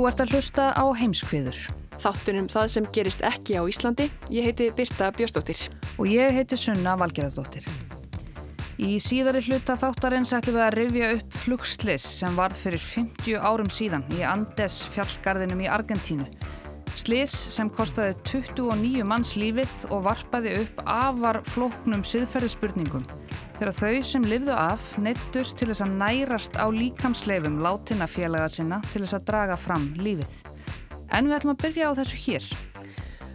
Þú 0.00 0.06
ert 0.08 0.20
að 0.22 0.30
hlusta 0.32 0.66
á 0.72 0.84
heimskviður. 0.96 1.56
Þáttunum 2.00 2.46
það 2.48 2.68
sem 2.72 2.86
gerist 2.96 3.20
ekki 3.20 3.58
á 3.60 3.68
Íslandi. 3.68 4.06
Ég 4.32 4.46
heiti 4.48 4.70
Birta 4.72 5.10
Björstóttir. 5.12 5.66
Og 6.00 6.08
ég 6.08 6.32
heiti 6.32 6.56
Sunna 6.56 6.94
Valgerðardóttir. 6.96 7.66
Í 8.80 8.94
síðari 9.04 9.42
hluta 9.44 9.76
þáttarins 9.76 10.32
ætlum 10.38 10.56
við 10.56 10.64
að 10.64 10.76
rifja 10.78 11.10
upp 11.18 11.36
flugslis 11.42 12.06
sem 12.14 12.40
varð 12.40 12.62
fyrir 12.62 12.80
50 12.86 13.44
árum 13.44 13.68
síðan 13.68 14.08
í 14.16 14.24
Andes 14.24 14.78
fjallgarðinum 14.96 15.60
í 15.66 15.68
Argentínu. 15.68 16.30
Slis 16.96 17.36
sem 17.52 17.68
kostaði 17.68 18.16
29 18.24 19.04
manns 19.04 19.34
lífið 19.36 19.84
og 19.92 20.06
varpaði 20.08 20.62
upp 20.62 20.80
afar 20.88 21.42
flóknum 21.52 22.08
siðferðisspurningum 22.08 23.04
þegar 23.60 23.76
þau 23.76 24.04
sem 24.08 24.24
lifðu 24.24 24.52
af 24.56 24.84
neittust 25.04 25.58
til 25.60 25.66
þess 25.68 25.84
að 25.84 25.96
nærast 26.00 26.54
á 26.56 26.64
líkamsleifum 26.72 27.58
látina 27.60 28.06
félaga 28.08 28.48
sinna 28.48 28.78
til 28.88 29.02
þess 29.02 29.18
að 29.18 29.26
draga 29.28 29.56
fram 29.60 29.90
lífið. 30.00 30.38
En 31.12 31.28
við 31.28 31.36
ætlum 31.36 31.52
að 31.52 31.64
byrja 31.66 31.90
á 31.92 31.98
þessu 31.98 32.20
hér. 32.22 32.46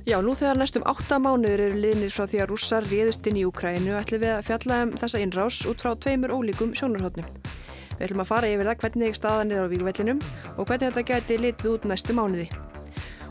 Já, 0.09 0.17
nú 0.25 0.33
þegar 0.37 0.57
næstum 0.57 0.87
8 0.89 1.19
mánuður 1.21 1.63
eru 1.67 1.77
liðnir 1.83 2.13
frá 2.15 2.25
því 2.31 2.41
að 2.41 2.49
rússar 2.49 2.89
réðust 2.89 3.29
inn 3.29 3.37
í 3.37 3.45
Úkrænu 3.45 3.93
ætlum 3.99 4.23
við 4.25 4.33
að 4.33 4.43
fjalla 4.49 4.81
um 4.87 4.95
þessa 4.97 5.21
innrás 5.21 5.61
út 5.69 5.85
frá 5.85 5.93
tveimur 5.93 6.33
ólíkum 6.33 6.73
sjónarhóttnum. 6.73 7.29
Við 7.93 8.05
ætlum 8.09 8.25
að 8.25 8.31
fara 8.33 8.49
yfir 8.49 8.71
það 8.71 8.81
hvernig 8.81 9.21
staðan 9.21 9.53
er 9.53 9.69
á 9.69 9.69
vígvellinum 9.69 10.25
og 10.57 10.65
hvernig 10.65 10.89
þetta 10.89 11.07
gæti 11.11 11.41
litið 11.41 11.73
út 11.75 11.89
næstu 11.89 12.17
mánuði. 12.17 12.49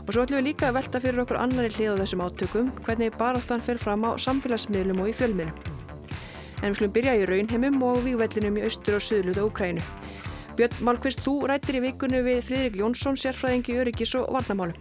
Og 0.05 0.15
svo 0.15 0.23
ætlum 0.23 0.39
við 0.39 0.47
líka 0.53 0.71
að 0.71 0.79
velta 0.79 1.03
fyrir 1.03 1.23
okkur 1.27 1.43
annari 1.43 1.75
hlið 1.75 1.95
á 1.95 2.01
þessum 2.05 2.23
átökum 2.23 2.75
hvernig 2.87 3.15
baráttan 3.19 3.63
fer 3.67 3.81
fram 3.83 4.07
á 4.07 4.15
samfélagsmiðlum 4.15 5.03
og 5.03 5.11
í 5.11 5.17
fjölmiðlum. 5.19 5.74
En 6.65 6.73
við 6.73 6.79
slum 6.79 6.93
byrja 6.95 7.11
í 7.19 7.25
raunheimum 7.29 7.83
og 7.85 7.99
vígvellinum 8.07 8.55
í 8.57 8.65
austur 8.65 8.97
og 8.97 9.03
söðluta 9.05 9.43
Úkrænu. 9.45 9.83
Björn 10.55 10.85
Málkvist, 10.87 11.19
þú 11.19 11.49
rættir 11.51 11.75
í 11.77 11.81
vikunni 11.83 12.21
við 12.23 12.37
Fridrik 12.47 12.77
Jónsson, 12.79 13.17
sérfræðingi 13.19 13.75
öryggis 13.81 14.13
og 14.15 14.29
varnamálum. 14.31 14.77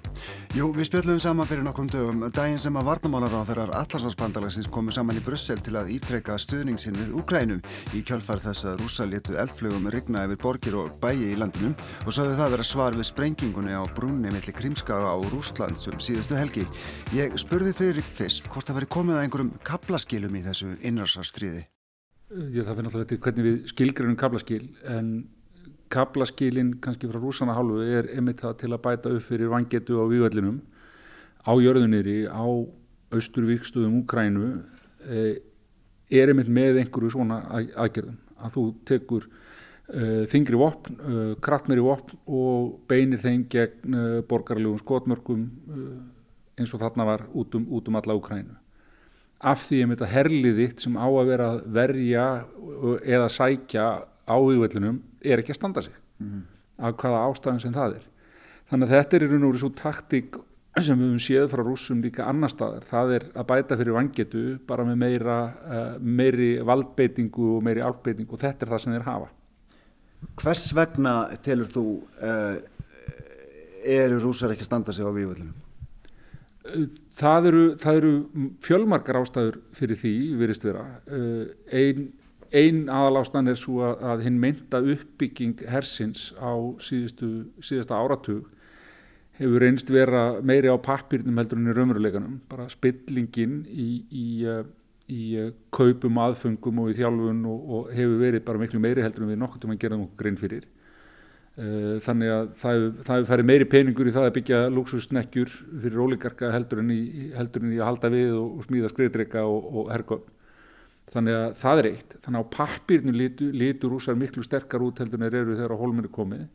Jú, 0.55 0.69
við 0.77 0.87
spjöldum 0.87 1.19
saman 1.23 1.49
fyrir 1.51 1.67
nokkrum 1.67 1.89
dögum, 1.91 2.23
daginn 2.31 2.63
sem 2.63 2.79
að 2.79 2.87
varnamálar 2.93 3.35
á 3.35 3.43
þeirrar 3.49 3.73
allarsvarsbandalagsins 3.81 4.71
komu 4.71 4.95
saman 4.95 5.19
í 5.19 5.25
Brussel 5.27 5.59
til 5.67 5.75
að 5.81 5.91
ítrekka 5.97 6.39
stöðningsinn 6.39 7.01
við 7.01 7.19
Úkrænu 7.19 7.59
í 7.91 8.05
kjálfar 8.07 8.45
þess 8.47 8.71
að 8.71 8.85
rúsa 8.85 9.09
letu 9.11 9.35
eldflögum 9.35 9.91
rigna 9.91 10.25
yfir 10.29 10.43
borgir 10.47 10.79
og 10.79 10.95
bæi 11.03 11.33
í 11.33 11.35
landinum 11.43 11.75
og 12.07 12.15
sagði 12.15 12.39
það 12.39 12.55
vera 12.55 12.71
svar 12.71 12.95
við 12.95 13.11
sprengingunni 13.11 13.75
á 13.75 13.83
brúnni 13.99 14.31
millir 14.31 14.55
Krímskaga 14.55 15.11
á 15.11 15.19
Rúsland 15.27 15.83
sem 15.83 15.99
síðustu 15.99 16.39
helgi. 16.39 16.69
Ég 17.19 17.35
spurði 17.35 17.75
Fridrik 17.75 18.07
fyrst 18.07 18.47
hvort 18.47 18.71
það 18.71 18.85
veri 18.85 18.95
komið 18.95 19.19
að 19.19 19.27
einhverjum 19.27 19.55
kaplaskilum 19.67 20.39
í 20.39 20.47
þessu 20.47 20.77
innrarsarstríði. 20.87 21.67
Já, 22.35 22.65
það 22.67 22.71
fyrir 22.73 22.85
náttúrulega 22.85 23.09
til 23.13 23.19
hvernig 23.23 23.45
við 23.47 23.59
skilgrunum 23.71 24.15
kaplaskil 24.19 24.63
en 24.91 25.11
kaplaskilin 25.95 26.73
kannski 26.83 27.07
frá 27.07 27.21
rúsana 27.23 27.55
hálfu 27.55 27.85
er 27.87 28.09
einmitt 28.11 28.41
það 28.43 28.57
til 28.63 28.71
að 28.75 28.81
bæta 28.83 29.13
upp 29.15 29.27
fyrir 29.29 29.53
vangetu 29.53 30.01
á 30.03 30.05
vývallinum 30.11 30.57
á 31.47 31.53
jörðuniri 31.63 32.25
á 32.27 32.43
austurvíkstöðum 33.15 34.01
Úkrænu 34.01 34.49
e, 35.07 35.21
er 36.11 36.33
einmitt 36.33 36.51
með 36.51 36.81
einhverju 36.83 37.13
svona 37.15 37.39
aðgerðum. 37.53 38.19
Að 38.43 38.57
þú 38.57 38.67
tekur 38.91 39.29
e, 39.29 40.27
þingri 40.35 40.59
vopn, 40.59 40.99
e, 40.99 41.23
kraftmeri 41.45 41.87
vopn 41.87 42.19
og 42.27 42.81
beinir 42.91 43.23
þeim 43.23 43.47
gegn 43.53 44.01
borgarlegum 44.27 44.83
skotmörkum 44.83 45.47
eins 46.59 46.75
og 46.75 46.83
þarna 46.83 47.07
var 47.13 47.29
út 47.31 47.55
um, 47.55 47.71
út 47.79 47.93
um 47.93 48.03
alla 48.03 48.19
Úkrænu 48.19 48.64
af 49.45 49.67
því 49.69 49.83
að 49.93 50.09
herliðitt 50.09 50.81
sem 50.85 50.97
á 50.97 51.07
að 51.07 51.29
vera 51.29 51.51
að 51.53 51.61
verja 51.77 52.25
eða 53.05 53.29
sækja 53.33 53.85
á 54.25 54.37
vývallinum 54.41 55.03
er 55.21 55.43
ekki 55.43 55.53
að 55.53 55.61
standa 55.61 55.83
sig 55.83 55.95
mm 56.19 56.27
-hmm. 56.27 56.43
af 56.79 56.97
hvaða 56.97 57.25
ástæðum 57.29 57.61
sem 57.61 57.73
það 57.73 57.97
er 57.99 58.05
þannig 58.71 58.89
að 58.89 58.95
þetta 58.97 59.17
er 59.17 59.23
í 59.23 59.31
raun 59.31 59.45
og 59.45 59.53
veru 59.53 59.63
svo 59.63 59.73
taktík 59.77 60.37
sem 60.83 60.99
við 60.99 61.07
höfum 61.07 61.23
séð 61.23 61.49
frá 61.53 61.63
rúsum 61.63 62.03
líka 62.03 62.27
annar 62.27 62.51
staðar, 62.51 62.83
það 62.83 63.13
er 63.15 63.25
að 63.35 63.47
bæta 63.47 63.77
fyrir 63.77 63.95
vangetu 63.95 64.59
bara 64.67 64.85
með 64.85 64.97
meira 64.97 65.39
uh, 65.47 65.99
meiri 66.01 66.59
valdbeitingu 66.67 67.57
og 67.57 67.63
meiri 67.63 67.81
álbeitingu 67.81 68.33
og 68.35 68.41
þetta 68.41 68.67
er 68.67 68.73
það 68.73 68.83
sem 68.83 68.93
þeir 68.93 69.09
hafa 69.11 69.29
Hvers 70.41 70.73
vegna 70.75 71.15
telur 71.45 71.69
þú 71.69 71.85
uh, 72.23 72.57
eru 73.85 74.19
rúsar 74.19 74.51
ekki 74.51 74.65
að 74.65 74.71
standa 74.71 74.93
sig 74.93 75.05
á 75.05 75.13
vývöldunum? 75.13 75.64
Það 77.15 77.49
eru, 77.51 77.65
það 77.77 77.99
eru 78.01 78.13
fjölmarkar 78.65 79.19
ástæður 79.21 79.59
fyrir 79.77 79.99
því, 80.01 80.13
virist 80.41 80.65
vera 80.65 80.87
uh, 81.13 81.49
einn 81.69 82.13
Einn 82.55 82.85
aðalástan 82.93 83.51
er 83.51 83.57
svo 83.59 83.81
að, 83.83 84.03
að 84.13 84.21
hinn 84.29 84.37
mynda 84.39 84.79
uppbygging 84.95 85.65
hersins 85.67 86.29
á 86.39 86.55
síðustu, 86.79 87.49
síðasta 87.65 87.99
áratug 87.99 88.45
hefur 89.41 89.65
reynst 89.65 89.91
vera 89.91 90.39
meiri 90.47 90.71
á 90.71 90.79
pappirnum 90.79 91.41
heldur 91.41 91.59
en 91.59 91.73
í 91.73 91.75
raunveruleikanum. 91.75 92.37
Bara 92.51 92.69
spillingin 92.71 93.65
í, 93.67 93.89
í, 94.07 94.27
í 95.11 95.25
kaupum, 95.75 96.21
aðfengum 96.23 96.85
og 96.85 96.93
í 96.93 96.99
þjálfun 97.01 97.43
og, 97.51 97.67
og 97.79 97.91
hefur 97.97 98.23
verið 98.23 98.47
bara 98.47 98.63
miklu 98.63 98.83
meiri 98.85 99.03
heldur 99.03 99.27
en 99.27 99.35
við 99.35 99.43
nokkur 99.43 99.65
til 99.65 99.73
að 99.73 99.83
gera 99.83 99.99
nokkuð 99.99 100.23
grein 100.23 100.39
fyrir. 100.39 100.69
Þannig 101.55 102.31
að 102.35 102.47
það 102.59 102.81
hefur 102.83 103.27
færið 103.29 103.47
meiri 103.47 103.67
peningur 103.71 104.09
í 104.11 104.13
það 104.15 104.25
að 104.27 104.37
byggja 104.41 104.57
luxusnekkjur 104.75 105.53
fyrir 105.85 106.01
óligarka 106.03 106.51
heldur 106.51 106.81
en 106.83 106.91
í, 106.91 107.03
heldur 107.37 107.63
en 107.63 107.75
í 107.77 107.79
að 107.79 107.91
halda 107.93 108.11
við 108.11 108.33
og, 108.35 108.49
og 108.59 108.65
smíða 108.67 108.91
skriðdreika 108.91 109.45
og, 109.47 109.69
og 109.71 109.93
hergöfn. 109.95 110.33
Þannig 111.15 111.39
að 111.39 111.53
það 111.61 111.81
er 111.81 111.89
eitt. 111.93 112.17
Þannig 112.25 112.41
að 112.41 112.49
á 112.49 112.55
pappirnu 112.57 113.15
litur, 113.15 113.53
litur 113.55 113.95
rúsar 113.95 114.19
miklu 114.19 114.43
sterkar 114.43 114.83
út 114.83 114.99
heldur 114.99 115.21
en 115.21 115.29
eru 115.29 115.55
þegar 115.55 115.77
á 115.79 115.83
hólminni 115.85 116.11
komið. 116.11 116.49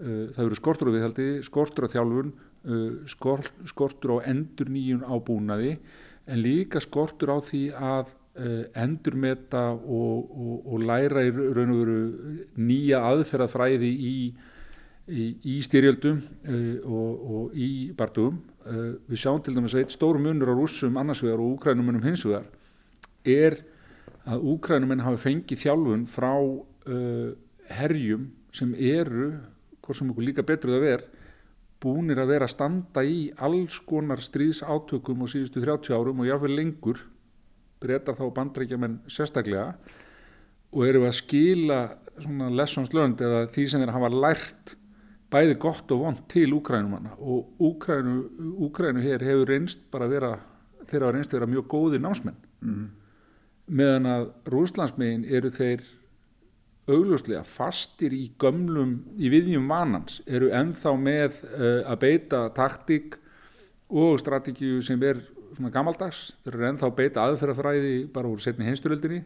Það 0.00 0.44
eru 0.46 0.56
skortur 0.56 0.88
á 0.88 0.94
viðhaldi, 0.94 1.26
skortur 1.44 1.84
á 1.84 1.92
þjálfun, 1.92 2.32
skort, 3.12 3.52
skortur 3.68 4.16
á 4.16 4.24
endur 4.30 4.72
nýjun 4.72 5.04
ábúnaði 5.04 5.74
en 6.30 6.40
líka 6.40 6.80
skortur 6.80 7.32
á 7.32 7.38
því 7.44 7.62
að 7.76 8.14
endurmeta 8.80 9.66
og, 9.74 10.30
og, 10.30 10.54
og 10.72 10.84
læra 10.88 11.24
í 11.26 11.32
raun 11.34 11.74
og 11.74 11.80
veru 11.82 11.98
nýja 12.56 13.02
aðferðafræði 13.10 13.90
í, 13.90 14.14
í, 15.08 15.26
í 15.54 15.56
styrjöldum 15.66 16.22
og, 16.84 17.26
og 17.36 17.58
í 17.58 17.90
bardugum. 17.96 18.38
Við 19.10 19.20
sjáum 19.20 19.42
til 19.44 19.56
dæmis 19.56 19.74
að 19.76 19.84
eitt 19.84 19.96
stór 19.96 20.20
munur 20.22 20.52
á 20.52 20.54
rússum 20.56 20.96
annars 21.00 21.20
vegar 21.24 21.42
og 21.42 21.58
úkrænumunum 21.58 22.06
hins 22.06 22.24
vegar 22.24 22.48
er 23.28 23.60
að 24.28 24.44
úkrænumenn 24.54 25.04
hafi 25.04 25.22
fengið 25.24 25.62
þjálfun 25.64 26.04
frá 26.10 26.34
uh, 26.40 27.30
herjum 27.70 28.28
sem 28.54 28.74
eru, 28.74 29.32
hvort 29.80 29.98
sem 29.98 30.10
okkur 30.12 30.26
líka 30.26 30.44
betur 30.46 30.74
það 30.74 30.84
ver, 30.84 31.04
búinir 31.80 32.20
að 32.20 32.34
vera 32.34 32.48
að 32.48 32.54
standa 32.54 33.04
í 33.06 33.30
alls 33.40 33.78
konar 33.88 34.20
stríðsátökum 34.20 35.24
og 35.24 35.32
síðustu 35.32 35.62
30 35.64 35.96
árum 35.96 36.20
og 36.20 36.28
jáfnveg 36.28 36.56
lengur, 36.58 37.00
breytar 37.80 38.18
þá 38.18 38.26
bandrækjaman 38.36 39.00
sérstaklega 39.10 39.72
og 40.70 40.84
eru 40.86 41.06
að 41.08 41.16
skila 41.18 41.80
svona 42.20 42.50
lessons 42.52 42.92
learned 42.94 43.22
eða 43.24 43.48
því 43.54 43.66
sem 43.70 43.82
þeir 43.82 43.94
hafa 43.96 44.12
lært 44.12 44.76
bæði 45.30 45.56
gott 45.62 45.92
og 45.94 46.04
vond 46.04 46.22
til 46.30 46.48
úkrænumanna 46.56 47.16
og 47.18 47.60
úkrænu, 47.62 48.16
úkrænu 48.66 49.02
hér 49.04 49.24
hefur 49.24 49.52
reynst 49.52 49.84
bara 49.92 50.08
vera, 50.10 50.32
þeir 50.86 51.06
hafa 51.06 51.14
reynst 51.16 51.34
að 51.34 51.40
vera 51.40 51.52
mjög 51.54 51.68
góði 51.70 52.02
námsmenn. 52.02 52.40
Mm 52.60 52.88
meðan 53.70 54.08
að 54.10 54.28
rúslandsmegin 54.50 55.24
eru 55.30 55.50
þeir 55.54 55.82
augljóslega 56.90 57.42
fastir 57.46 58.14
í 58.16 58.24
gömlum 58.40 58.96
í 59.20 59.30
viðjum 59.30 59.68
vanans, 59.70 60.18
eru 60.26 60.50
ennþá 60.54 60.94
með 60.98 61.42
uh, 61.46 61.82
að 61.86 62.00
beita 62.02 62.40
taktík 62.56 63.18
og 63.90 64.18
strategíu 64.22 64.80
sem 64.82 65.02
er 65.06 65.22
svona 65.56 65.72
gammaldags, 65.74 66.30
þeir 66.44 66.56
eru 66.56 66.68
ennþá 66.70 66.90
beita 66.96 67.26
aðferðafræði 67.26 67.94
bara 68.14 68.30
úr 68.30 68.42
setni 68.42 68.68
heimsturöldinni 68.68 69.24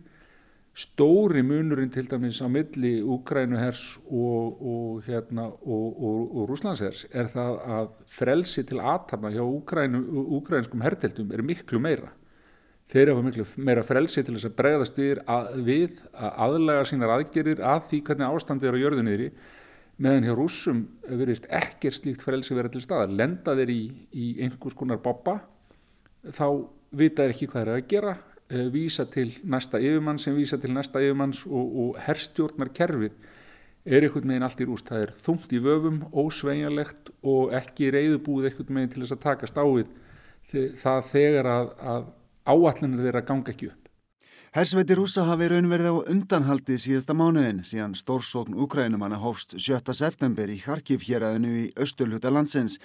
stóri 0.75 1.43
munurinn 1.47 1.93
til 1.95 2.09
dæmis 2.11 2.41
á 2.43 2.51
milli 2.51 2.99
Úkrænuhers 2.99 4.01
og, 4.11 4.59
og, 4.59 5.03
hérna, 5.07 5.47
og, 5.47 6.03
og 6.03 6.49
Rúslandshers 6.51 7.05
er 7.15 7.31
það 7.31 7.61
að 7.77 7.93
frelsi 8.11 8.65
til 8.67 8.81
aðtapna 8.83 9.31
hjá 9.31 9.45
Úkrænu, 9.45 10.03
úkrænskum 10.41 10.83
herdeldum 10.83 11.31
er 11.31 11.45
miklu 11.47 11.79
meira. 11.79 12.11
Þeir 12.91 13.13
hafa 13.13 13.23
miklu 13.23 13.47
meira 13.57 13.87
frelsi 13.87 14.25
til 14.27 14.35
þess 14.35 14.51
að 14.51 14.57
bregðast 14.59 14.99
við 14.99 15.23
að, 15.31 15.53
við 15.63 16.03
að 16.11 16.43
aðlega 16.49 16.89
sínar 16.91 17.15
aðgerir 17.21 17.63
að 17.63 17.87
því 17.93 18.03
hvernig 18.09 18.35
ástandið 18.35 18.71
er 18.71 18.75
á 18.75 18.83
jörðunniðri 18.83 19.31
meðan 19.95 20.27
hjá 20.27 20.35
rússum 20.35 20.85
verðist 21.07 21.47
ekkert 21.55 22.01
slíkt 22.01 22.27
frelsi 22.27 22.59
verið 22.59 22.75
til 22.75 22.83
staðar. 22.83 23.15
Lenda 23.15 23.55
þeir 23.55 23.71
í, 23.71 23.83
í 24.11 24.31
einhvers 24.43 24.75
konar 24.75 24.99
boppa 24.99 25.39
þá 26.33 26.47
vita 26.95 27.25
þeir 27.25 27.35
ekki 27.35 27.51
hvað 27.51 27.65
þeir 27.65 27.75
að 27.75 27.91
gera 27.91 28.15
Eh, 28.53 28.69
vísa 28.69 29.07
til 29.09 29.31
næsta 29.43 29.79
yfirmann 29.81 30.19
sem 30.21 30.35
vísa 30.37 30.59
til 30.61 30.75
næsta 30.75 31.01
yfirmanns 31.01 31.47
og, 31.47 31.77
og 31.81 32.01
herstjórnar 32.05 32.69
kerfið 32.77 33.15
er 33.85 34.05
einhvern 34.05 34.29
veginn 34.29 34.45
allt 34.45 34.61
í 34.61 34.67
rúst. 34.69 34.91
Það 34.91 35.05
er 35.07 35.13
þungt 35.25 35.55
í 35.57 35.61
vöfum, 35.65 36.03
ósveigjanlegt 36.13 37.09
og 37.25 37.55
ekki 37.57 37.89
reyðubúið 37.95 38.51
einhvern 38.51 38.77
veginn 38.77 38.93
til 38.93 39.01
þess 39.01 39.17
að 39.17 39.23
taka 39.25 39.49
stáið 39.49 39.89
það 40.83 41.09
þegar 41.09 41.49
að, 41.55 41.73
að 41.95 42.05
áallinir 42.53 43.07
þeirra 43.07 43.25
ganga 43.33 43.55
ekki 43.55 43.71
upp. 43.73 43.81
Hersveiti 44.55 44.95
rúsa 44.95 45.25
hafi 45.25 45.49
raunverið 45.51 45.89
á 45.91 45.97
undanhaldi 46.13 46.77
síðasta 46.79 47.17
mánuðin 47.17 47.65
síðan 47.67 47.97
stórsókn 47.97 48.61
Ukrænumanna 48.61 49.17
hófst 49.25 49.57
7. 49.57 49.81
september 49.97 50.53
í 50.53 50.61
Harkiv 50.63 51.09
héræðinu 51.09 51.57
í 51.65 51.65
austurluta 51.81 52.31
landsins. 52.31 52.77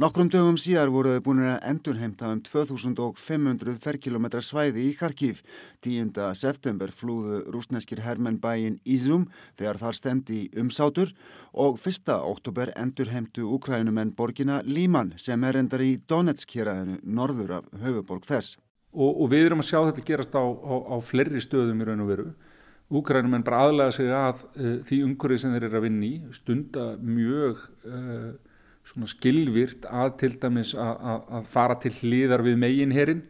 Nokkrum 0.00 0.30
dögum 0.32 0.56
síðar 0.56 0.88
voru 0.88 1.10
þau 1.12 1.22
búin 1.26 1.40
að 1.44 1.64
endurheimta 1.68 2.30
um 2.32 2.38
2500 2.40 3.74
ferkilometra 3.82 4.40
svæði 4.40 4.86
í 4.88 4.94
Kharkiv. 4.96 5.42
10. 5.84 6.16
september 6.40 6.88
flúðu 6.88 7.42
rúsneskir 7.52 8.00
hermenn 8.06 8.38
bæin 8.40 8.78
Ízum 8.88 9.26
þegar 9.60 9.82
þar 9.82 9.98
stemdi 9.98 10.40
umsátur 10.56 11.12
og 11.52 11.76
1. 11.76 12.08
oktober 12.16 12.72
endurheimtu 12.80 13.44
Ukrænumenn 13.58 14.16
borgina 14.16 14.62
Líman 14.64 15.12
sem 15.20 15.44
er 15.44 15.60
endar 15.60 15.84
í 15.84 15.92
Donetsk-kjeraðinu 16.08 17.02
norður 17.04 17.58
af 17.58 17.70
höfuborg 17.84 18.24
þess. 18.24 18.56
Og, 18.96 19.10
og 19.20 19.34
við 19.36 19.50
erum 19.50 19.60
að 19.60 19.72
sjá 19.74 19.82
þetta 19.82 20.08
gerast 20.08 20.32
á, 20.32 20.44
á, 20.48 20.74
á 20.80 20.96
flerri 21.04 21.44
stöðum 21.44 21.84
í 21.84 21.92
raun 21.92 22.06
og 22.06 22.14
veru. 22.16 22.30
Úkrænumenn 22.88 23.44
bara 23.44 23.66
aðlega 23.66 24.00
sig 24.00 24.08
að 24.08 24.46
uh, 24.48 24.78
því 24.80 25.06
umhverfið 25.10 25.44
sem 25.44 25.58
þeir 25.58 25.74
eru 25.74 25.84
að 25.84 25.90
vinni 25.90 26.14
stunda 26.40 26.94
mjög... 27.04 27.68
Uh, 27.84 28.30
svona 28.90 29.10
skilvirt 29.10 29.86
að 29.86 30.14
til 30.20 30.32
dæmis 30.42 30.72
að, 30.78 31.44
fara 31.50 31.76
til 31.82 31.92
hlýðar 32.00 32.42
við 32.46 32.56
meginherin 32.58 33.20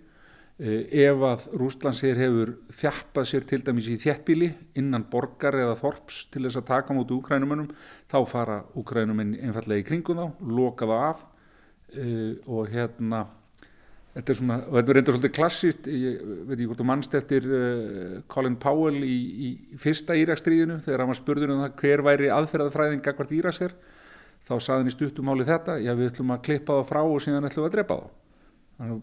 eh, 0.58 0.86
ef 1.04 1.24
að 1.26 1.48
Rústlandsher 1.60 2.20
hefur 2.20 2.54
þjappað 2.80 3.28
sér 3.28 3.48
til 3.50 3.60
dæmis 3.66 3.90
í 3.92 3.98
þjettbíli 4.00 4.52
innan 4.80 5.04
borgar 5.12 5.58
eða 5.60 5.76
þorps 5.80 6.22
til 6.32 6.46
þess 6.46 6.62
að 6.62 6.70
taka 6.70 6.96
mútið 6.96 7.18
úkrænumennum 7.18 7.74
þá 8.10 8.18
fara 8.30 8.62
úkrænumenn 8.80 9.36
einfallega 9.40 9.84
í 9.84 9.88
kringum 9.90 10.22
þá, 10.22 10.48
loka 10.48 10.88
það 10.88 11.04
af. 11.10 11.28
Uh, 11.90 12.36
og 12.46 12.68
hérna 12.70 13.24
þetta 14.14 14.30
er 14.30 14.36
svona, 14.38 14.56
og 14.62 14.76
þetta 14.76 14.92
er 14.92 14.96
reyndur 14.96 15.16
svolítið 15.16 15.32
klassist 15.34 15.88
ég 15.90 16.20
veit 16.46 16.52
ekki 16.54 16.68
hvort 16.70 16.78
þú 16.78 16.86
mannst 16.86 17.16
eftir 17.18 17.48
uh, 17.50 18.12
Colin 18.30 18.54
Powell 18.62 19.00
í, 19.02 19.16
í 19.18 19.78
fyrsta 19.82 20.14
Írakstríðinu 20.18 20.80
þegar 20.84 21.02
hann 21.02 21.10
var 21.10 21.18
spurður 21.18 21.54
um 21.56 21.64
það 21.64 21.74
hver 21.82 22.04
væri 22.06 22.30
aðferðafræðing 22.34 23.10
akkvært 23.10 23.34
Íraks 23.34 23.58
er 23.66 23.74
þá 24.50 24.56
saði 24.58 24.82
hann 24.82 24.90
í 24.90 24.96
stuttumáli 24.96 25.46
þetta, 25.46 25.78
já 25.78 25.92
við 25.94 26.10
ætlum 26.10 26.34
að 26.34 26.42
klippa 26.48 26.80
það 26.80 26.88
frá 26.90 27.00
og 27.04 27.22
síðan 27.22 27.46
ætlum 27.46 27.64
við 27.64 27.70
að 27.70 27.76
drepa 27.76 28.00
það. 28.00 28.16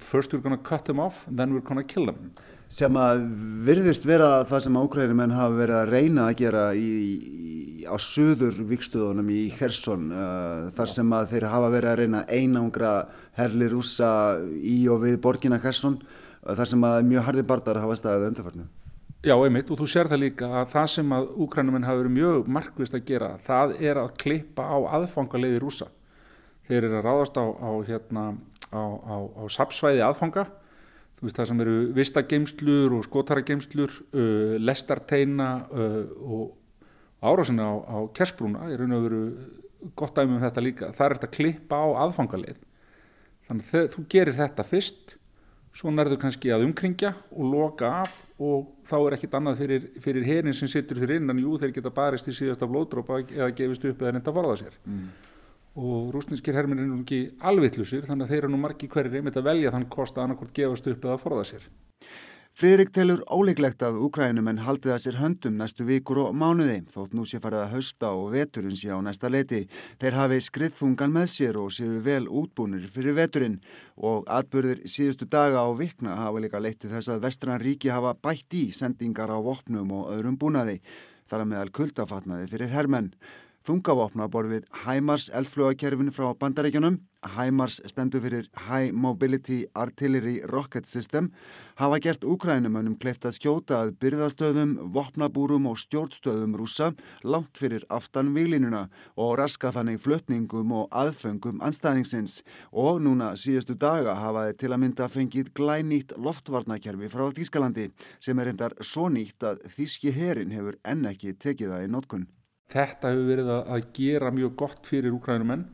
First 0.01 0.33
we're 0.33 0.41
gonna 0.41 0.57
cut 0.57 0.85
them 0.85 0.99
off 0.99 1.25
then 1.29 1.53
we're 1.53 1.65
gonna 1.65 1.83
kill 1.83 2.07
them. 2.09 2.31
Sem 2.67 2.97
að 2.99 3.21
virðist 3.63 4.03
vera 4.07 4.41
það 4.47 4.63
sem 4.65 4.77
ákveðinumenn 4.81 5.35
hafa 5.37 5.55
verið 5.55 5.77
að 5.77 5.91
reyna 5.93 6.25
að 6.27 6.39
gera 6.41 6.63
í, 6.75 6.87
í, 7.15 7.59
á 7.87 7.95
söður 8.01 8.57
vikstöðunum 8.67 9.29
í 9.31 9.43
Hersson 9.55 10.09
uh, 10.11 10.67
þar 10.75 10.91
sem 10.91 11.13
að 11.15 11.29
þeir 11.31 11.47
hafa 11.53 11.69
verið 11.77 11.91
að 11.93 12.01
reyna 12.01 12.23
einangra 12.27 12.95
herli 13.37 13.69
rúsa 13.71 14.09
í 14.59 14.81
og 14.91 15.05
við 15.05 15.21
borgina 15.23 15.61
Hersson 15.63 16.01
uh, 16.01 16.57
þar 16.57 16.73
sem 16.73 16.89
að 16.89 16.99
mjög 17.13 17.29
hardi 17.29 17.47
bardar 17.47 17.79
hafa 17.85 17.99
staðið 18.01 18.33
undarfarnu. 18.33 18.67
Já, 19.27 19.33
einmitt 19.43 19.67
og 19.73 19.81
þú 19.81 19.85
sér 19.91 20.07
það 20.07 20.21
líka 20.21 20.47
að 20.55 20.69
það 20.71 20.85
sem 20.93 21.09
að 21.11 21.25
úkrænumenn 21.43 21.83
hafa 21.83 21.99
verið 21.99 22.13
mjög 22.15 22.45
markvist 22.55 22.93
að 22.95 23.01
gera 23.09 23.27
það 23.43 23.71
er 23.83 23.97
að 23.99 24.11
klippa 24.21 24.63
á 24.63 24.77
aðfangaleiði 24.95 25.57
rúsa. 25.59 25.87
Þeir 26.69 26.77
eru 26.77 26.95
að 26.95 27.07
ráðast 27.09 27.35
á, 27.35 27.43
á, 27.43 27.71
hérna, 27.89 28.23
á, 28.71 28.83
á 29.27 29.43
sapsvæði 29.51 30.05
aðfanga, 30.05 30.45
þú 31.17 31.27
veist 31.27 31.41
það 31.41 31.49
sem 31.49 31.63
eru 31.65 31.73
vistageimslur 31.97 32.95
og 32.95 33.03
skotarageimslur, 33.09 33.97
uh, 34.15 34.53
lestarteina 34.63 35.49
uh, 35.75 35.97
og 36.23 36.45
árásina 37.19 37.67
á 37.83 37.97
kersbrúna, 38.15 38.69
ég 38.71 38.79
raun 38.79 38.95
og 38.95 39.09
veru 39.09 39.21
gott 39.99 40.15
dæmi 40.15 40.37
um 40.37 40.45
þetta 40.45 40.63
líka, 40.63 40.93
það 40.95 41.07
er 41.09 41.17
þetta 41.17 41.31
að 41.33 41.35
klippa 41.35 41.81
á 41.83 41.87
aðfangaleið. 42.05 42.63
Þannig 43.49 43.75
að 43.75 43.91
þú 43.97 44.05
gerir 44.15 44.39
þetta 44.39 44.67
fyrst 44.71 45.17
svo 45.75 45.91
nærðu 45.91 46.21
kannski 46.23 46.55
að 46.55 46.69
umkringja 46.69 47.11
og 47.35 47.51
loka 47.51 47.91
af 48.05 48.21
og 48.37 48.67
þá 48.85 48.97
er 48.99 49.15
ekkit 49.17 49.37
annað 49.39 49.61
fyrir, 49.63 49.87
fyrir 50.03 50.27
herin 50.27 50.53
sem 50.53 50.69
sittur 50.69 50.99
fyrir 51.01 51.21
innan, 51.21 51.39
jú 51.41 51.57
þeir 51.57 51.73
geta 51.73 51.93
barist 51.93 52.29
í 52.29 52.35
síðasta 52.37 52.69
blóðdrópa 52.69 53.23
eða 53.25 53.49
gefist 53.57 53.87
upp 53.89 54.03
eða 54.03 54.13
reynda 54.13 54.31
að 54.31 54.37
forða 54.37 54.59
sér. 54.61 54.77
Mm. 54.85 55.07
og 55.77 56.13
rúsninskir 56.13 56.55
hermin 56.57 56.79
er 56.81 56.87
nú 56.89 57.03
ekki 57.03 57.19
alvittlusir 57.45 58.07
þannig 58.07 58.25
að 58.25 58.31
þeir 58.31 58.43
eru 58.43 58.53
nú 58.53 58.61
margi 58.61 58.87
hverjir 58.89 59.19
einmitt 59.19 59.35
að 59.37 59.45
velja 59.45 59.73
þann 59.75 59.89
kosta 59.93 60.23
annarkort 60.23 60.53
gefast 60.53 60.87
upp 60.89 61.05
eða 61.05 61.19
forða 61.21 61.43
sér 61.51 61.67
Friðrik 62.57 62.89
telur 62.89 63.19
óleiklegt 63.29 63.83
að 63.85 63.99
Ukrænumenn 64.07 64.63
haldi 64.65 64.89
það 64.89 65.01
sér 65.03 65.17
höndum 65.19 65.59
næstu 65.59 65.85
vikur 65.85 66.23
og 66.23 66.31
mánuði 66.33 66.79
þótt 66.89 67.11
nú 67.13 67.21
sé 67.29 67.37
farið 67.43 67.59
að 67.61 67.75
hausta 67.75 68.09
og 68.17 68.31
veturinn 68.33 68.79
sé 68.79 68.89
á 68.89 68.97
næsta 69.05 69.29
leiti. 69.29 69.59
Þeir 70.01 70.17
hafi 70.17 70.39
skriðþungan 70.41 71.13
með 71.13 71.27
sér 71.35 71.59
og 71.61 71.69
séu 71.77 71.99
vel 72.01 72.25
útbúnir 72.25 72.87
fyrir 72.89 73.13
veturinn 73.19 73.59
og 74.09 74.25
atbyrðir 74.39 74.81
síðustu 74.89 75.29
daga 75.29 75.61
á 75.61 75.69
vikna 75.77 76.17
hafa 76.17 76.41
líka 76.41 76.63
leitti 76.65 76.89
þess 76.89 77.13
að 77.13 77.27
vestran 77.27 77.61
ríki 77.61 77.93
hafa 77.93 78.17
bætt 78.17 78.57
í 78.57 78.71
sendingar 78.73 79.29
á 79.29 79.37
vopnum 79.37 79.93
og 79.93 80.09
öðrum 80.17 80.41
búnaði 80.41 80.79
þar 81.29 81.43
að 81.43 81.51
meðal 81.53 81.75
kuldafatnaði 81.77 82.49
fyrir 82.49 82.73
hermenn. 82.73 83.13
Þungavopna 83.67 84.29
borð 84.31 84.53
við 84.53 84.67
HIMARS 84.85 85.25
eldflögakerfin 85.35 86.13
frá 86.15 86.29
bandaríkjunum, 86.39 87.01
HIMARS 87.33 87.81
stendur 87.91 88.21
fyrir 88.23 88.45
High 88.69 88.93
Mobility 88.95 89.65
Artillery 89.75 90.37
Rocket 90.47 90.87
System, 90.87 91.33
hafa 91.75 91.97
gert 91.99 92.23
Ukrænumönnum 92.23 92.95
kleift 93.01 93.27
að 93.27 93.35
skjóta 93.35 93.81
að 93.81 93.91
byrðastöðum, 93.99 94.71
vopnabúrum 94.95 95.67
og 95.67 95.81
stjórnstöðum 95.81 96.55
rúsa 96.55 96.93
langt 97.27 97.59
fyrir 97.59 97.83
aftan 97.91 98.31
výlinuna 98.37 98.85
og 99.19 99.35
raska 99.41 99.73
þannig 99.75 99.99
flutningum 100.05 100.71
og 100.71 100.87
aðfengum 101.03 101.59
anstæðingsins 101.59 102.39
og 102.71 103.03
núna 103.03 103.33
síðustu 103.35 103.75
daga 103.75 104.15
hafaði 104.21 104.55
til 104.63 104.71
að 104.71 104.83
mynda 104.85 105.11
fengið 105.11 105.51
glænýtt 105.59 106.15
loftvarnakerfi 106.15 107.11
frá 107.11 107.27
Þískalandi 107.35 107.91
sem 108.23 108.39
er 108.39 108.55
endar 108.55 108.79
svo 108.79 109.11
nýtt 109.11 109.43
að 109.43 109.67
Þíski 109.75 110.15
herin 110.15 110.55
hefur 110.55 110.79
enn 110.87 111.03
ekki 111.11 111.35
tekið 111.35 111.75
það 111.75 111.87
í 111.89 111.95
notkun. 111.97 112.27
Þetta 112.73 113.11
hefur 113.13 113.27
verið 113.29 113.51
að 113.55 113.85
gera 113.95 114.31
mjög 114.35 114.55
gott 114.59 114.87
fyrir 114.89 115.15
úkrænumenn 115.15 115.65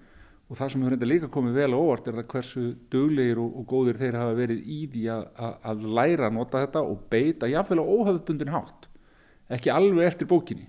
og 0.50 0.60
það 0.60 0.70
sem 0.70 0.84
hefur 0.84 0.94
reynda 0.94 1.10
líka 1.10 1.30
komið 1.34 1.56
vel 1.58 1.74
óvart 1.74 2.08
er 2.08 2.18
það 2.20 2.28
hversu 2.34 2.66
döglegir 2.94 3.40
og, 3.42 3.56
og 3.58 3.66
góðir 3.72 3.98
þeir 4.02 4.18
hafa 4.20 4.36
verið 4.38 4.68
í 4.70 4.80
því 4.94 5.08
að, 5.14 5.24
að, 5.48 5.56
að 5.72 5.88
læra 5.98 6.28
að 6.28 6.36
nota 6.38 6.62
þetta 6.62 6.84
og 6.92 7.08
beita 7.10 7.50
jáfnveil 7.50 7.82
á 7.82 7.92
óhafðbundin 7.96 8.54
hátt, 8.54 8.86
ekki 9.58 9.74
alveg 9.74 10.12
eftir 10.12 10.30
bókinni. 10.30 10.68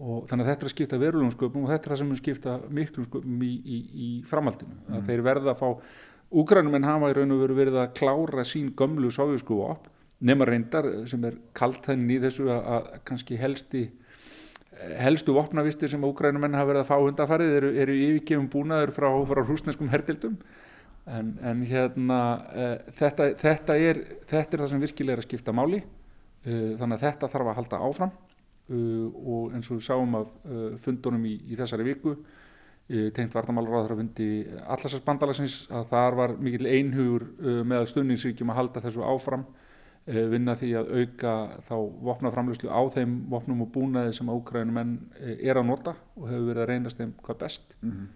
Og 0.00 0.24
þannig 0.30 0.46
að 0.46 0.50
þetta 0.50 0.64
er 0.64 0.70
að 0.70 0.74
skipta 0.74 0.98
verulegum 0.98 1.32
sköpum 1.34 1.66
og 1.66 1.70
þetta 1.74 1.86
er 1.86 1.92
það 1.92 2.00
sem 2.00 2.10
er 2.10 2.16
að 2.16 2.22
skipta 2.22 2.56
miklum 2.80 3.06
sköpum 3.06 3.42
í, 3.44 3.52
í, 3.60 3.78
í 3.78 4.10
framhaldinu. 4.26 4.78
Mm. 4.80 4.94
Að 4.96 5.08
þeir 5.10 5.24
verða 5.28 5.52
að 5.52 5.60
fá, 5.60 5.68
úkrænumenn 6.40 6.88
hafa 6.88 7.10
í 7.12 7.16
raun 7.18 7.34
og 7.36 7.42
veru 7.44 7.58
verið 7.58 7.80
að 7.82 7.92
klára 8.00 8.46
sín 8.48 8.70
gömlu 8.78 9.12
sávísku 9.12 9.60
op, 9.66 9.90
nema 10.24 10.48
reyndar 10.48 10.88
sem 11.10 11.22
er 11.28 11.36
kalt 11.56 11.84
henni 11.90 12.16
í 12.16 12.22
þessu 12.24 12.48
að, 12.48 12.64
að 12.74 12.88
kannski 13.10 13.38
helsti 13.40 13.84
helstu 14.78 15.34
vopnavistir 15.34 15.90
sem 15.90 16.04
úgrænumenn 16.06 16.54
hafa 16.54 16.70
verið 16.70 16.84
að 16.84 16.90
fá 16.90 16.96
undafarið 17.02 17.54
eru, 17.58 17.70
eru 17.82 17.94
yfirgefum 18.06 18.48
búnaður 18.52 18.92
frá, 18.94 19.08
frá 19.26 19.42
hrúsneskum 19.42 19.90
herdildum 19.90 20.36
en, 21.10 21.32
en 21.42 21.64
hérna 21.66 22.18
e, 22.54 22.66
þetta, 23.00 23.30
þetta, 23.40 23.76
er, 23.76 24.02
þetta 24.30 24.56
er 24.56 24.62
það 24.62 24.72
sem 24.72 24.84
virkilega 24.84 25.16
er 25.16 25.22
að 25.22 25.26
skipta 25.26 25.54
máli. 25.56 25.80
E, 26.44 26.52
þannig 26.78 26.96
að 26.96 27.06
þetta 27.06 27.30
þarf 27.32 27.50
að 27.50 27.58
halda 27.58 27.80
áfram. 27.88 28.12
E, 28.70 28.82
og 29.34 29.56
eins 29.56 29.70
og 29.72 29.80
við 29.80 29.88
sáum 29.88 30.14
af 30.20 30.30
fundunum 30.84 31.26
í, 31.26 31.34
í 31.50 31.58
þessari 31.58 31.88
viku 31.90 32.14
tengt 33.14 33.30
vartamálaráður 33.36 33.92
að 33.94 34.00
fundi 34.00 34.24
allarsasbandalagsins 34.66 35.60
að 35.78 35.84
þar 35.92 36.16
var 36.18 36.32
mikil 36.42 36.64
einhugur 36.66 37.22
með 37.62 37.84
stunningsríkjum 37.92 38.50
að 38.50 38.58
halda 38.58 38.82
þessu 38.82 39.04
áfram 39.06 39.44
vinna 40.10 40.56
því 40.58 40.70
að 40.80 40.94
auka 41.00 41.34
þá 41.66 41.74
vopnaframlöslu 42.08 42.70
á 42.70 42.82
þeim 42.94 43.18
vopnum 43.30 43.66
og 43.66 43.72
búnaði 43.74 44.14
sem 44.16 44.30
ákræðinu 44.30 44.76
menn 44.76 44.96
eh, 45.20 45.36
er 45.40 45.60
að 45.60 45.68
nota 45.70 45.94
og 46.16 46.30
hefur 46.30 46.48
verið 46.50 46.64
að 46.64 46.72
reynast 46.72 47.02
þeim 47.02 47.14
hvað 47.22 47.44
best. 47.44 47.76
Mm 47.82 47.92
-hmm. 47.92 48.08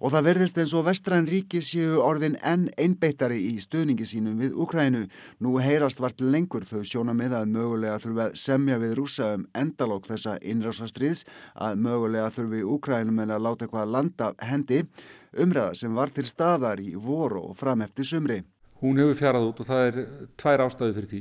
Og 0.00 0.12
það 0.12 0.26
verðist 0.28 0.58
eins 0.58 0.74
og 0.74 0.86
vestræn 0.86 1.28
ríki 1.28 1.60
séu 1.64 2.00
orðin 2.02 2.36
enn 2.42 2.68
einbeittari 2.80 3.38
í 3.52 3.60
stuðningi 3.62 4.06
sínum 4.06 4.38
við 4.42 4.56
Ukrænu. 4.64 5.06
Nú 5.38 5.58
heyrast 5.62 6.00
vart 6.00 6.20
lengur 6.20 6.66
þau 6.68 6.82
sjóna 6.82 7.14
með 7.14 7.36
að 7.40 7.54
mögulega 7.54 8.00
þurfi 8.02 8.24
að 8.26 8.36
semja 8.42 8.78
við 8.78 8.94
rúsa 8.98 9.32
um 9.38 9.46
endalók 9.54 10.06
þessa 10.10 10.38
innrásastriðs, 10.42 11.24
að 11.54 11.80
mögulega 11.86 12.30
þurfi 12.34 12.62
Ukrænum 12.76 13.18
en 13.24 13.30
að 13.30 13.44
láta 13.46 13.66
eitthvað 13.66 13.94
landa 13.94 14.34
hendi, 14.50 14.84
umræða 15.32 15.74
sem 15.74 15.94
var 15.94 16.10
til 16.10 16.26
staðar 16.26 16.80
í 16.80 16.94
voru 16.94 17.48
og 17.50 17.56
fram 17.56 17.82
eftir 17.82 18.04
sumri. 18.04 18.42
Hún 18.78 19.00
hefur 19.00 19.16
fjarað 19.18 19.48
út 19.48 19.60
og 19.62 19.66
það 19.66 19.84
er 19.88 19.96
tvær 20.38 20.62
ástæði 20.62 20.94
fyrir 20.94 21.10
því 21.10 21.20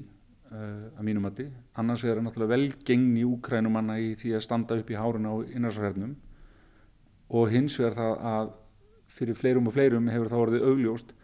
uh, 0.52 0.84
að 1.00 1.06
mínum 1.08 1.24
mati. 1.26 1.48
Annars 1.82 2.04
er 2.06 2.14
það 2.14 2.28
náttúrulega 2.28 2.54
velgengni 2.54 3.24
Ukrænumanna 3.26 3.96
í 3.98 4.12
því 4.20 4.36
að 4.38 4.44
standa 4.46 4.78
upp 4.78 4.92
í 4.94 4.98
hárun 5.00 5.26
á 5.26 5.34
innráshernum 5.56 6.14
og 7.28 7.50
hins 7.52 7.78
vegar 7.80 7.98
það 7.98 8.28
að 8.32 8.52
fyrir 9.18 9.40
fleirum 9.40 9.70
og 9.72 9.74
fleirum 9.74 10.12
hefur 10.14 10.30
það 10.30 10.44
orðið 10.44 10.68
augljóst 10.70 11.16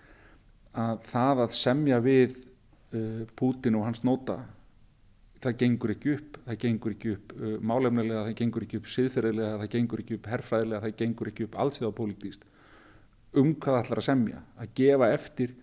að 0.84 1.06
það 1.12 1.44
að 1.46 1.56
semja 1.60 2.00
við 2.02 2.38
uh, 2.42 3.22
Pútin 3.38 3.78
og 3.78 3.86
hans 3.86 4.02
nota 4.02 4.40
það 5.44 5.60
gengur 5.60 5.94
ekki 5.94 6.16
upp. 6.18 6.40
Það 6.48 6.58
gengur 6.66 6.96
ekki 6.96 7.14
upp 7.14 7.36
uh, 7.38 7.58
málefnilega 7.62 8.26
það 8.26 8.40
gengur 8.42 8.66
ekki 8.66 8.82
upp 8.82 8.90
siðferðilega 8.90 9.60
það 9.62 9.72
gengur 9.78 10.02
ekki 10.02 10.18
upp 10.18 10.32
herfræðilega 10.34 10.88
það 10.88 10.98
gengur 11.04 11.30
ekki 11.30 11.48
upp 11.48 11.60
allsvíðapolítíst 11.62 12.50
um 13.38 13.54
hvað 13.58 13.78
það 13.78 13.84
ætlar 13.84 14.02
að 14.02 14.08
semja? 14.08 14.42
Að 14.58 14.74
gefa 14.78 15.10
eftir 15.14 15.54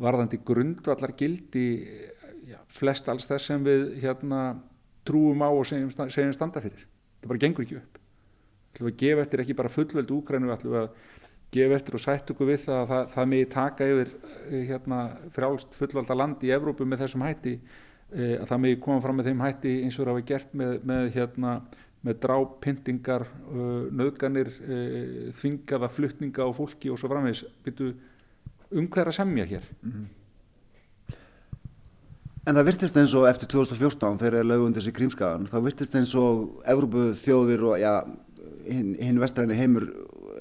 varðandi 0.00 0.40
grundvallar 0.46 1.14
gildi 1.18 1.66
já, 2.48 2.58
flest 2.72 3.08
alls 3.12 3.28
þess 3.28 3.50
sem 3.50 3.64
við 3.64 3.86
hérna 4.02 4.42
trúum 5.06 5.42
á 5.44 5.48
og 5.48 5.64
segjum, 5.68 5.90
segjum 6.08 6.34
standa 6.36 6.62
fyrir. 6.64 6.86
Það 7.20 7.32
bara 7.32 7.42
gengur 7.44 7.66
ekki 7.66 7.80
upp. 7.80 7.98
Ætlum 8.70 8.88
við 8.88 8.94
að 8.94 9.00
gefa 9.02 9.24
eftir 9.26 9.42
ekki 9.44 9.58
bara 9.58 9.72
fullveld 9.72 10.14
úkrænu 10.14 10.52
ætlum 10.54 10.74
við 10.74 10.82
að 10.84 10.90
gefa 11.50 11.76
eftir 11.76 11.98
og 11.98 12.02
sætt 12.04 12.32
okkur 12.32 12.50
við 12.52 12.64
það 12.66 12.80
að 12.80 12.90
það, 12.92 13.06
það 13.14 13.30
megi 13.32 13.46
taka 13.54 13.88
yfir 13.90 14.10
eh, 14.22 14.64
hérna, 14.70 14.98
frjálst 15.34 15.78
fullvalda 15.78 16.16
land 16.16 16.44
í 16.46 16.52
Evrópu 16.54 16.86
með 16.86 17.04
þessum 17.04 17.24
hætti 17.26 17.56
e, 17.56 18.36
að 18.36 18.44
það 18.52 18.62
megi 18.64 18.80
koma 18.84 19.02
fram 19.02 19.18
með 19.18 19.30
þeim 19.30 19.42
hætti 19.44 19.72
eins 19.84 19.98
og 19.98 20.06
það 20.06 20.18
var 20.18 20.26
gert 20.28 20.54
með, 20.60 20.76
með, 20.86 21.08
hérna, 21.16 21.54
með 22.06 22.20
dráp, 22.22 22.54
pyntingar, 22.64 23.26
uh, 23.26 23.58
eh, 23.64 23.88
nöðganir, 23.92 24.52
uh, 24.62 25.26
þvingaða 25.40 25.90
fluttninga 25.92 26.46
og 26.46 26.54
fólki 26.56 26.92
og 26.92 27.00
svo 27.00 27.10
framvegs 27.10 27.42
byrju 27.66 27.90
um 28.70 28.88
hverja 28.88 29.12
semja 29.12 29.44
hér. 29.44 29.62
Mm 29.82 29.92
-hmm. 29.92 30.06
En 32.46 32.56
það 32.56 32.64
virtist 32.64 32.96
eins 32.96 33.14
og 33.14 33.28
eftir 33.28 33.48
2014 33.48 34.18
þegar 34.18 34.32
það 34.32 34.38
er 34.38 34.44
lögund 34.48 34.76
þessi 34.76 34.92
krímskaðan, 34.92 35.48
þá 35.50 35.58
virtist 35.64 35.94
eins 35.94 36.14
og 36.14 36.62
Evrópu 36.64 37.12
þjóðir 37.12 37.62
og 37.62 37.80
ja, 37.80 38.04
hinn 38.64 38.94
hin 39.00 39.20
vestræni 39.20 39.54
heimur 39.54 39.86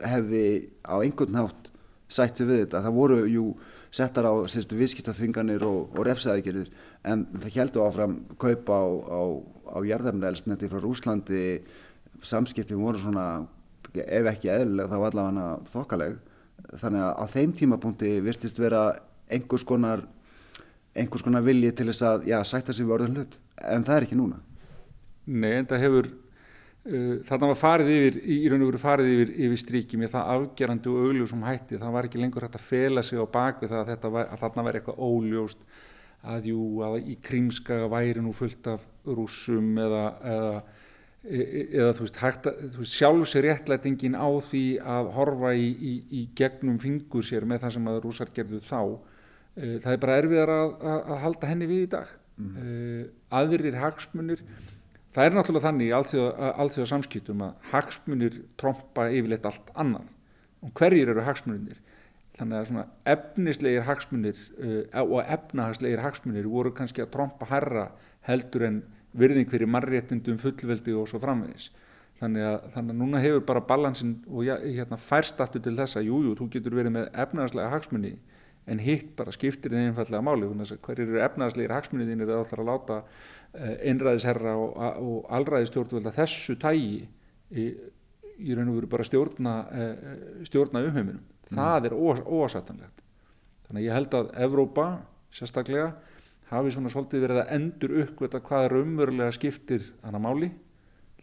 hefði 0.03 0.69
á 0.87 0.95
einhvern 1.03 1.31
nátt 1.31 1.71
sætt 2.07 2.37
sig 2.37 2.47
við 2.47 2.63
þetta. 2.63 2.83
Það 2.85 2.93
voru 2.93 3.27
jú 3.27 3.55
settar 3.91 4.25
á 4.29 4.33
viðskiptaþvinganir 4.45 5.63
og, 5.65 5.89
og 5.97 6.05
refsaðegirðir 6.05 6.69
en 7.09 7.25
það 7.33 7.55
heldur 7.57 7.87
áfram 7.87 8.15
kaupa 8.37 8.79
á, 8.79 8.87
á, 9.09 9.21
á 9.75 9.77
jarðarnelsneti 9.85 10.69
frá 10.69 10.79
Rúslandi 10.83 11.43
samskipti 12.21 12.77
voru 12.77 13.01
svona 13.01 13.47
ef 13.93 14.29
ekki 14.29 14.51
eðlileg 14.53 14.91
þá 14.91 14.97
allavega 14.99 15.47
þokkaleg 15.73 16.17
þannig 16.79 17.03
að 17.05 17.11
á 17.19 17.25
þeim 17.33 17.53
tímapunkti 17.59 18.13
virtist 18.25 18.61
vera 18.61 18.83
einhvers 19.29 19.65
konar 19.67 20.05
einhvers 20.97 21.23
konar 21.23 21.45
vilji 21.45 21.71
til 21.75 21.87
þess 21.91 22.05
að 22.05 22.25
já, 22.31 22.39
sætta 22.43 22.73
sig 22.73 22.87
við 22.87 22.95
orðin 22.97 23.19
hlut. 23.19 23.37
En 23.61 23.85
það 23.87 23.95
er 23.95 24.07
ekki 24.07 24.17
núna. 24.19 24.39
Nei, 25.29 25.53
en 25.59 25.69
það 25.69 25.85
hefur 25.85 26.11
Uh, 26.87 27.19
þarna 27.27 27.49
var 27.51 27.57
farið 27.59 27.89
yfir, 27.91 28.17
í 28.23 28.35
raun 28.47 28.61
og 28.63 28.69
veru 28.69 28.79
farið 28.79 29.09
yfir, 29.11 29.31
yfir 29.45 29.59
stríki 29.59 29.97
með 29.99 30.13
það 30.13 30.29
afgerandi 30.31 30.87
og 30.89 31.09
augljósum 31.09 31.41
hætti, 31.43 31.77
það 31.77 31.91
var 31.91 32.07
ekki 32.07 32.21
lengur 32.21 32.45
hægt 32.45 32.55
að 32.55 32.63
fela 32.69 33.03
sig 33.03 33.19
á 33.19 33.27
bakvið 33.29 33.73
það 33.73 33.91
að, 33.93 34.05
var, 34.15 34.29
að 34.31 34.39
þarna 34.45 34.63
væri 34.65 34.79
eitthvað 34.79 35.01
óljóst 35.09 35.65
að, 36.23 36.47
jú, 36.53 36.63
að 36.87 36.95
í 37.03 37.17
krímskaga 37.27 37.89
væri 37.91 38.23
nú 38.23 38.31
fullt 38.37 38.71
af 38.71 38.87
rúsum 39.05 39.67
eða, 39.83 40.05
eða, 40.31 40.63
eða 41.23 41.91
þú 41.97 42.05
veist, 42.05 42.47
veist 42.77 42.95
sjálf 42.95 43.27
sér 43.27 43.49
réttlætingin 43.49 44.15
á 44.15 44.29
því 44.49 44.63
að 44.79 45.11
horfa 45.17 45.53
í, 45.57 45.67
í, 45.67 45.93
í 46.21 46.25
gegnum 46.37 46.79
fingur 46.79 47.25
sér 47.27 47.47
með 47.49 47.65
það 47.65 47.75
sem 47.75 47.91
að 47.91 48.01
rúsar 48.05 48.31
gerðu 48.35 48.61
þá, 48.63 48.81
uh, 48.87 49.75
það 49.83 49.91
er 49.93 50.01
bara 50.05 50.17
erfiðar 50.23 50.55
að, 50.55 50.73
að 50.99 51.23
halda 51.25 51.51
henni 51.51 51.69
við 51.69 51.85
í 51.85 51.91
dag, 51.97 52.17
mm. 52.39 52.59
aðrir 53.41 53.79
hagsmunir 53.81 54.45
Það 55.09 55.25
er 55.25 55.33
náttúrulega 55.35 55.65
þannig 55.65 55.87
í 55.89 55.93
allþjóða 55.97 56.87
samskiptum 56.91 57.39
að 57.41 57.69
hagsmunir 57.71 58.35
tromba 58.61 59.07
yfirleitt 59.09 59.47
allt 59.49 59.71
annað. 59.73 60.05
Og 60.61 60.73
hverjir 60.77 61.09
eru 61.09 61.23
hagsmunir 61.25 61.79
þannig 62.37 62.59
að 62.59 62.67
svona 62.69 62.85
efnislegir 63.13 63.87
hagsmunir 63.87 64.43
og 65.01 65.17
efnahagslegir 65.23 66.03
hagsmunir 66.03 66.47
voru 66.51 66.71
kannski 66.77 67.03
að 67.03 67.11
tromba 67.15 67.49
herra 67.49 67.87
heldur 68.27 68.67
en 68.67 68.79
virðing 69.17 69.49
fyrir 69.49 69.69
marréttundum 69.71 70.37
fullveldi 70.41 70.95
og 70.97 71.07
svo 71.09 71.21
framvegis 71.23 71.69
þannig 72.19 72.43
að, 72.43 72.57
þannig 72.73 72.95
að 72.95 72.99
núna 72.99 73.21
hefur 73.23 73.45
bara 73.47 73.63
balansin 73.63 74.17
og 74.27 74.43
ja, 74.45 74.59
hérna, 74.59 74.99
færst 74.99 75.39
aftur 75.39 75.63
til 75.63 75.77
þessa 75.77 76.03
jújú, 76.03 76.35
þú 76.35 76.49
getur 76.55 76.75
verið 76.75 76.97
með 76.97 77.09
efnahagslega 77.13 77.71
hagsmunni 77.73 78.17
en 78.69 78.81
hitt 78.83 79.15
bara 79.17 79.33
skiptir 79.33 79.73
þið 79.73 79.87
einfallega 79.89 80.21
máli 80.21 80.49
hverjir 80.49 81.07
eru 81.07 81.21
efnahagslegir 81.25 81.73
hagsmunni 81.73 82.09
þín 82.09 82.25
það 82.25 82.35
alltaf 82.41 82.59
að 82.59 82.69
láta 82.69 82.97
Eh, 83.49 83.79
einræðisherra 83.89 84.51
og, 84.61 84.75
og 84.77 85.29
allræðistjórnvölda 85.33 86.11
þessu 86.13 86.53
tægi 86.61 86.99
í, 87.49 87.63
í 88.37 88.53
raun 88.53 88.67
og 88.69 88.75
veru 88.75 88.89
bara 88.91 89.05
stjórna, 89.07 89.53
eh, 89.73 90.43
stjórna 90.45 90.83
umheiminum. 90.85 91.23
Mm. 91.23 91.55
Það 91.55 91.87
er 91.89 91.95
óasatanlegt. 91.97 93.01
Þannig 93.65 93.79
að 93.81 93.87
ég 93.87 93.97
held 93.97 94.17
að 94.19 94.29
Evrópa 94.45 94.85
sérstaklega 95.33 95.87
hafi 96.49 96.73
svona 96.73 96.91
svolítið 96.93 97.25
verið 97.25 97.41
að 97.43 97.51
endur 97.57 97.95
uppvita 98.03 98.41
hvað 98.45 98.67
raunverulega 98.73 99.35
skiptir 99.35 99.85
hana 100.03 100.21
máli, 100.21 100.51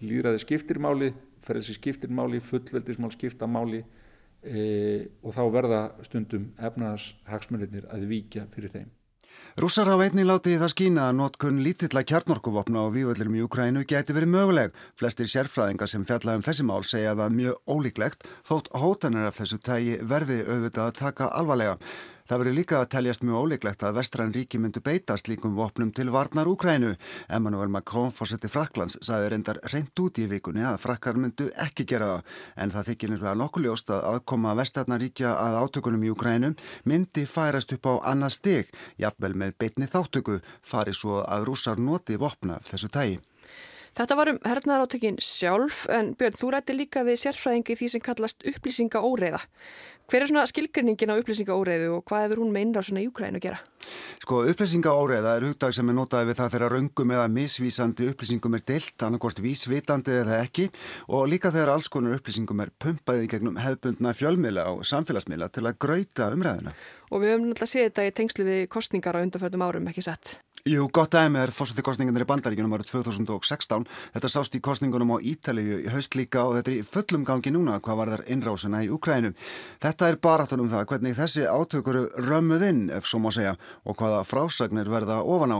líðræði 0.02 0.42
skiptir 0.44 0.82
máli, 0.82 1.12
ferðelsi 1.46 1.76
skiptir 1.78 2.12
máli, 2.14 2.42
fullveldismál 2.42 3.12
skipta 3.14 3.48
máli 3.50 3.82
e, 4.42 5.08
og 5.22 5.34
þá 5.34 5.42
verða 5.54 5.80
stundum 6.06 6.52
efnaðas 6.58 7.12
hagsmunirnir 7.30 7.88
að 7.92 8.06
víkja 8.10 8.46
fyrir 8.54 8.74
þeim. 8.74 8.94
Rússar 9.56 9.88
hafa 9.88 10.06
einnig 10.06 10.26
látið 10.28 10.54
í 10.54 10.58
það 10.60 10.72
skína 10.72 11.04
að 11.10 11.16
notkun 11.18 11.62
lítilla 11.64 12.02
kjarnorkuvopna 12.06 12.84
á 12.84 12.92
vývöldlum 12.92 13.36
í 13.36 13.42
Ukrænu 13.44 13.82
geti 13.88 14.14
verið 14.16 14.32
möguleg. 14.32 14.74
Flestir 15.00 15.28
sérfræðingar 15.32 15.90
sem 15.90 16.04
fjalla 16.08 16.36
um 16.38 16.44
þessi 16.46 16.66
mál 16.68 16.84
segja 16.86 17.16
það 17.18 17.38
mjög 17.40 17.72
ólíklegt 17.74 18.28
þótt 18.46 18.70
hótanir 18.76 19.28
af 19.28 19.40
þessu 19.40 19.58
tægi 19.64 19.96
verði 20.04 20.42
auðvitað 20.44 20.84
að 20.86 20.98
taka 21.00 21.30
alvarlega. 21.40 21.78
Það 22.26 22.40
verður 22.40 22.56
líka 22.56 22.78
að 22.80 22.88
teljast 22.90 23.22
mjög 23.22 23.44
óleiklegt 23.44 23.82
að 23.86 23.98
vestræn 24.00 24.32
ríki 24.34 24.58
myndu 24.58 24.80
beita 24.82 25.14
slíkum 25.20 25.54
vopnum 25.54 25.92
til 25.94 26.08
varnar 26.10 26.48
Úkrænu. 26.50 26.96
Emmanuel 27.30 27.70
Macron, 27.70 28.10
fórseti 28.10 28.50
Fraklands, 28.50 28.98
sagði 29.06 29.28
reyndar 29.30 29.60
reynd 29.70 30.02
út 30.02 30.18
í 30.18 30.26
vikunni 30.26 30.64
að 30.66 30.80
frakkar 30.82 31.20
myndu 31.22 31.46
ekki 31.62 31.86
gera 31.86 32.08
það. 32.16 32.34
En 32.64 32.74
það 32.74 32.90
þykir 32.90 33.14
að 33.20 33.38
nokkuljóst 33.44 33.94
að 33.94 34.08
aðkoma 34.10 34.56
vestarnaríkja 34.58 35.36
að 35.38 35.60
átökunum 35.62 36.02
í 36.02 36.10
Úkrænu 36.16 36.52
myndi 36.90 37.28
færast 37.30 37.76
upp 37.78 37.86
á 37.86 37.94
annað 38.10 38.36
stig, 38.40 38.74
jafnvel 38.98 39.34
með 39.38 39.54
beitni 39.62 39.86
þáttöku, 39.86 40.40
fari 40.66 40.98
svo 40.98 41.22
að 41.22 41.46
rússar 41.46 41.78
noti 41.78 42.18
vopna 42.18 42.58
þessu 42.66 42.90
tægi. 42.90 43.22
Þetta 43.96 44.16
var 44.18 44.28
um 44.28 44.38
hernaðaráttökin 44.44 45.16
sjálf 45.24 45.86
en 45.88 46.10
Björn, 46.20 46.36
þú 46.36 46.50
rætti 46.52 46.74
líka 46.76 47.00
við 47.06 47.16
sérfræðingi 47.22 47.76
því 47.80 47.86
sem 47.94 48.02
kallast 48.04 48.42
upplýsinga 48.44 49.00
óreiða. 49.00 49.40
Hver 50.06 50.22
er 50.22 50.28
svona 50.30 50.44
skilgrinningin 50.46 51.10
á 51.10 51.18
upplýsingaóreiðu 51.18 51.88
og 51.96 52.04
hvað 52.06 52.26
hefur 52.26 52.42
hún 52.44 52.52
meina 52.54 52.82
svona 52.84 53.00
í 53.02 53.08
Ukræn 53.08 53.34
að 53.34 53.46
gera? 53.48 53.56
Sko 54.22 54.44
upplýsingaóreiða 54.52 55.32
er 55.38 55.46
hugdag 55.48 55.74
sem 55.74 55.88
er 55.90 55.96
notaði 55.96 56.28
við 56.28 56.38
það 56.38 56.52
þegar 56.54 56.74
raungum 56.76 57.14
eða 57.16 57.24
misvísandi 57.34 58.10
upplýsingum 58.12 58.58
er 58.58 58.64
deilt, 58.70 58.94
annarkort 59.02 59.40
vísvitandi 59.42 60.14
eða 60.20 60.38
ekki 60.44 60.68
og 61.08 61.26
líka 61.32 61.50
þegar 61.50 61.72
alls 61.74 61.90
konar 61.90 62.20
upplýsingum 62.20 62.62
er 62.62 62.70
pumpaðið 62.84 63.30
gegnum 63.32 63.58
hefðbundna 63.64 64.14
fjölmiðla 64.14 64.68
og 64.76 64.86
samfélagsmiðla 64.86 65.50
til 65.56 65.64
að 65.66 65.80
grauta 65.82 66.30
umræðina. 66.36 66.76
Og 67.10 67.24
við 67.24 67.34
höfum 67.34 67.48
náttúrulega 67.48 67.72
séð 67.72 67.88
þetta 67.88 68.06
í 68.06 68.16
tengslu 68.20 68.46
við 68.46 68.66
kostningar 68.76 69.18
á 69.18 69.24
undarföldum 69.26 69.66
árum, 69.66 69.90
ekki 69.90 70.06
sett? 70.06 70.36
Jú, 70.66 70.88
gott 70.90 71.14
aðeins 71.14 71.38
er 71.38 71.50
fórsættikostningarnir 71.54 72.24
í 72.24 72.26
bandaríkunum 72.26 72.72
árið 72.74 72.88
2016. 72.88 73.84
Þetta 74.16 74.30
sást 74.34 74.56
í 74.58 74.60
kostningunum 74.66 75.12
á 75.14 75.22
Ítalíu 75.22 75.76
í 75.84 75.92
haust 75.94 76.16
líka 76.18 76.42
og 76.42 76.56
þetta 76.56 76.72
er 76.72 76.80
í 76.80 76.86
fullum 76.90 77.22
gangi 77.28 77.52
núna 77.54 77.76
hvað 77.78 78.00
var 78.00 78.10
þar 78.10 78.24
innrásina 78.34 78.80
í 78.82 78.88
Ukrænu. 78.90 79.30
Þetta 79.84 80.08
er 80.10 80.18
barátunum 80.26 80.72
það 80.72 80.88
hvernig 80.90 81.14
þessi 81.20 81.46
átökuru 81.46 82.02
römmuð 82.18 82.66
inn, 82.66 82.82
ef 82.90 83.06
svo 83.06 83.22
má 83.22 83.30
segja, 83.30 83.54
og 83.86 83.94
hvaða 84.00 84.24
frásagnir 84.26 84.90
verða 84.90 85.20
ofan 85.22 85.54
á. 85.54 85.58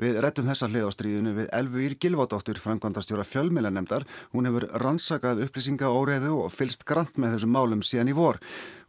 Við 0.00 0.18
rettum 0.24 0.48
þessa 0.48 0.68
hliðástríðinu 0.70 1.34
við 1.36 1.48
Elfu 1.52 1.82
Ír 1.84 1.96
Gilvádóttur, 2.00 2.60
framkvæmdastjóra 2.62 3.26
fjölmiðlanemdar. 3.28 4.06
Hún 4.32 4.48
hefur 4.48 4.68
rannsakað 4.80 5.42
upplýsinga 5.46 5.90
óreiðu 5.92 6.38
og 6.44 6.52
fylst 6.54 6.86
grant 6.88 7.18
með 7.20 7.36
þessum 7.36 7.52
málum 7.56 7.84
síðan 7.84 8.12
í 8.12 8.16
vor. 8.16 8.40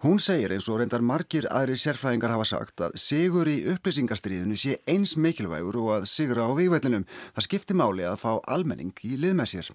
Hún 0.03 0.19
segir 0.23 0.55
eins 0.55 0.67
og 0.71 0.79
reyndar 0.79 1.03
margir 1.03 1.47
aðri 1.51 1.75
sérfræðingar 1.79 2.35
hafa 2.35 2.47
sagt 2.47 2.83
að 2.87 2.97
sigur 2.99 3.51
í 3.51 3.59
upplýsingastriðinu 3.75 4.59
sé 4.59 4.79
eins 4.87 5.17
mikilvægur 5.19 5.79
og 5.83 5.93
að 5.99 6.09
sigra 6.11 6.47
á 6.47 6.51
vývætlinum. 6.55 7.07
Það 7.35 7.49
skiptir 7.49 7.79
máli 7.79 8.07
að 8.07 8.21
fá 8.23 8.31
almenning 8.47 8.95
í 9.03 9.17
lið 9.19 9.37
með 9.39 9.51
sér. 9.53 9.73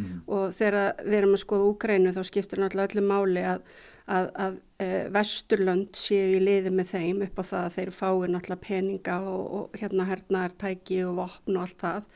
Mm. 0.00 0.20
Og 0.32 0.52
þegar 0.56 1.00
við 1.04 1.16
erum 1.18 1.36
að 1.36 1.42
skoða 1.44 1.70
Úgrænu 1.70 2.12
þá 2.16 2.20
skiptir 2.28 2.60
náttúrulega 2.62 2.94
öllu 2.94 3.06
máli 3.08 3.42
að 3.44 3.64
að, 4.10 4.28
að 4.44 4.58
e, 4.82 4.88
vesturlönd 5.14 5.98
séu 5.98 6.36
í 6.36 6.42
liði 6.42 6.72
með 6.74 6.94
þeim 6.94 7.24
upp 7.26 7.40
á 7.40 7.44
það 7.50 7.66
að 7.66 7.74
þeir 7.76 7.92
fái 7.96 8.30
náttúrulega 8.32 8.64
peninga 8.64 9.18
og, 9.30 9.42
og 9.58 9.80
hérna 9.80 10.06
hernaðartæki 10.08 11.02
og 11.06 11.20
vopn 11.20 11.58
og 11.58 11.66
allt 11.66 11.84
það. 11.84 12.08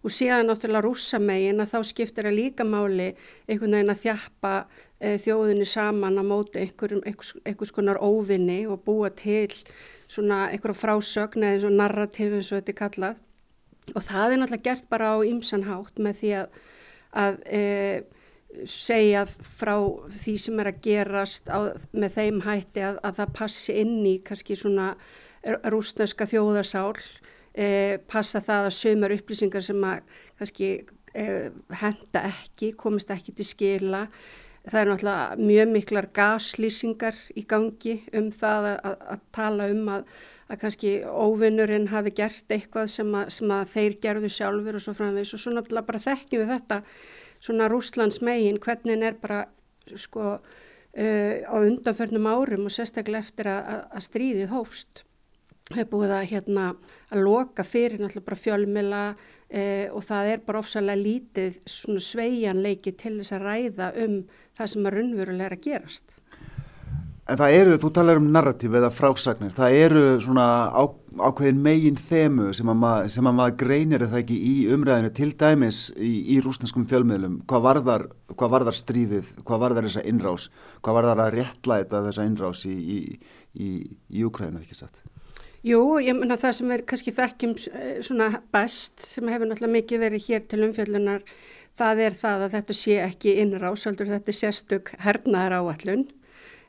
Og 0.00 0.14
síðan 0.16 0.48
náttúrulega 0.48 0.86
rússamegin 0.86 1.62
að 1.64 1.74
þá 1.74 1.80
skiptir 1.90 2.28
það 2.28 2.38
líka 2.38 2.66
máli 2.66 3.10
einhvern 3.46 3.76
veginn 3.76 3.94
að 3.94 4.04
þjappa 4.04 4.52
e, 5.00 5.16
þjóðinni 5.24 5.68
saman 5.68 6.20
á 6.20 6.24
móti 6.24 6.62
einhverjum, 6.64 7.02
einhvers, 7.04 7.34
einhvers 7.44 7.74
konar 7.76 8.00
óvinni 8.00 8.62
og 8.68 8.84
búa 8.86 9.12
til 9.12 9.50
svona 10.10 10.46
einhverja 10.50 10.80
frásögn 10.80 11.44
eða 11.46 11.68
og 11.68 11.76
narrativ 11.76 12.36
eins 12.36 12.52
og 12.52 12.60
þetta 12.60 12.74
er 12.74 12.80
kallað. 12.84 13.20
Og 13.94 14.04
það 14.06 14.32
er 14.32 14.40
náttúrulega 14.40 14.66
gert 14.68 14.88
bara 14.92 15.12
á 15.12 15.18
ymsanhátt 15.24 16.00
með 16.00 16.22
því 16.22 16.32
að, 16.40 16.64
að 17.20 17.44
e, 17.48 17.62
segja 18.68 19.24
frá 19.58 19.74
því 20.22 20.34
sem 20.42 20.60
er 20.60 20.70
að 20.70 20.80
gerast 20.84 21.50
á, 21.50 21.72
með 21.92 22.16
þeim 22.18 22.40
hætti 22.44 22.84
að, 22.84 23.00
að 23.06 23.18
það 23.20 23.34
passi 23.38 23.76
inn 23.82 23.98
í 24.08 24.16
kannski 24.26 24.56
svona 24.58 24.92
rúsneska 25.72 26.26
þjóðarsál. 26.30 26.96
E, 27.54 27.98
passa 28.10 28.42
það 28.44 28.68
að 28.68 28.76
sömur 28.78 29.14
upplýsingar 29.16 29.64
sem 29.64 29.86
að 29.86 30.02
kannski 30.38 30.70
e, 31.14 31.24
henda 31.82 32.26
ekki, 32.30 32.74
komist 32.78 33.10
ekki 33.14 33.34
til 33.38 33.48
skila. 33.48 34.04
Það 34.66 34.80
er 34.80 34.90
náttúrulega 34.90 35.40
mjög 35.40 35.72
miklar 35.72 36.10
gaslýsingar 36.14 37.16
í 37.32 37.46
gangi 37.48 37.96
um 38.16 38.28
það 38.34 38.74
að, 38.74 39.00
að 39.14 39.24
tala 39.34 39.70
um 39.72 39.88
að 39.96 40.04
að 40.50 40.58
kannski 40.64 40.92
óvinnurinn 41.06 41.88
hafi 41.92 42.10
gert 42.18 42.50
eitthvað 42.50 42.88
sem 42.90 43.10
að, 43.14 43.28
sem 43.36 43.52
að 43.54 43.68
þeir 43.74 43.96
gerðu 44.02 44.30
sjálfur 44.34 44.78
og 44.78 44.82
svo 44.82 44.94
framvegs 44.98 45.34
og 45.36 45.42
svo 45.42 45.52
náttúrulega 45.54 45.86
bara 45.86 46.02
þekkjum 46.02 46.42
við 46.42 46.50
þetta 46.56 46.78
svona 47.40 47.68
Rúslands 47.70 48.20
megin 48.24 48.60
hvernig 48.62 49.04
er 49.04 49.18
bara 49.20 49.44
sko 49.96 50.36
uh, 50.36 51.34
á 51.46 51.54
undanförnum 51.60 52.28
árum 52.30 52.68
og 52.68 52.74
sérstaklega 52.74 53.24
eftir 53.24 53.50
að, 53.50 53.86
að 53.90 54.06
stríðið 54.08 54.52
hófst 54.54 55.04
hefur 55.70 55.90
búið 55.92 56.14
að 56.16 56.30
hérna 56.32 56.64
að 57.10 57.24
loka 57.26 57.64
fyrir 57.66 58.00
náttúrulega 58.00 58.26
bara 58.26 58.42
fjölmila 58.44 59.02
uh, 59.10 59.86
og 59.94 60.06
það 60.06 60.32
er 60.32 60.46
bara 60.46 60.62
ofsalega 60.62 61.02
lítið 61.02 61.60
svona 61.70 62.02
sveianleiki 62.04 62.94
til 62.98 63.18
þess 63.20 63.36
að 63.36 63.46
ræða 63.46 63.92
um 64.04 64.16
það 64.58 64.72
sem 64.72 64.88
að 64.88 64.96
raunverulega 64.96 65.46
er 65.46 65.56
að 65.56 65.64
gerast. 65.68 66.16
En 67.30 67.38
það 67.38 67.56
eru, 67.60 67.74
þú 67.78 67.90
talar 67.94 68.18
um 68.18 68.30
narratíf 68.34 68.72
eða 68.74 68.90
frásagnir, 68.90 69.52
það 69.54 69.76
eru 69.84 70.04
svona 70.24 70.46
á, 70.74 70.82
ákveðin 71.18 71.60
megin 71.64 71.96
þemu 71.98 72.50
sem 72.54 72.70
að, 72.70 72.76
mað, 72.82 73.06
sem 73.14 73.26
að 73.26 73.36
maður 73.38 73.56
greinir 73.62 74.04
það 74.06 74.18
ekki 74.20 74.36
í 74.46 74.54
umræðinu 74.74 75.12
til 75.16 75.30
dæmis 75.40 75.80
í, 75.96 76.10
í 76.34 76.40
rúsneskum 76.44 76.84
fjölmiðlum, 76.90 77.40
hvað 77.50 77.64
varðar, 77.66 78.04
hvað 78.34 78.52
varðar 78.54 78.78
stríðið, 78.78 79.32
hvað 79.46 79.62
varðar 79.64 79.88
þessa 79.88 80.04
innrás, 80.10 80.48
hvað 80.84 80.98
varðar 81.00 81.24
að 81.24 81.32
réttlæta 81.38 82.04
þessa 82.06 82.26
innrás 82.28 82.62
í, 82.68 82.76
í, 83.54 83.70
í 84.14 84.26
Ukræna, 84.28 84.62
ekki 84.62 84.78
satt? 84.78 85.02
Jú, 85.66 85.80
ég 86.00 86.16
menna 86.16 86.38
það 86.40 86.54
sem 86.56 86.70
er 86.76 86.86
kannski 86.88 87.12
þekkjum 87.16 87.56
eh, 87.68 87.98
svona 88.06 88.30
best, 88.54 89.02
sem 89.04 89.26
hefur 89.28 89.50
náttúrulega 89.50 89.76
mikið 89.80 90.04
verið 90.06 90.28
hér 90.30 90.46
til 90.48 90.62
umfjöllunar, 90.68 91.26
það 91.80 92.06
er 92.06 92.16
það 92.22 92.46
að 92.46 92.56
þetta 92.56 92.78
sé 92.78 92.96
ekki 93.02 93.36
innrás, 93.42 93.84
heldur 93.88 94.08
þetta 94.14 94.32
er 94.32 94.40
sérstök 94.44 94.94
hernaðar 95.02 95.58
áallun 95.60 96.08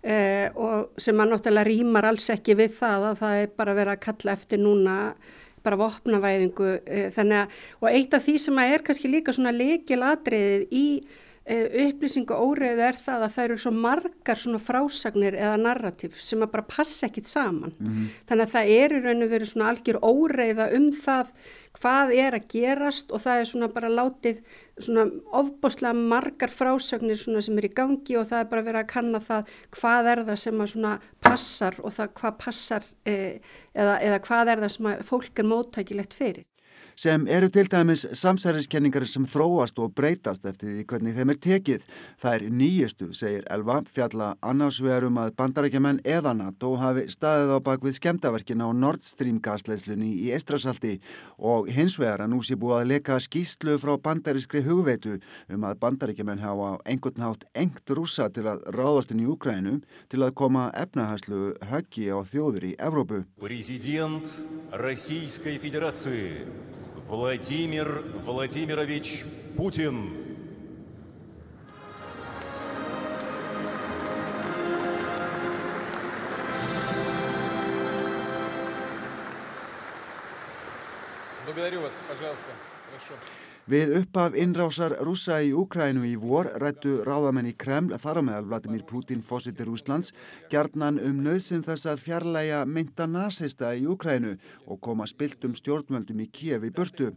Eh, 0.01 0.49
og 0.57 0.95
sem 0.97 1.19
að 1.21 1.29
náttúrulega 1.29 1.67
rýmar 1.67 2.07
alls 2.09 2.25
ekki 2.33 2.55
við 2.57 2.71
það 2.79 3.03
að 3.11 3.19
það 3.19 3.39
er 3.41 3.51
bara 3.59 3.73
verið 3.77 3.93
að 3.93 4.05
kalla 4.07 4.33
eftir 4.33 4.61
núna 4.61 4.95
bara 5.61 5.77
vopnavæðingu 5.77 6.69
eh, 6.89 7.09
þannig 7.13 7.43
að 7.43 7.59
og 7.83 7.89
eitt 7.91 8.15
af 8.17 8.25
því 8.25 8.33
sem 8.41 8.61
að 8.63 8.73
er 8.73 8.83
kannski 8.87 9.11
líka 9.11 9.35
svona 9.35 9.53
leikil 9.53 9.99
atriðið 10.01 10.73
í 10.73 10.85
eh, 11.45 11.87
upplýsingu 11.87 12.35
óriðu 12.35 12.83
er 12.85 12.99
það 12.99 13.25
að 13.25 13.33
það 13.35 13.45
eru 13.45 13.57
svo 13.63 13.71
margar 13.75 14.41
svona 14.41 14.61
frásagnir 14.61 15.37
eða 15.37 15.57
narrativ 15.61 16.19
sem 16.21 16.43
að 16.43 16.51
bara 16.55 16.69
passa 16.69 17.07
ekkit 17.07 17.27
saman 17.27 17.73
mm 17.77 17.87
-hmm. 17.87 18.07
þannig 18.29 18.45
að 18.45 18.53
það 18.55 18.73
eru 18.77 19.01
raun 19.01 19.23
og 19.23 19.31
verið 19.31 19.51
svona 19.51 19.69
algjör 19.69 19.99
óriða 20.01 20.69
um 20.77 20.91
það 20.91 21.33
hvað 21.79 22.13
er 22.19 22.35
að 22.35 22.47
gerast 22.51 23.11
og 23.11 23.21
það 23.21 23.39
er 23.39 23.45
svona 23.45 23.67
bara 23.67 23.89
látið 23.89 24.41
svona 24.81 25.05
ofboslega 25.31 25.93
margar 25.93 26.49
frásögnir 26.49 27.17
svona 27.17 27.41
sem 27.41 27.57
er 27.57 27.65
í 27.65 27.73
gangi 27.73 28.17
og 28.17 28.27
það 28.27 28.39
er 28.39 28.51
bara 28.51 28.65
verið 28.67 28.81
að 28.81 28.91
kanna 28.93 29.19
það 29.19 29.43
hvað 29.71 30.11
er 30.13 30.23
það 30.25 30.39
sem 30.43 30.61
að 30.61 30.71
svona 30.73 30.99
passar 31.21 31.75
og 31.83 31.93
það 31.93 32.13
hvað 32.13 32.37
passar 32.37 32.83
eh, 33.05 33.39
eða, 33.73 33.99
eða 33.99 34.19
hvað 34.27 34.47
er 34.47 34.63
það 34.65 34.71
sem 34.75 34.85
að 34.85 35.03
fólk 35.03 35.39
er 35.39 35.45
móttækilegt 35.45 36.13
fyrir 36.13 36.45
sem 36.95 37.27
eru 37.27 37.49
til 37.49 37.69
dæmis 37.71 38.05
samsæriskenningar 38.17 39.05
sem 39.07 39.25
þróast 39.29 39.79
og 39.81 39.93
breytast 39.95 40.45
eftir 40.45 40.71
því 40.75 40.85
hvernig 40.89 41.15
þeim 41.15 41.33
er 41.33 41.39
tekið. 41.45 41.85
Það 42.21 42.35
er 42.35 42.45
nýjistu, 42.61 43.09
segir 43.17 43.45
Elva, 43.51 43.79
fjalla 43.87 44.31
annars 44.41 44.81
verum 44.83 45.19
að 45.21 45.33
bandarækjumenn 45.39 46.01
eða 46.07 46.33
NATO 46.37 46.73
hafi 46.81 47.07
staðið 47.11 47.53
á 47.55 47.59
bakvið 47.67 47.97
skemtaverkina 47.99 48.67
á 48.67 48.71
Nord 48.73 49.05
Stream 49.05 49.39
gasleislunni 49.43 50.11
í 50.25 50.31
Estrasalti 50.35 50.97
og 51.37 51.69
hins 51.73 51.97
vegar 51.99 52.25
að 52.25 52.33
nú 52.33 52.41
sé 52.45 52.57
búið 52.59 52.77
að 52.79 52.91
leka 52.93 53.19
skýslu 53.21 53.77
frá 53.81 53.95
bandarískri 54.01 54.63
hugveitu 54.65 55.17
um 55.51 55.67
að 55.67 55.79
bandarækjumenn 55.83 56.43
hafa 56.43 56.73
einhvern 56.85 57.27
hátt 57.27 57.47
engt 57.53 57.95
rúsa 57.95 58.29
til 58.33 58.47
að 58.49 58.65
ráðast 58.75 59.13
inn 59.13 59.23
í 59.23 59.29
Ukrænum 59.31 59.81
til 60.11 60.21
að 60.25 60.35
koma 60.41 60.69
efnahæslu 60.77 61.55
höggi 61.71 62.09
á 62.11 62.19
þjóður 62.25 62.71
í 62.71 62.75
Evrópu. 62.79 63.23
President 63.41 64.39
Rússískei 64.71 65.57
federácii 65.59 66.45
Владимир 67.11 68.05
Владимирович 68.23 69.25
Путин. 69.57 70.13
Благодарю 81.45 81.81
вас, 81.81 81.91
пожалуйста. 82.07 82.70
Við 83.71 83.93
uppaf 84.01 84.33
innrásar 84.35 84.97
rúsa 84.99 85.37
í 85.39 85.53
Úkrænu 85.55 86.01
í 86.03 86.17
vor 86.19 86.49
rættu 86.59 86.97
ráðamenn 87.07 87.47
í 87.47 87.53
Kreml 87.55 87.95
þar 88.03 88.17
á 88.19 88.21
meðal 88.27 88.47
Vladimir 88.49 88.81
Putin 88.83 89.21
fósittir 89.23 89.69
Úslands 89.71 90.09
gjarnan 90.51 90.97
um 90.99 91.21
nöðsinn 91.23 91.63
þess 91.63 91.87
að 91.87 92.01
fjarlæga 92.03 92.65
mynda 92.67 93.05
nazista 93.07 93.69
í 93.71 93.85
Úkrænu 93.87 94.33
og 94.65 94.81
koma 94.83 95.07
spiltum 95.07 95.53
stjórnvöldum 95.55 96.19
í 96.19 96.27
Kiev 96.35 96.65
í 96.67 96.71
burtu. 96.75 97.13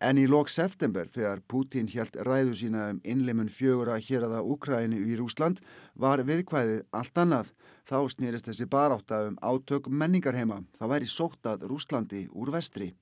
En 0.00 0.16
í 0.16 0.24
lóks 0.30 0.56
september 0.56 1.10
þegar 1.12 1.42
Putin 1.44 1.90
hjælt 1.92 2.16
ræðu 2.24 2.54
sína 2.56 2.86
um 2.94 3.02
innleimun 3.04 3.52
fjögur 3.52 3.90
að 3.92 4.06
hýraða 4.06 4.40
Úkrænu 4.54 5.02
í 5.02 5.18
Úsland 5.20 5.60
var 5.92 6.22
viðkvæðið 6.24 6.86
allt 6.88 7.20
annað. 7.20 7.52
Þá 7.84 7.98
snýrist 8.14 8.48
þessi 8.48 8.64
barátt 8.64 9.12
af 9.12 9.28
um 9.28 9.36
átök 9.44 9.92
menningarheima. 9.92 10.62
Það 10.78 10.94
væri 10.94 11.12
sótt 11.12 11.52
að 11.52 11.68
Úslandi 11.68 12.24
úr 12.32 12.54
vestri. 12.56 12.94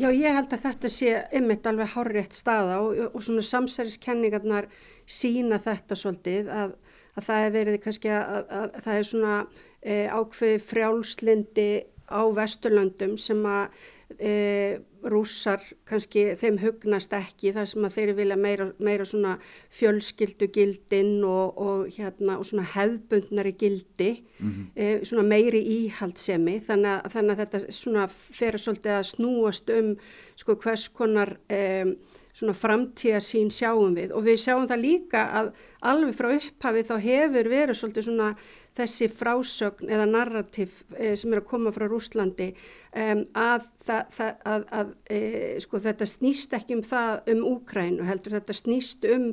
Já, 0.00 0.08
ég 0.08 0.32
held 0.32 0.52
að 0.54 0.62
þetta 0.64 0.88
sé 0.88 1.10
ymmit 1.36 1.66
alveg 1.68 1.90
hárétt 1.92 2.36
staða 2.36 2.78
og, 2.80 3.00
og 3.12 3.24
svona 3.24 3.42
samsæriskenningarnar 3.44 4.70
sína 5.04 5.58
þetta 5.60 5.98
svolítið 5.98 6.48
að, 6.48 6.72
að 7.18 7.26
það 7.28 7.46
er 7.46 7.52
verið 7.58 7.80
kannski 7.84 8.12
að, 8.12 8.22
að, 8.32 8.46
að 8.62 8.78
það 8.86 9.00
er 9.00 9.08
svona 9.10 9.34
e, 9.82 9.96
ákveði 10.08 10.62
frjálslindi 10.70 11.68
á 12.08 12.22
Vesturlöndum 12.38 13.18
sem 13.20 13.44
að 13.44 13.84
e, 14.22 14.80
rússar 15.02 15.62
kannski 15.88 16.24
þeim 16.38 16.60
hugnast 16.62 17.12
ekki 17.16 17.50
þar 17.56 17.66
sem 17.70 17.86
að 17.86 17.96
þeir 17.96 18.12
vilja 18.20 18.36
meira, 18.38 18.68
meira 18.78 19.06
svona 19.08 19.32
fjölskyldu 19.74 20.48
gildin 20.54 21.16
og, 21.26 21.58
og, 21.58 21.90
hérna, 21.96 22.38
og 22.38 22.46
svona 22.46 22.68
hefbundnari 22.76 23.54
gildi 23.58 24.12
mm 24.38 24.50
-hmm. 24.50 24.70
e, 24.76 25.04
svona 25.04 25.26
meiri 25.26 25.62
íhaldsemi 25.76 26.60
þannig 26.68 26.92
að, 26.94 27.10
þannig 27.16 27.32
að 27.32 27.42
þetta 27.42 27.72
svona 27.80 28.06
fer 28.08 28.58
svolítið 28.58 28.92
að 28.98 29.10
snúast 29.10 29.70
um 29.70 29.96
sko 30.36 30.56
hvers 30.56 30.88
konar 30.88 31.36
e, 31.50 31.94
svona 32.32 32.54
framtíðar 32.56 33.24
sín 33.24 33.50
sjáum 33.52 33.94
við 33.94 34.12
og 34.16 34.24
við 34.24 34.40
sjáum 34.40 34.68
það 34.68 34.84
líka 34.86 35.26
að 35.38 35.52
alveg 35.80 36.14
frá 36.16 36.28
upphafi 36.32 36.84
þá 36.88 36.96
hefur 37.04 37.48
verið 37.48 37.76
svolítið 37.76 38.06
svona 38.08 38.36
þessi 38.76 39.08
frásögn 39.12 39.90
eða 39.92 40.06
narrativ 40.08 40.78
eh, 40.96 41.12
sem 41.18 41.32
er 41.32 41.42
að 41.42 41.48
koma 41.50 41.72
frá 41.74 41.84
Rúslandi 41.90 42.48
um, 42.96 43.22
að, 43.36 43.66
það, 43.84 44.12
það, 44.16 44.30
að, 44.48 44.64
að 44.78 44.92
e, 45.12 45.18
sko, 45.64 45.80
þetta 45.86 46.08
snýst 46.08 46.56
ekki 46.56 46.78
um 46.78 46.84
það 46.86 47.32
um 47.34 47.42
Úkrænu 47.50 48.06
heldur 48.08 48.36
þetta 48.38 48.56
snýst 48.56 49.04
um 49.12 49.26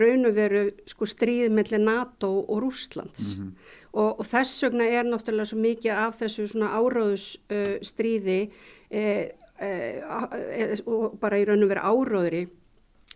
raun 0.00 0.28
og 0.30 0.36
veru 0.38 0.62
sko, 0.88 1.08
stríð 1.12 1.52
mellir 1.56 1.82
NATO 1.84 2.32
og 2.40 2.62
Rúslands 2.64 3.34
mm 3.34 3.42
-hmm. 3.42 3.72
og, 3.92 4.20
og 4.20 4.26
þess 4.32 4.64
vegna 4.64 4.88
er 4.88 5.04
náttúrulega 5.04 5.50
svo 5.52 5.58
mikið 5.60 5.92
af 5.92 6.20
þessu 6.22 6.46
svona 6.48 6.72
áráðusstríði 6.80 8.40
uh, 8.48 8.52
e, 8.90 9.32
e, 9.60 10.76
og 10.86 11.18
bara 11.20 11.38
í 11.38 11.44
raun 11.44 11.64
og 11.64 11.68
veru 11.68 11.84
áráðri 11.84 12.48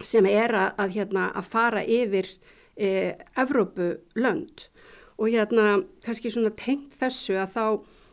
sem 0.03 0.27
er 0.27 0.53
að, 0.55 0.73
að, 0.77 0.91
hérna, 0.91 1.31
að 1.35 1.45
fara 1.45 1.85
yfir 1.85 2.27
Evrópu 3.37 3.99
lönd 4.17 4.71
og 5.21 5.29
hérna 5.29 5.83
kannski 6.05 6.33
svona 6.33 6.53
tengt 6.57 6.95
þessu 7.01 7.37
að 7.37 7.57
þá 7.57 7.65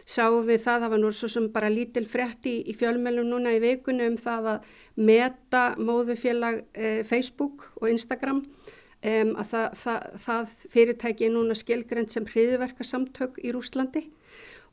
sáum 0.07 0.45
við 0.47 0.61
það, 0.63 0.83
það 0.83 0.91
var 0.93 1.01
nú 1.01 1.11
svo 1.15 1.29
sem 1.31 1.47
bara 1.51 1.71
lítil 1.71 2.05
frétti 2.07 2.57
í, 2.59 2.65
í 2.71 2.75
fjölmjölum 2.77 3.31
núna 3.31 3.55
í 3.55 3.63
vikunum 3.63 4.13
um 4.13 4.19
það 4.19 4.51
að 4.53 4.67
meta 5.07 5.63
móðufélag 5.79 6.61
eh, 6.73 7.01
Facebook 7.07 7.67
og 7.81 7.89
Instagram 7.91 8.43
um, 8.43 9.33
að 9.35 9.49
það, 9.51 9.67
það, 9.83 10.05
það 10.25 10.53
fyrirtæki 10.75 11.27
er 11.27 11.33
núna 11.35 11.57
skilgrend 11.57 12.13
sem 12.13 12.27
hriðverkasamtök 12.27 13.41
í 13.43 13.51
Rúslandi 13.55 14.07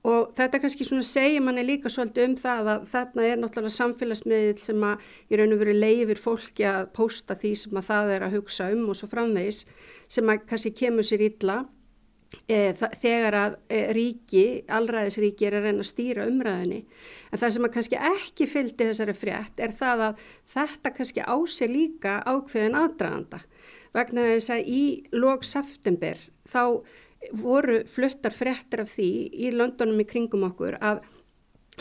og 0.04 0.34
þetta 0.36 0.60
kannski 0.60 0.84
svona 0.84 1.04
segir 1.08 1.42
manni 1.42 1.64
líka 1.64 1.90
svolítið 1.92 2.26
um 2.28 2.34
það 2.38 2.70
að 2.74 2.88
þarna 2.92 3.26
er 3.26 3.38
náttúrulega 3.40 3.78
samfélagsmiðil 3.78 4.58
sem 4.60 4.82
að 4.84 5.06
í 5.32 5.38
raun 5.40 5.54
og 5.56 5.62
veru 5.62 5.76
leifir 5.78 6.20
fólki 6.20 6.66
að 6.68 6.90
pósta 6.96 7.36
því 7.40 7.54
sem 7.62 7.78
að 7.80 7.88
það 7.88 8.12
er 8.16 8.26
að 8.26 8.36
hugsa 8.38 8.68
um 8.74 8.90
og 8.92 8.98
svo 9.00 9.08
framvegis 9.10 9.64
sem 10.12 10.28
að 10.28 10.44
kannski 10.50 10.74
kemur 10.84 11.08
sér 11.08 11.24
illa 11.26 11.62
þegar 12.48 13.36
að 13.38 13.56
e, 13.68 13.80
ríki, 13.96 14.44
allræðisríki 14.72 15.48
er 15.48 15.58
að 15.58 15.68
reyna 15.68 15.84
að 15.84 15.90
stýra 15.90 16.26
umræðinni 16.30 16.80
en 17.30 17.40
það 17.40 17.54
sem 17.54 17.68
að 17.68 17.74
kannski 17.76 18.00
ekki 18.10 18.48
fylgdi 18.50 18.88
þessari 18.90 19.16
frétt 19.18 19.62
er 19.62 19.74
það 19.78 20.04
að 20.08 20.26
þetta 20.54 20.94
kannski 20.98 21.24
ási 21.24 21.70
líka 21.70 22.18
ákveðin 22.26 22.78
aðdraganda. 22.78 23.40
Vegna 23.94 24.28
þess 24.32 24.54
að 24.54 24.70
í 24.74 24.84
lók 25.14 25.46
september 25.46 26.20
þá 26.50 26.62
voru 27.40 27.80
fluttar 27.88 28.34
fréttir 28.34 28.84
af 28.84 28.92
því 28.92 29.10
í 29.32 29.52
löndunum 29.54 30.02
í 30.02 30.08
kringum 30.08 30.46
okkur 30.50 30.76
að 30.82 31.04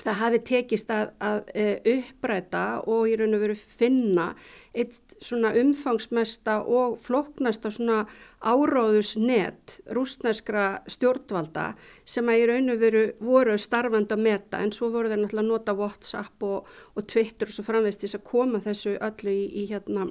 það 0.02 0.20
hafi 0.20 0.40
tekist 0.48 0.92
að, 0.94 1.12
að 1.22 1.40
e, 1.54 1.66
uppræta 1.94 2.64
og 2.90 3.06
í 3.10 3.16
raun 3.20 3.36
og 3.38 3.44
veru 3.44 3.56
finna 3.58 4.32
eitt 4.74 4.98
svona 5.24 5.54
umfangsmesta 5.60 6.60
og 6.66 6.98
floknasta 7.04 7.70
svona 7.72 8.00
áráðusnet 8.42 9.78
rúsneskra 9.94 10.66
stjórnvalda 10.90 11.68
sem 12.10 12.32
að 12.32 12.42
í 12.42 12.50
raun 12.50 12.74
og 12.74 12.82
veru 12.82 13.06
voru 13.22 13.58
starfandi 13.62 14.18
að 14.18 14.26
meta. 14.26 14.64
En 14.64 14.74
svo 14.76 14.90
voru 14.94 15.12
þeir 15.12 15.24
náttúrulega 15.24 15.46
að 15.46 15.54
nota 15.54 15.78
WhatsApp 15.78 16.48
og, 16.48 16.74
og 16.98 17.08
Twitter 17.08 17.52
og 17.52 17.56
svo 17.56 17.68
framveist 17.68 18.04
þess 18.04 18.20
að 18.20 18.28
koma 18.32 18.64
þessu 18.64 18.98
öllu 18.98 19.38
í, 19.38 19.46
í 19.62 19.68
hérna 19.72 20.10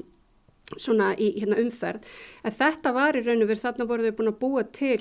svona 0.79 1.11
í 1.21 1.35
hérna, 1.37 1.59
umferð. 1.61 2.07
En 2.47 2.55
þetta 2.55 2.95
var 2.97 3.19
í 3.19 3.27
raun 3.27 3.45
og 3.45 3.51
veru 3.51 3.65
þarna 3.67 3.89
voru 3.91 4.07
þau 4.07 4.17
búin 4.21 4.33
að 4.33 4.41
búa 4.41 4.65
til 4.73 5.01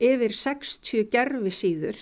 yfir 0.00 0.32
60 0.32 1.10
gerfi 1.12 1.52
síður 1.52 2.00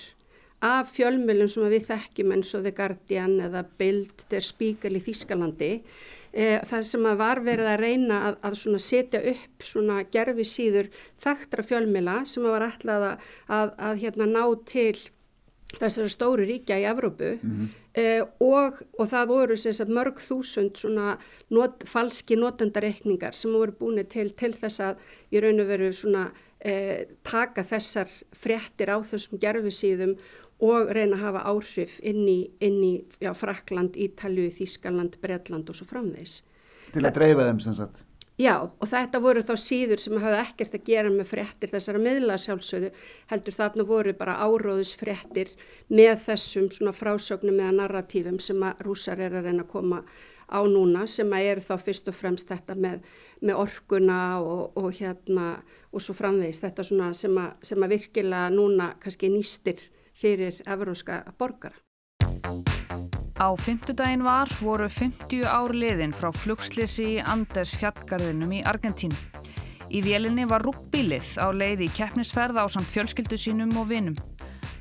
af 0.64 0.92
fjölmjölum 0.97 1.51
sem 1.51 1.66
við 1.71 1.88
þekkjum 1.92 2.33
eins 2.35 2.55
og 2.57 2.64
The 2.66 2.75
Guardian 2.75 3.37
eða 3.47 3.64
Bild 3.79 4.25
der 4.31 4.44
Spiegel 4.44 4.97
í 4.99 5.03
Þýskalandi 5.07 5.71
e, 6.33 6.47
það 6.66 6.87
sem 6.88 7.07
að 7.07 7.21
var 7.21 7.42
verið 7.47 7.71
að 7.73 7.83
reyna 7.85 8.18
að, 8.29 8.40
að 8.51 8.81
setja 8.83 9.23
upp 9.35 9.66
svona 9.66 10.01
gerfi 10.11 10.47
síður 10.49 10.90
þekktra 11.23 11.66
fjölmjöla 11.68 12.18
sem 12.27 12.47
að 12.47 12.57
var 12.57 12.66
ætlað 12.73 13.07
að, 13.12 13.31
að, 13.47 13.73
að 13.90 14.03
hérna, 14.03 14.29
ná 14.35 14.42
til 14.66 14.97
þessari 15.76 16.09
stóru 16.12 16.46
ríkja 16.48 16.78
í 16.81 16.87
Evrópu 16.88 17.35
mm 17.37 17.50
-hmm. 17.50 17.68
eh, 17.92 18.22
og, 18.40 18.81
og 18.98 19.09
það 19.09 19.28
voru 19.28 19.57
sagt, 19.57 19.90
mörg 19.90 20.20
þúsund 20.20 20.76
svona 20.76 21.18
not, 21.50 21.85
falski 21.85 22.37
notendareikningar 22.37 23.35
sem 23.35 23.52
voru 23.52 23.72
búin 23.72 24.04
til 24.09 24.31
til 24.31 24.52
þess 24.52 24.81
að 24.81 24.96
í 25.31 25.40
raun 25.40 25.61
og 25.61 25.66
veru 25.66 25.92
svona 25.92 26.33
eh, 26.61 27.07
taka 27.22 27.62
þessar 27.62 28.09
fréttir 28.33 28.88
á 28.88 28.96
þessum 29.02 29.38
gerfisíðum 29.38 30.16
og 30.59 30.90
reyna 30.90 31.16
að 31.16 31.22
hafa 31.22 31.44
áhrif 31.44 32.00
inn 32.02 32.26
í, 32.28 32.50
inn 32.61 32.83
í 32.83 33.04
já, 33.20 33.33
Frakland, 33.35 33.96
Ítalju, 33.96 34.50
Þískaland, 34.50 35.20
Breitland 35.20 35.68
og 35.70 35.76
svo 35.76 35.87
framvegs. 35.87 36.42
Til 36.92 37.04
að 37.04 37.14
dreifa 37.14 37.46
þeim 37.46 37.61
sem 37.61 37.74
sagt? 37.74 38.08
Já 38.38 38.55
og 38.62 38.87
þetta 38.87 39.18
voru 39.18 39.42
þá 39.42 39.55
síður 39.59 39.98
sem 39.98 40.18
hafði 40.22 40.38
ekkert 40.44 40.74
að 40.79 40.85
gera 40.87 41.11
með 41.11 41.27
fréttir 41.33 41.72
þessara 41.72 42.03
miðla 42.03 42.37
sjálfsögðu 42.38 42.92
heldur 43.33 43.57
þarna 43.57 43.87
voru 43.88 44.12
bara 44.14 44.37
áróðusfréttir 44.46 45.51
með 45.90 46.12
þessum 46.29 46.68
svona 46.70 46.94
frásögnum 46.94 47.59
eða 47.59 47.74
narratífum 47.81 48.38
sem 48.38 48.62
að 48.62 48.85
rúsar 48.87 49.18
er 49.27 49.35
að 49.35 49.51
reyna 49.51 49.66
að 49.66 49.72
koma 49.72 50.05
á 50.46 50.61
núna 50.70 51.03
sem 51.11 51.35
að 51.35 51.51
eru 51.51 51.66
þá 51.66 51.74
fyrst 51.88 52.12
og 52.12 52.18
fremst 52.20 52.55
þetta 52.55 52.79
með, 52.79 53.03
með 53.42 53.61
orkuna 53.66 54.20
og, 54.38 54.79
og 54.79 54.88
hérna 55.01 55.51
og 55.90 56.07
svo 56.07 56.14
framvegist 56.14 56.62
þetta 56.62 56.87
svona 56.87 57.11
sem 57.18 57.35
að, 57.42 57.59
sem 57.66 57.83
að 57.83 57.96
virkilega 57.96 58.55
núna 58.55 58.92
kannski 59.03 59.35
nýstir 59.35 59.83
fyrir 60.14 60.62
evróska 60.62 61.24
borgara. 61.38 61.74
Á 63.38 63.55
fymtudaginn 63.55 64.24
var 64.27 64.51
voru 64.59 64.88
50 64.90 65.44
ár 65.46 65.70
liðin 65.70 66.11
frá 66.11 66.33
flugslisi 66.35 67.05
í 67.07 67.18
Anders 67.22 67.70
fjallgarðinum 67.79 68.51
í 68.57 68.64
Argentínu. 68.66 69.14
Í 69.94 70.01
vélinni 70.03 70.42
var 70.51 70.64
rúbbílið 70.66 71.37
á 71.38 71.46
leið 71.55 71.85
í 71.87 71.88
keppnisferð 71.94 72.59
á 72.59 72.66
samt 72.66 72.90
fjölskyldu 72.90 73.38
sínum 73.38 73.77
og 73.79 73.92
vinum. 73.92 74.16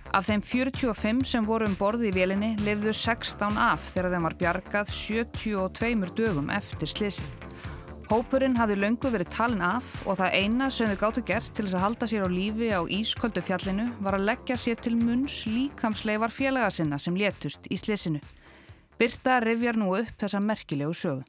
Af 0.09 0.25
þeim 0.31 0.41
45 0.41 1.21
sem 1.29 1.45
voru 1.45 1.67
um 1.69 1.75
borði 1.77 2.09
í 2.09 2.15
vélinni 2.15 2.55
lifðu 2.65 2.95
16 2.97 3.59
af 3.61 3.91
þegar 3.93 4.15
þeim 4.15 4.25
var 4.25 4.35
bjargað 4.39 4.89
72 5.03 6.09
dögum 6.17 6.49
eftir 6.49 6.89
slisið. 6.89 7.29
Hópurinn 8.09 8.57
hafði 8.57 8.79
löngu 8.79 9.11
verið 9.13 9.35
talin 9.35 9.61
af 9.67 9.85
og 10.07 10.17
það 10.17 10.33
eina 10.33 10.71
sem 10.73 10.89
þau 10.89 11.01
gáttu 11.03 11.23
gert 11.27 11.53
til 11.53 11.67
þess 11.67 11.77
að 11.77 11.85
halda 11.85 12.09
sér 12.09 12.25
á 12.25 12.29
lífi 12.31 12.73
á 12.73 12.81
ísköldu 12.89 13.43
fjallinu 13.43 13.91
var 14.01 14.17
að 14.17 14.29
leggja 14.31 14.57
sér 14.57 14.81
til 14.81 14.95
munns 14.97 15.43
líkamsleifar 15.45 16.33
félaga 16.33 16.71
sinna 16.73 16.97
sem 16.97 17.19
létust 17.19 17.69
í 17.69 17.77
slisinu. 17.77 18.23
Birta 18.97 19.35
rifjar 19.43 19.77
nú 19.77 19.91
upp 19.93 20.15
þessa 20.17 20.39
merkilegu 20.41 20.93
sögu. 20.97 21.21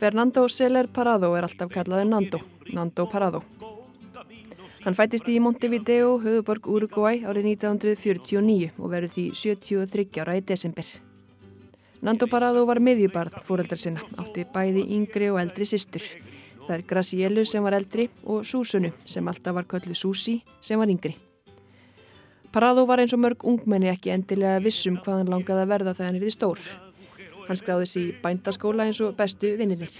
Fernando 0.00 0.48
Seller 0.48 0.88
Parado 0.88 1.28
er 1.36 1.44
alltaf 1.46 1.68
kallaði 1.70 2.08
Nando, 2.08 2.40
Nando 2.72 3.04
Parado. 3.06 3.44
Hann 4.82 4.96
fættist 4.98 5.28
í 5.30 5.36
Montevideo, 5.38 6.16
höfuborg 6.24 6.66
Uruguay 6.66 7.20
árið 7.22 7.52
1949 7.52 8.72
og 8.80 8.90
verður 8.96 9.12
því 9.12 9.28
73 9.44 10.24
ára 10.24 10.40
í 10.40 10.42
desember. 10.42 10.88
Nando 12.02 12.26
Parado 12.26 12.64
var 12.66 12.80
miðjubarn 12.82 13.44
fóreldar 13.46 13.78
sinna, 13.78 14.02
átti 14.18 14.48
bæði 14.56 14.88
yngri 14.96 15.30
og 15.30 15.38
eldri 15.44 15.68
sýstur. 15.68 16.02
Það 16.62 16.76
er 16.76 16.86
Gracielu 16.86 17.44
sem 17.48 17.64
var 17.64 17.74
eldri 17.74 18.06
og 18.22 18.46
Súsunu 18.46 18.92
sem 19.04 19.28
alltaf 19.28 19.54
var 19.56 19.66
kölluð 19.66 19.98
Súsi 19.98 20.38
sem 20.60 20.78
var 20.78 20.90
yngri. 20.90 21.16
Parado 22.52 22.84
var 22.86 23.00
eins 23.00 23.14
og 23.16 23.22
mörg 23.24 23.44
ungmenni 23.48 23.88
ekki 23.88 24.12
endilega 24.12 24.60
vissum 24.60 24.98
hvað 25.00 25.22
hann 25.22 25.30
langaði 25.32 25.64
að 25.64 25.70
verða 25.72 25.94
þegar 25.96 26.10
hann 26.10 26.18
erði 26.20 26.32
stór. 26.34 26.64
Hann 27.48 27.58
skráði 27.58 27.86
sér 27.88 28.02
í 28.04 28.16
bændaskóla 28.22 28.86
eins 28.86 29.00
og 29.00 29.16
bestu 29.16 29.54
vinniðir. 29.58 29.94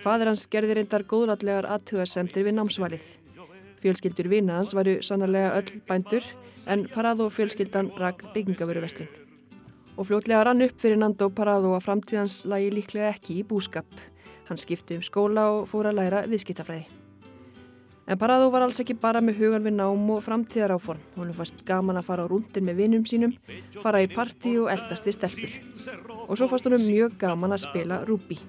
Fadur 0.00 0.30
hans 0.30 0.46
gerði 0.48 0.78
reyndar 0.78 1.04
góðratlegar 1.04 1.68
aðtugasemtir 1.68 2.46
við 2.46 2.56
námsvalið. 2.56 3.04
Fjölskyldur 3.80 4.28
vinaðans 4.32 4.72
varu 4.76 4.98
sannarlega 5.04 5.52
öll 5.60 5.82
bændur 5.88 6.24
en 6.72 6.86
Parado 6.88 7.28
fjölskyldan 7.32 7.92
rak 8.00 8.24
byggingavöru 8.34 8.80
vestlun. 8.80 9.08
Og 10.00 10.08
fljótlega 10.08 10.46
rann 10.48 10.64
upp 10.64 10.80
fyrir 10.80 10.96
Nando 10.96 11.28
Parado 11.28 11.74
að 11.76 11.84
framtíðans 11.84 12.42
lagi 12.48 12.72
líklega 12.72 13.12
ekki 13.12 13.36
í 13.42 13.44
búskap. 13.44 13.84
Hann 14.50 14.58
skipti 14.58 14.96
um 14.98 15.02
skóla 15.06 15.44
og 15.54 15.68
fór 15.70 15.86
að 15.86 16.00
læra 16.00 16.24
viðskiptafræði. 16.26 16.88
En 18.10 18.18
Parado 18.18 18.48
var 18.50 18.64
alls 18.64 18.80
ekki 18.82 18.96
bara 18.98 19.20
með 19.22 19.36
hugan 19.38 19.62
við 19.62 19.76
nám 19.76 20.08
og 20.10 20.24
framtíðar 20.26 20.72
áform. 20.74 21.02
Hún 21.14 21.28
fannst 21.36 21.60
gaman 21.68 22.00
að 22.00 22.08
fara 22.08 22.24
á 22.26 22.30
rúndin 22.32 22.66
með 22.66 22.80
vinnum 22.80 23.04
sínum, 23.06 23.36
fara 23.84 24.00
í 24.02 24.08
parti 24.10 24.56
og 24.58 24.66
eldast 24.72 25.06
við 25.06 25.14
stelpur. 25.14 25.52
Og 26.26 26.34
svo 26.34 26.48
fannst 26.50 26.66
hún 26.66 26.74
mjög 26.82 27.14
gaman 27.20 27.54
að 27.54 27.62
spila 27.68 28.00
rúbi. 28.08 28.40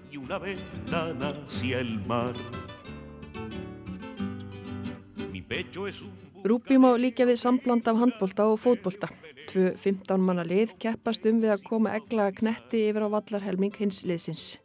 Rúbi 6.42 6.82
má 6.82 6.90
líka 6.98 7.30
við 7.30 7.38
sambland 7.44 7.86
af 7.86 8.02
handbolta 8.02 8.50
og 8.50 8.58
fótbolta. 8.66 9.12
Tvö 9.52 9.76
15 9.78 10.26
manna 10.26 10.42
lið 10.42 10.74
keppast 10.82 11.30
um 11.30 11.38
við 11.46 11.54
að 11.60 11.70
koma 11.70 11.94
egla 12.02 12.32
knetti 12.34 12.88
yfir 12.90 13.06
á 13.06 13.14
vallarhelming 13.14 13.78
hins 13.78 14.02
liðsins. 14.10 14.58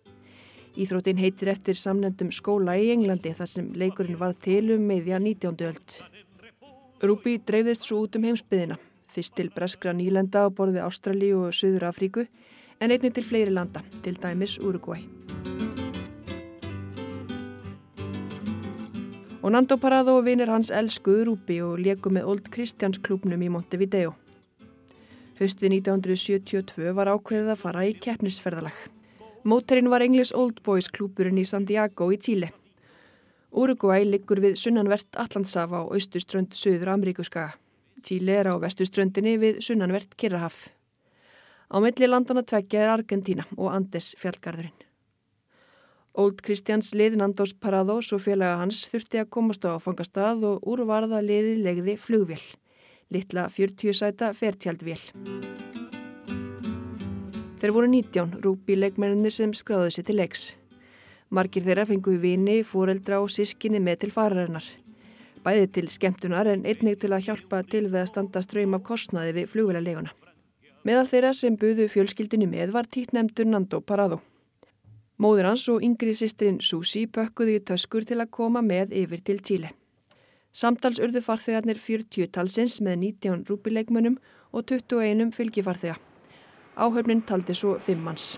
Íþróttin 0.76 1.16
heitir 1.16 1.48
eftir 1.48 1.78
samnendum 1.80 2.28
skóla 2.36 2.74
í 2.76 2.90
Englandi 2.92 3.30
þar 3.32 3.48
sem 3.48 3.68
leikurinn 3.80 4.18
var 4.20 4.34
til 4.36 4.74
um 4.74 4.82
meðja 4.84 5.16
19. 5.22 5.54
öld. 5.64 5.94
Rúbi 7.00 7.38
dreifðist 7.48 7.86
svo 7.88 8.02
út 8.04 8.18
um 8.18 8.26
heimsbyðina, 8.28 8.76
fyrst 9.08 9.32
til 9.38 9.48
breskra 9.54 9.94
nýlenda 9.96 10.44
á 10.44 10.52
borði 10.52 10.82
Ástrali 10.84 11.30
og 11.32 11.54
Suður 11.56 11.86
Afríku 11.88 12.26
en 12.80 12.92
einnig 12.92 13.14
til 13.16 13.24
fleiri 13.24 13.54
landa, 13.56 13.80
til 14.04 14.18
dæmis 14.20 14.58
Uruguay. 14.60 15.06
Og 19.40 19.52
Nando 19.54 19.78
Parado 19.80 20.18
og 20.18 20.26
vinir 20.26 20.52
hans 20.52 20.68
elskuðu 20.74 21.30
Rúbi 21.30 21.62
og 21.64 21.80
leku 21.80 22.12
með 22.12 22.28
Old 22.32 22.52
Christians 22.52 23.00
klubnum 23.00 23.40
í 23.40 23.48
Montevideo. 23.48 24.12
Haustið 25.40 25.78
1972 25.80 26.92
var 26.96 27.12
ákveðið 27.14 27.54
að 27.54 27.64
fara 27.64 27.86
í 27.88 27.96
keppnisferðalag. 27.96 28.95
Móterinn 29.46 29.90
var 29.90 30.02
Englis 30.02 30.32
Old 30.34 30.56
Boys 30.66 30.88
klúpurinn 30.90 31.36
í 31.38 31.44
Santiago 31.46 32.08
í 32.10 32.16
Tíli. 32.18 32.48
Uruguay 33.54 34.02
liggur 34.02 34.40
við 34.42 34.56
sunnanvert 34.58 35.06
Allandsafa 35.22 35.84
á 35.86 35.86
austuströnd 35.86 36.56
Suður 36.58 36.90
Ameríkuskaga. 36.96 37.54
Tíli 38.02 38.34
er 38.34 38.50
á 38.50 38.58
vestuströndinni 38.58 39.36
við 39.38 39.60
sunnanvert 39.62 40.18
Kirrahaf. 40.18 40.66
Á 41.70 41.78
milli 41.78 42.10
landana 42.10 42.42
tveggja 42.42 42.82
er 42.82 42.92
Argentina 42.96 43.46
og 43.54 43.70
Andes 43.70 44.16
fjallgarðurinn. 44.18 44.74
Old 46.18 46.42
Christians 46.42 46.90
lið 46.98 47.14
Nandos 47.22 47.54
Parados 47.54 48.10
og 48.16 48.24
félaga 48.26 48.58
hans 48.64 48.82
þurfti 48.90 49.22
að 49.22 49.30
komast 49.30 49.62
á 49.62 49.78
áfangastað 49.78 50.42
og 50.50 50.66
úrvarða 50.66 51.22
liði 51.22 51.54
legði 51.62 51.94
flugvél. 51.94 52.42
litla 53.14 53.46
40 53.46 53.94
sæta 53.94 54.34
fertjaldvél. 54.34 54.98
Þeir 57.56 57.72
voru 57.72 57.88
19 57.88 58.40
rúpi 58.44 58.74
leikmenninir 58.76 59.32
sem 59.32 59.52
skráðu 59.56 59.88
sér 59.94 60.04
til 60.04 60.18
leiks. 60.20 60.42
Margir 61.32 61.64
þeirra 61.64 61.86
fengu 61.88 62.18
vini, 62.20 62.58
fóreldra 62.60 63.22
og 63.24 63.30
sískinni 63.32 63.80
með 63.80 64.02
til 64.02 64.10
fararinnar. 64.12 64.66
Bæði 65.40 65.70
til 65.72 65.88
skemmtunar 65.88 66.50
en 66.52 66.66
einnig 66.68 66.98
til 67.00 67.14
að 67.16 67.30
hjálpa 67.30 67.62
til 67.64 67.86
við 67.86 68.02
að 68.02 68.10
standa 68.10 68.42
ströym 68.44 68.76
af 68.76 68.82
kostnaði 68.84 69.32
við 69.38 69.48
flugvélaleguna. 69.54 70.12
Meðal 70.84 71.08
þeirra 71.08 71.30
sem 71.34 71.56
buðu 71.56 71.86
fjölskyldinni 71.90 72.46
með 72.50 72.74
var 72.76 72.90
títnemdur 72.92 73.48
Nando 73.48 73.80
Parado. 73.80 74.20
Móður 75.16 75.48
hans 75.48 75.64
og 75.72 75.80
yngri 75.86 76.12
sýstrin 76.12 76.60
Susi 76.60 77.06
pökkuðu 77.08 77.56
í 77.56 77.62
töskur 77.64 78.04
til 78.04 78.18
að 78.20 78.34
koma 78.36 78.60
með 78.60 78.92
yfir 79.00 79.22
til 79.24 79.40
Tíli. 79.40 79.70
Samtals 80.52 81.00
urðu 81.00 81.24
farþegarnir 81.24 81.80
40 81.80 82.28
talsins 82.36 82.82
með 82.84 83.00
19 83.24 83.46
rúpileikmönnum 83.48 84.20
og 84.52 84.68
21 84.68 85.32
fylgifarþega. 85.32 85.96
Áhörnin 86.76 87.22
taldi 87.24 87.54
svo 87.56 87.78
5 87.80 88.02
manns. 88.04 88.36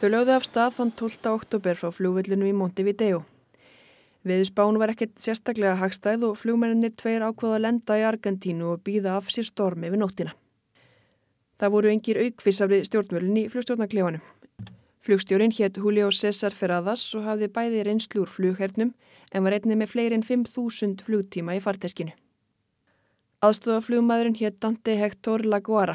Þau 0.00 0.08
lögðu 0.08 0.32
af 0.32 0.46
stað 0.48 0.78
þann 0.78 0.92
12. 0.96 1.18
oktober 1.28 1.76
frá 1.76 1.90
flugvillinu 1.92 2.48
í 2.48 2.54
Montevideo. 2.56 3.18
Veðusbán 4.24 4.78
var 4.80 4.94
ekkert 4.94 5.20
sérstaklega 5.20 5.74
hagstæð 5.76 6.24
og 6.30 6.38
flugmenninir 6.40 6.94
tveir 6.96 7.20
ákvaða 7.20 7.58
að 7.58 7.64
lenda 7.66 7.98
í 8.00 8.06
Argentínu 8.08 8.70
og 8.72 8.80
býða 8.84 9.18
af 9.18 9.28
sér 9.28 9.50
stormi 9.50 9.92
við 9.92 10.00
nóttina. 10.00 10.32
Það 11.60 11.74
voru 11.76 11.92
engir 11.92 12.22
aukvissar 12.24 12.72
við 12.72 12.86
stjórnvölinn 12.88 13.42
í 13.42 13.46
flugstjórnaklefanum. 13.52 14.24
Flugstjórin 15.04 15.52
hétt 15.52 15.76
Julio 15.76 16.08
César 16.08 16.56
Ferradas 16.56 17.04
og 17.12 17.28
hafði 17.28 17.52
bæði 17.52 17.84
reynslu 17.84 18.24
úr 18.24 18.32
flughernum 18.32 18.96
en 19.32 19.44
var 19.44 19.56
einnig 19.56 19.76
með 19.84 19.92
fleiri 19.92 20.16
en 20.16 20.24
5.000 20.24 21.04
flugtíma 21.04 21.60
í 21.60 21.64
farteskinu. 21.64 22.16
Aðstofaflugmaðurinn 23.40 24.34
hétt 24.36 24.58
Dante 24.60 24.92
Hector 25.00 25.40
Laguara. 25.48 25.94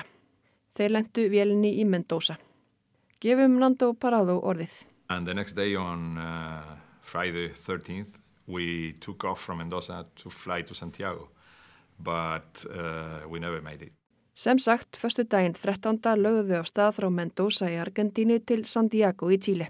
Þeir 0.74 0.96
lendu 0.96 1.26
vélinni 1.30 1.76
í 1.78 1.84
Mendoza. 1.86 2.40
Gefum 3.22 3.60
Nando 3.62 3.92
Parado 3.94 4.40
orðið. 4.42 4.80
And 5.14 5.30
the 5.30 5.36
next 5.38 5.54
day 5.54 5.76
on 5.78 6.18
uh, 6.18 6.64
Friday 7.06 7.52
13th 7.54 8.18
we 8.48 8.96
took 9.00 9.24
off 9.24 9.46
from 9.46 9.60
Mendoza 9.62 10.08
to 10.16 10.30
fly 10.30 10.64
to 10.64 10.74
Santiago 10.74 11.30
but 12.00 12.66
uh, 12.66 13.30
we 13.30 13.40
never 13.40 13.62
made 13.62 13.86
it. 13.86 13.94
Sem 14.34 14.58
sagt, 14.60 14.98
förstu 14.98 15.24
daginn 15.30 15.54
13. 15.54 16.02
lögðu 16.18 16.58
af 16.58 16.68
stað 16.68 16.98
frá 16.98 17.10
Mendoza 17.14 17.70
í 17.70 17.78
Argentínu 17.78 18.42
til 18.42 18.66
Santiago 18.66 19.30
í 19.30 19.38
Tíli. 19.38 19.70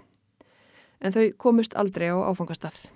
En 1.04 1.12
þau 1.12 1.28
komust 1.36 1.76
aldrei 1.76 2.08
á 2.08 2.16
áfangastað. 2.24 2.95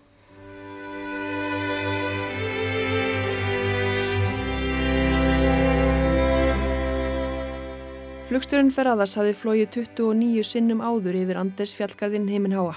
Flugstjórun 8.31 8.69
Ferradas 8.71 9.17
hafi 9.19 9.33
flóið 9.35 9.73
29 9.75 10.45
sinnum 10.47 10.79
áður 10.79 11.17
yfir 11.19 11.39
Andes 11.41 11.73
fjallgarðin 11.75 12.29
heiminn 12.31 12.53
háa. 12.55 12.77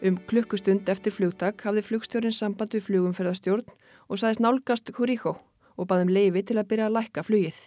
Um 0.00 0.14
klukkustund 0.30 0.88
eftir 0.88 1.12
flugtak 1.12 1.60
hafði 1.66 1.82
flugstjórin 1.84 2.32
samband 2.32 2.72
við 2.72 2.86
flugumferðarstjórn 2.86 3.66
og 4.08 4.22
saðist 4.22 4.40
nálgast 4.40 4.88
Kuríkó 4.96 5.34
og 5.76 5.88
baðum 5.90 6.08
leifi 6.16 6.40
til 6.48 6.56
að 6.56 6.70
byrja 6.70 6.86
að 6.88 6.96
lækka 6.96 7.26
flugið. 7.26 7.58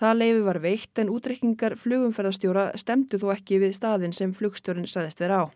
Það 0.00 0.16
leifi 0.22 0.40
var 0.46 0.60
veikt 0.64 1.02
en 1.04 1.12
útrekkingar 1.12 1.76
flugumferðarstjóra 1.82 2.64
stemdu 2.80 3.20
þó 3.20 3.28
ekki 3.34 3.60
við 3.66 3.76
staðin 3.76 4.16
sem 4.16 4.32
flugstjórin 4.32 4.88
saðist 4.88 5.20
vera 5.20 5.42
á. 5.44 5.46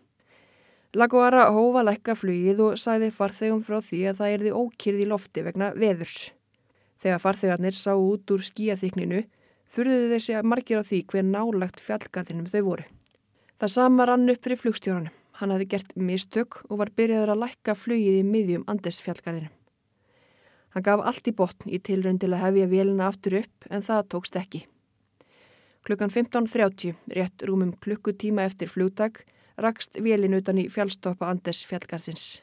Lagoara 0.93 1.47
hófa 1.49 1.81
lækka 1.89 2.13
flugið 2.13 2.61
og 2.67 2.77
sæði 2.77 3.09
farþegum 3.17 3.65
frá 3.65 3.81
því 3.81 4.05
að 4.13 4.21
það 4.21 4.37
erði 4.37 4.53
ókýrð 4.53 5.01
í 5.01 5.09
lofti 5.09 5.47
vegna 5.49 5.73
veðurs. 5.73 6.29
Þegar 7.01 7.25
farþegarnir 7.25 7.73
sá 7.73 7.95
út 7.97 8.37
úr 8.37 8.45
skíaþykninu 8.45 9.25
furðuðu 9.73 10.09
þessi 10.15 10.35
að 10.37 10.49
margir 10.51 10.81
á 10.81 10.83
því 10.85 11.03
hver 11.11 11.27
nálagt 11.27 11.83
fjallgarðinum 11.83 12.49
þau 12.49 12.61
voru. 12.65 12.85
Það 13.59 13.73
sama 13.75 14.07
rann 14.07 14.31
upp 14.31 14.43
fyrir 14.45 14.61
flugstjóranum. 14.61 15.15
Hann 15.39 15.53
hafi 15.53 15.69
gert 15.71 15.93
mistök 15.95 16.57
og 16.67 16.81
var 16.81 16.91
byrjaður 16.95 17.33
að 17.33 17.41
lækka 17.45 17.75
flugið 17.75 18.17
í 18.19 18.25
miðjum 18.27 18.65
Andes 18.67 18.99
fjallgarðinum. 19.03 19.53
Hann 20.75 20.85
gaf 20.85 21.01
allt 21.01 21.29
í 21.29 21.33
botn 21.33 21.71
í 21.71 21.79
tilrönd 21.81 22.21
til 22.21 22.33
að 22.33 22.43
hefja 22.43 22.67
vélina 22.71 23.07
aftur 23.09 23.39
upp 23.39 23.69
en 23.69 23.85
það 23.85 24.09
tókst 24.13 24.35
ekki. 24.37 24.65
Klukkan 25.87 26.11
15.30, 26.11 26.97
rétt 27.15 27.45
rúmum 27.47 27.71
klukkutíma 27.81 28.43
eftir 28.45 28.69
flugtak, 28.69 29.23
rakst 29.57 29.95
vélin 29.97 30.35
utan 30.37 30.59
í 30.59 30.67
fjallstoppa 30.69 31.31
Andes 31.31 31.63
fjallgarðsins. 31.69 32.41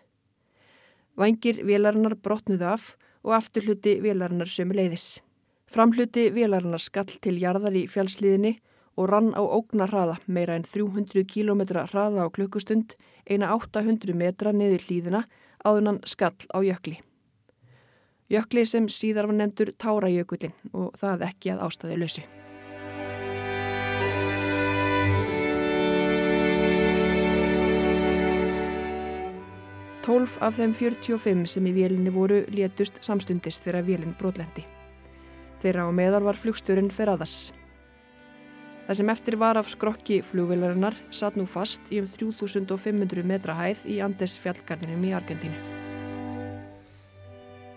Vangir 1.16 1.62
vélarinnar 1.64 2.16
brotnuðu 2.16 2.66
af 2.72 2.94
og 3.24 3.36
afturhluti 3.36 3.98
vélarinnar 4.04 4.50
sömu 4.50 4.76
leiðis. 4.76 5.20
Framhluti 5.66 6.30
vélarinnar 6.30 6.80
skall 6.80 7.10
til 7.20 7.40
jarðar 7.42 7.74
í 7.74 7.86
fjallsliðinni 7.90 8.54
og 8.96 9.10
rann 9.10 9.32
á 9.34 9.42
ógnar 9.42 9.90
hraða 9.90 10.16
meira 10.26 10.54
en 10.56 10.64
300 10.64 11.26
km 11.26 11.66
hraða 11.74 12.24
á 12.24 12.28
klukkustund, 12.30 12.94
eina 13.26 13.50
800 13.54 14.14
metra 14.14 14.54
niður 14.54 14.86
hlýðina 14.86 15.26
áðunan 15.66 16.00
skall 16.06 16.38
á 16.54 16.58
jökli. 16.62 17.00
Jökli 18.30 18.64
sem 18.66 18.88
síðar 18.88 19.28
var 19.28 19.38
nefndur 19.38 19.74
Tárajökullin 19.78 20.54
og 20.72 20.94
það 20.98 21.28
ekki 21.28 21.52
að 21.52 21.62
ástæði 21.66 21.98
lausu. 22.00 22.24
Tólf 30.06 30.36
af 30.38 30.54
þeim 30.54 30.70
45 30.78 31.46
sem 31.50 31.66
í 31.66 31.74
vélinni 31.74 32.14
voru 32.14 32.44
létust 32.54 33.02
samstundist 33.02 33.66
þegar 33.66 33.86
vélinn 33.90 34.14
brotlendi. 34.18 34.62
Þeirra 35.66 35.82
á 35.82 35.90
meðal 35.90 36.22
var 36.22 36.36
flugsturinn 36.38 36.92
Ferradas. 36.94 37.50
Það 38.86 38.98
sem 39.00 39.08
eftir 39.10 39.36
var 39.40 39.58
af 39.58 39.66
skrokki 39.66 40.20
flugvilarinnar 40.22 40.94
satt 41.10 41.34
nú 41.34 41.42
fast 41.50 41.90
í 41.90 41.98
um 41.98 42.06
3500 42.06 43.26
metra 43.26 43.56
hæð 43.58 43.80
í 43.90 43.96
Andes 44.04 44.36
fjallgarðinum 44.38 45.02
í 45.08 45.10
Argentínu. 45.18 45.58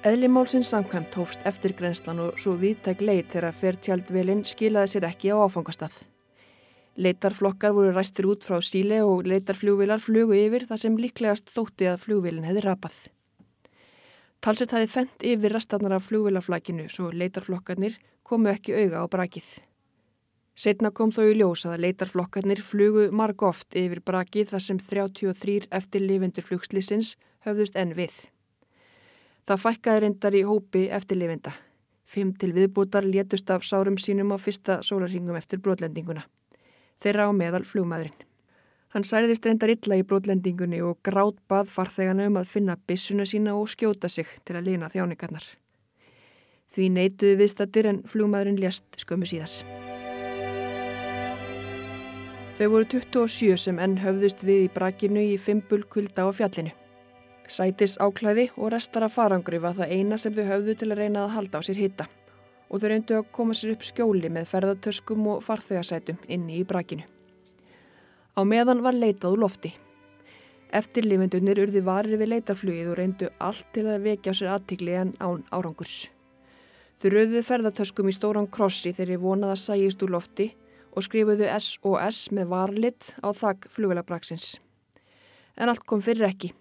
Eðlimálsins 0.06 0.69
samkvæmt 0.69 1.17
hófst 1.17 1.49
eftir 1.49 1.73
grenslan 1.73 2.21
og 2.28 2.38
svo 2.38 2.54
viðtæk 2.62 3.02
leit 3.02 3.34
þegar 3.34 3.58
fertjaldvelin 3.58 4.45
skilaði 4.45 4.93
sér 4.93 5.10
ekki 5.10 5.34
á 5.34 5.41
áfangastað. 5.41 5.97
Leitarflokkar 6.93 7.73
voru 7.73 7.95
ræstir 7.95 8.30
út 8.30 8.45
frá 8.45 8.62
síle 8.62 9.02
og 9.02 9.25
leitarflugvilar 9.25 10.04
flugu 10.04 10.38
yfir 10.38 10.69
þar 10.69 10.86
sem 10.86 11.02
líklegast 11.08 11.49
þótti 11.58 11.89
að 11.89 12.04
flugvilin 12.06 12.45
hefði 12.45 12.69
rapað. 12.69 13.08
Talsett 14.39 14.71
hafi 14.71 14.88
fendt 14.88 15.23
yfir 15.28 15.52
restarnar 15.52 15.97
af 15.97 16.06
flugvilaflækinu 16.08 16.86
svo 16.88 17.10
leitarflokkarnir 17.12 17.97
komu 18.23 18.47
ekki 18.47 18.71
auga 18.71 19.02
á 19.04 19.06
brakið. 19.12 19.49
Setna 20.56 20.91
kom 20.95 21.12
þó 21.12 21.25
í 21.28 21.34
ljós 21.36 21.65
að 21.67 21.82
leitarflokkarnir 21.84 22.62
flugu 22.63 23.10
marg 23.12 23.43
oft 23.43 23.75
yfir 23.75 23.99
brakið 23.99 24.54
þar 24.54 24.63
sem 24.63 24.80
33 24.80 25.67
eftir 25.80 26.06
lifendur 26.06 26.47
flugslýsins 26.47 27.17
höfðust 27.47 27.75
enn 27.75 27.91
við. 27.99 28.15
Það 29.43 29.63
fækkaði 29.65 30.04
reyndar 30.06 30.39
í 30.39 30.45
hópi 30.47 30.86
eftir 30.88 31.19
lifenda. 31.19 31.52
Fimm 32.08 32.32
til 32.39 32.54
viðbútar 32.56 33.04
létust 33.04 33.52
af 33.52 33.67
sárum 33.67 33.99
sínum 33.99 34.32
á 34.32 34.38
fyrsta 34.39 34.80
sólarhingum 34.88 35.36
eftir 35.36 35.60
brotlendinguna. 35.60 36.23
Þeirra 37.04 37.28
á 37.28 37.32
meðal 37.36 37.67
flugmaðurinn. 37.67 38.28
Hann 38.89 39.06
særiðist 39.06 39.45
reyndar 39.45 39.69
illa 39.69 39.99
í 39.99 40.06
brotlendingunni 40.10 40.80
og 40.82 40.97
grátt 41.06 41.38
bað 41.52 41.67
farþegana 41.69 42.25
um 42.25 42.39
að 42.39 42.47
finna 42.49 42.75
bissuna 42.89 43.25
sína 43.30 43.54
og 43.54 43.69
skjóta 43.69 44.10
sig 44.10 44.25
til 44.45 44.56
að 44.58 44.71
lina 44.71 44.89
þjáningarnar. 44.89 45.45
Því 46.73 46.88
neituðu 46.95 47.36
viðstattir 47.38 47.89
en 47.89 47.99
flugmaðurinn 48.10 48.58
lést 48.62 48.97
skömmu 48.97 49.30
síðar. 49.30 49.54
Þau 52.58 52.65
voru 52.73 52.89
27 52.91 53.60
sem 53.62 53.78
enn 53.80 53.99
höfðust 54.02 54.41
við 54.43 54.65
í 54.65 54.71
brakinu 54.73 55.21
í 55.21 55.38
fimbul 55.38 55.84
kulda 55.86 56.25
á 56.25 56.34
fjallinu. 56.34 56.73
Sætis 57.49 57.95
áklæði 58.02 58.49
og 58.58 58.73
restara 58.73 59.10
farangri 59.10 59.62
var 59.62 59.78
það 59.78 59.93
eina 59.93 60.17
sem 60.17 60.34
þau 60.34 60.43
höfðu 60.49 60.75
til 60.82 60.89
að 60.89 61.04
reyna 61.04 61.28
að 61.28 61.36
halda 61.38 61.62
á 61.62 61.65
sér 61.65 61.82
hitta 61.82 62.10
og 62.69 62.82
þau 62.82 62.89
reyndu 62.89 63.21
að 63.21 63.32
koma 63.38 63.54
sér 63.58 63.78
upp 63.78 63.86
skjóli 63.86 64.34
með 64.34 64.49
ferðartöskum 64.49 65.30
og 65.30 65.45
farþegarsætum 65.45 66.19
inni 66.28 66.60
í 66.60 66.67
brakinu. 66.67 67.06
Á 68.39 68.41
meðan 68.47 68.80
var 68.86 68.95
leitað 68.95 69.34
úr 69.36 69.41
lofti. 69.43 69.73
Eftirlifendunir 70.71 71.60
urði 71.60 71.82
varir 71.84 72.15
við 72.21 72.32
leitarflugið 72.36 72.91
og 72.93 72.97
reyndu 72.99 73.30
allt 73.43 73.67
til 73.75 73.84
að 73.89 74.06
vekja 74.06 74.36
sér 74.38 74.54
aðtikli 74.54 74.95
en 74.95 75.12
án 75.19 75.43
árangurs. 75.52 76.08
Þau 77.04 77.10
rauðuðu 77.12 77.43
ferðartöskum 77.49 78.08
í 78.08 78.15
stóran 78.15 78.47
krossi 78.47 78.93
þegar 78.95 79.13
ég 79.17 79.23
vonaði 79.25 79.58
að 79.58 79.62
sæjist 79.65 80.08
úr 80.08 80.15
lofti 80.15 80.47
og 80.95 81.04
skrifuðu 81.04 81.52
SOS 81.52 82.21
með 82.38 82.52
varlitt 82.54 83.12
á 83.19 83.28
þakk 83.36 83.67
flugvelabraksins. 83.75 84.47
En 85.60 85.67
allt 85.67 85.84
kom 85.84 85.99
fyrir 86.06 86.30
ekki. 86.30 86.54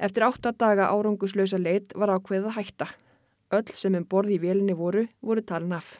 Eftir 0.00 0.24
átta 0.24 0.56
daga 0.56 0.88
áranguslösa 0.88 1.60
leit 1.60 1.92
var 1.92 2.16
ákveðið 2.16 2.48
að 2.48 2.62
hætta 2.62 2.88
Öll 3.52 3.76
sem 3.76 3.94
um 3.94 4.06
borði 4.08 4.38
í 4.38 4.42
vélinni 4.42 4.74
voru, 4.74 5.04
voru 5.20 5.42
talin 5.44 5.76
af. 5.76 5.98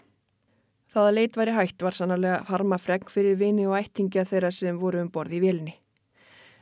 Það 0.94 1.08
að 1.08 1.16
leit 1.16 1.36
væri 1.36 1.52
hægt 1.56 1.82
var 1.82 1.96
sannarlega 1.96 2.44
harma 2.46 2.76
fregn 2.78 3.08
fyrir 3.10 3.34
vini 3.40 3.64
og 3.66 3.74
ættingja 3.74 4.22
þeirra 4.30 4.52
sem 4.54 4.76
voru 4.78 5.00
um 5.02 5.08
borði 5.10 5.40
í 5.40 5.42
vélinni. 5.42 5.72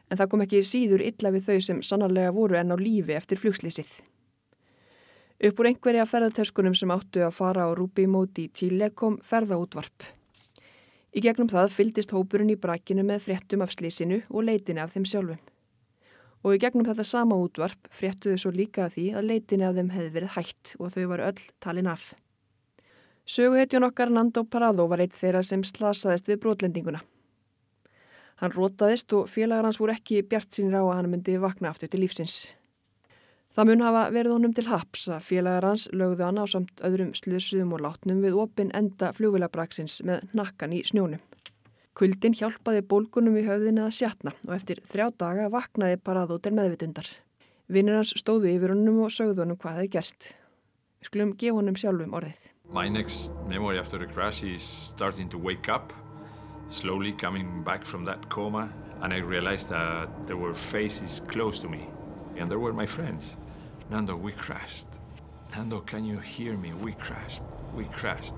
En 0.08 0.16
það 0.16 0.30
kom 0.32 0.44
ekki 0.46 0.62
síður 0.64 1.04
illa 1.04 1.32
við 1.34 1.50
þau 1.50 1.58
sem 1.66 1.82
sannarlega 1.84 2.32
voru 2.32 2.56
enn 2.56 2.72
á 2.72 2.76
lífi 2.80 3.12
eftir 3.12 3.40
flugslýsið. 3.42 3.90
Upp 5.42 5.60
úr 5.60 5.68
einhverja 5.68 6.08
ferðartöskunum 6.08 6.78
sem 6.78 6.94
áttu 6.94 7.26
að 7.26 7.36
fara 7.36 7.68
á 7.68 7.76
Rúbi 7.76 8.06
móti 8.08 8.46
í 8.46 8.52
Tíle 8.56 8.88
kom 8.96 9.20
ferðaútvarp. 9.20 10.08
Í 11.12 11.20
gegnum 11.20 11.52
það 11.52 11.74
fyldist 11.76 12.16
hópurinn 12.16 12.54
í 12.54 12.56
brakinu 12.56 13.04
með 13.04 13.26
fréttum 13.26 13.66
af 13.66 13.76
slísinu 13.76 14.22
og 14.30 14.48
leitinu 14.48 14.80
af 14.80 14.96
þeim 14.96 15.04
sjálfum. 15.12 15.44
Og 16.40 16.56
í 16.56 16.62
gegnum 16.62 16.88
þetta 16.88 17.04
sama 17.04 17.36
útvarp 17.36 17.92
fréttuðu 17.92 18.40
svo 18.40 18.56
líka 18.56 18.88
af 18.88 18.96
því 18.96 19.10
að 19.12 19.28
leitinu 19.28 19.68
af 19.68 19.76
þeim 19.76 19.92
hefði 19.92 20.12
verið 20.16 20.36
hægt 20.40 20.76
og 20.80 20.96
þau 20.96 21.02
var 21.12 21.28
öll 21.28 21.48
talin 21.60 21.92
af. 21.92 22.14
Söguhetjun 23.26 23.84
okkar 23.86 24.10
Nando 24.10 24.42
Parado 24.44 24.88
var 24.90 25.00
eitt 25.04 25.14
þeirra 25.14 25.44
sem 25.46 25.62
slasaðist 25.62 26.26
við 26.26 26.40
brotlendinguna. 26.42 27.02
Hann 28.42 28.50
rótaðist 28.50 29.12
og 29.14 29.28
félagar 29.30 29.68
hans 29.68 29.78
voru 29.78 29.94
ekki 29.94 30.24
bjart 30.26 30.50
sínir 30.50 30.74
á 30.74 30.82
að 30.82 30.96
hann 30.96 31.10
myndi 31.12 31.36
vakna 31.38 31.70
aftur 31.70 31.92
til 31.92 32.00
lífsins. 32.02 32.34
Það 33.54 33.68
mun 33.68 33.84
hafa 33.86 34.02
verið 34.10 34.34
honum 34.34 34.54
til 34.56 34.64
haps 34.66 35.06
að 35.06 35.26
félagar 35.28 35.68
hans 35.68 35.84
lögðu 35.94 36.26
hann 36.26 36.40
á 36.42 36.44
samt 36.50 36.82
öðrum 36.82 37.12
sluðsum 37.14 37.74
og 37.76 37.84
látnum 37.84 38.24
við 38.24 38.38
opin 38.42 38.72
enda 38.74 39.12
fljóvilabraksins 39.14 40.00
með 40.08 40.24
nakkan 40.34 40.74
í 40.74 40.82
snjónum. 40.88 41.20
Kuldin 41.94 42.34
hjálpaði 42.34 42.82
bólgunum 42.88 43.36
í 43.38 43.44
höfðinu 43.46 43.84
að 43.84 43.98
sjatna 44.00 44.32
og 44.48 44.56
eftir 44.56 44.80
þrjá 44.88 45.12
daga 45.22 45.50
vaknaði 45.52 46.00
Parado 46.02 46.40
til 46.42 46.56
meðvitundar. 46.56 47.06
Vinnir 47.68 48.00
hans 48.00 48.16
stóðu 48.18 48.50
yfir 48.50 48.74
honum 48.74 49.04
og 49.06 49.14
sögðu 49.14 49.44
honum 49.44 49.60
hvað 49.60 49.78
hefði 49.78 49.92
gerst. 49.98 50.32
Skulum 51.04 51.36
gefa 51.38 51.60
honum 51.60 51.78
sjálfum 51.78 52.18
orðið. 52.18 52.51
My 52.72 52.88
next 52.88 53.32
memory 53.46 53.78
after 53.78 53.98
the 53.98 54.06
crash 54.06 54.42
is 54.42 54.62
starting 54.62 55.28
to 55.28 55.36
wake 55.36 55.68
up, 55.68 55.92
slowly 56.68 57.12
coming 57.12 57.62
back 57.62 57.84
from 57.84 58.06
that 58.06 58.30
coma, 58.30 58.72
and 59.02 59.12
I 59.12 59.18
realized 59.18 59.68
that 59.68 60.08
there 60.26 60.38
were 60.38 60.54
faces 60.54 61.20
close 61.28 61.60
to 61.60 61.68
me, 61.68 61.90
and 62.38 62.50
there 62.50 62.58
were 62.58 62.72
my 62.72 62.86
friends. 62.86 63.36
Nando, 63.90 64.16
we 64.16 64.32
crashed. 64.32 64.86
Nando, 65.54 65.80
can 65.80 66.06
you 66.06 66.18
hear 66.18 66.56
me? 66.56 66.72
We 66.72 66.92
crashed. 66.92 67.42
We 67.76 67.84
crashed. 67.84 68.34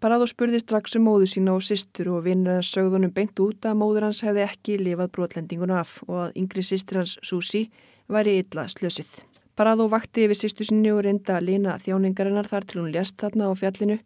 Parado 0.00 0.24
spurði 0.30 0.62
strax 0.62 0.96
um 0.96 1.04
móðu 1.04 1.26
sína 1.28 1.58
og 1.58 1.64
sýstur 1.66 2.08
og 2.14 2.24
vinnur 2.24 2.62
hans 2.62 2.72
sögðunum 2.72 3.12
beint 3.12 3.40
út 3.44 3.66
að 3.66 3.80
móður 3.80 4.06
hans 4.06 4.22
hefði 4.24 4.46
ekki 4.46 4.78
lifað 4.80 5.10
brotlendinguna 5.18 5.82
af 5.82 5.98
og 6.06 6.20
að 6.28 6.38
yngri 6.38 6.64
sýstur 6.64 7.02
hans 7.02 7.18
Susi 7.20 7.66
væri 8.08 8.38
illa 8.40 8.68
slösuð. 8.72 9.27
Parado 9.58 9.88
vakti 9.90 10.22
yfir 10.22 10.38
sýstu 10.38 10.62
sinni 10.62 10.92
og 10.94 11.00
reynda 11.02 11.40
að 11.40 11.48
lína 11.48 11.72
þjáningarinnar 11.82 12.46
þar 12.46 12.64
til 12.70 12.78
hún 12.78 12.92
lést 12.94 13.16
þarna 13.18 13.48
á 13.50 13.52
fjallinu 13.58 13.96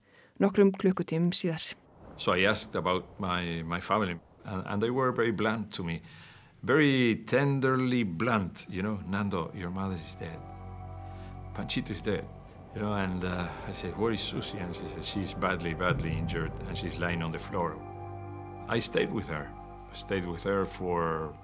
nokkrum 0.41 0.71
klukkutímum 0.73 1.35
síðar. 1.37 1.75
So 2.17 2.33
I 2.33 2.47
asked 2.49 2.75
about 2.75 3.05
my, 3.21 3.61
my 3.63 3.79
family, 3.79 4.17
and, 4.47 4.65
and 4.65 4.83
they 4.83 4.89
were 4.89 5.13
very 5.13 5.31
blunt 5.31 5.71
to 5.75 5.85
me. 5.85 6.01
Very 6.63 7.17
tenderly 7.27 8.03
blunt, 8.03 8.65
you 8.71 8.83
know, 8.83 9.01
Nando, 9.07 9.51
your 9.55 9.69
mother 9.69 9.99
is 10.01 10.15
dead. 10.15 10.39
Panchito 11.55 11.91
is 11.91 12.01
dead. 12.01 12.25
You 12.75 12.81
know, 12.81 12.95
and 12.95 13.23
uh, 13.23 13.47
I 13.69 13.73
said, 13.73 13.99
where 13.99 14.13
is 14.13 14.21
Susie? 14.21 14.57
And 14.57 14.75
she 14.75 14.87
said, 14.87 15.05
she's 15.05 15.35
badly, 15.35 15.75
badly 15.75 16.13
injured 16.13 16.53
and 16.67 16.79
she's 16.79 16.99
lying 16.99 17.23
on 17.23 17.31
the 17.31 17.39
floor. 17.39 17.77
I 18.69 18.79
stayed 18.79 19.13
with 19.13 19.29
her. 19.29 19.51
I 19.93 19.95
stayed 19.95 20.27
with 20.27 20.45
her 20.45 20.65
for, 20.65 21.35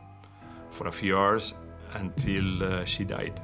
for 0.71 0.89
a 0.89 0.93
few 0.93 1.19
hours 1.19 1.53
until 1.93 2.63
uh, 2.63 2.85
she 2.87 3.05
died. 3.05 3.39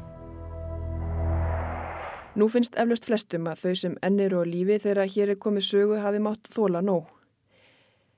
Nú 2.35 2.49
finnst 2.51 2.75
eflaust 2.75 3.05
flestum 3.07 3.44
að 3.47 3.61
þau 3.61 3.75
sem 3.79 3.92
ennir 4.03 4.33
og 4.35 4.49
lífi 4.51 4.81
þegar 4.83 5.11
hér 5.12 5.31
er 5.35 5.38
komið 5.38 5.66
sögu 5.68 5.99
hafi 6.03 6.18
mátt 6.18 6.49
þóla 6.51 6.81
nóg. 6.83 7.05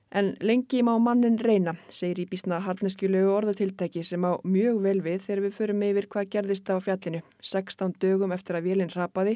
En 0.09 0.31
lengi 0.41 0.79
má 0.81 0.95
mannin 0.97 1.35
reyna, 1.37 1.75
segir 1.93 2.23
í 2.23 2.25
bísna 2.31 2.57
harneskjulegu 2.65 3.29
orðatiltæki 3.29 4.01
sem 4.07 4.23
á 4.25 4.41
mjög 4.41 4.79
vel 4.81 5.01
við 5.05 5.19
þegar 5.25 5.41
við 5.43 5.53
förum 5.59 5.83
yfir 5.85 6.07
hvað 6.09 6.29
gerðist 6.33 6.71
á 6.73 6.81
fjallinu 6.81 7.21
16 7.43 7.93
dögum 8.01 8.33
eftir 8.33 8.57
að 8.57 8.69
vélinn 8.71 8.93
rapaði, 8.95 9.35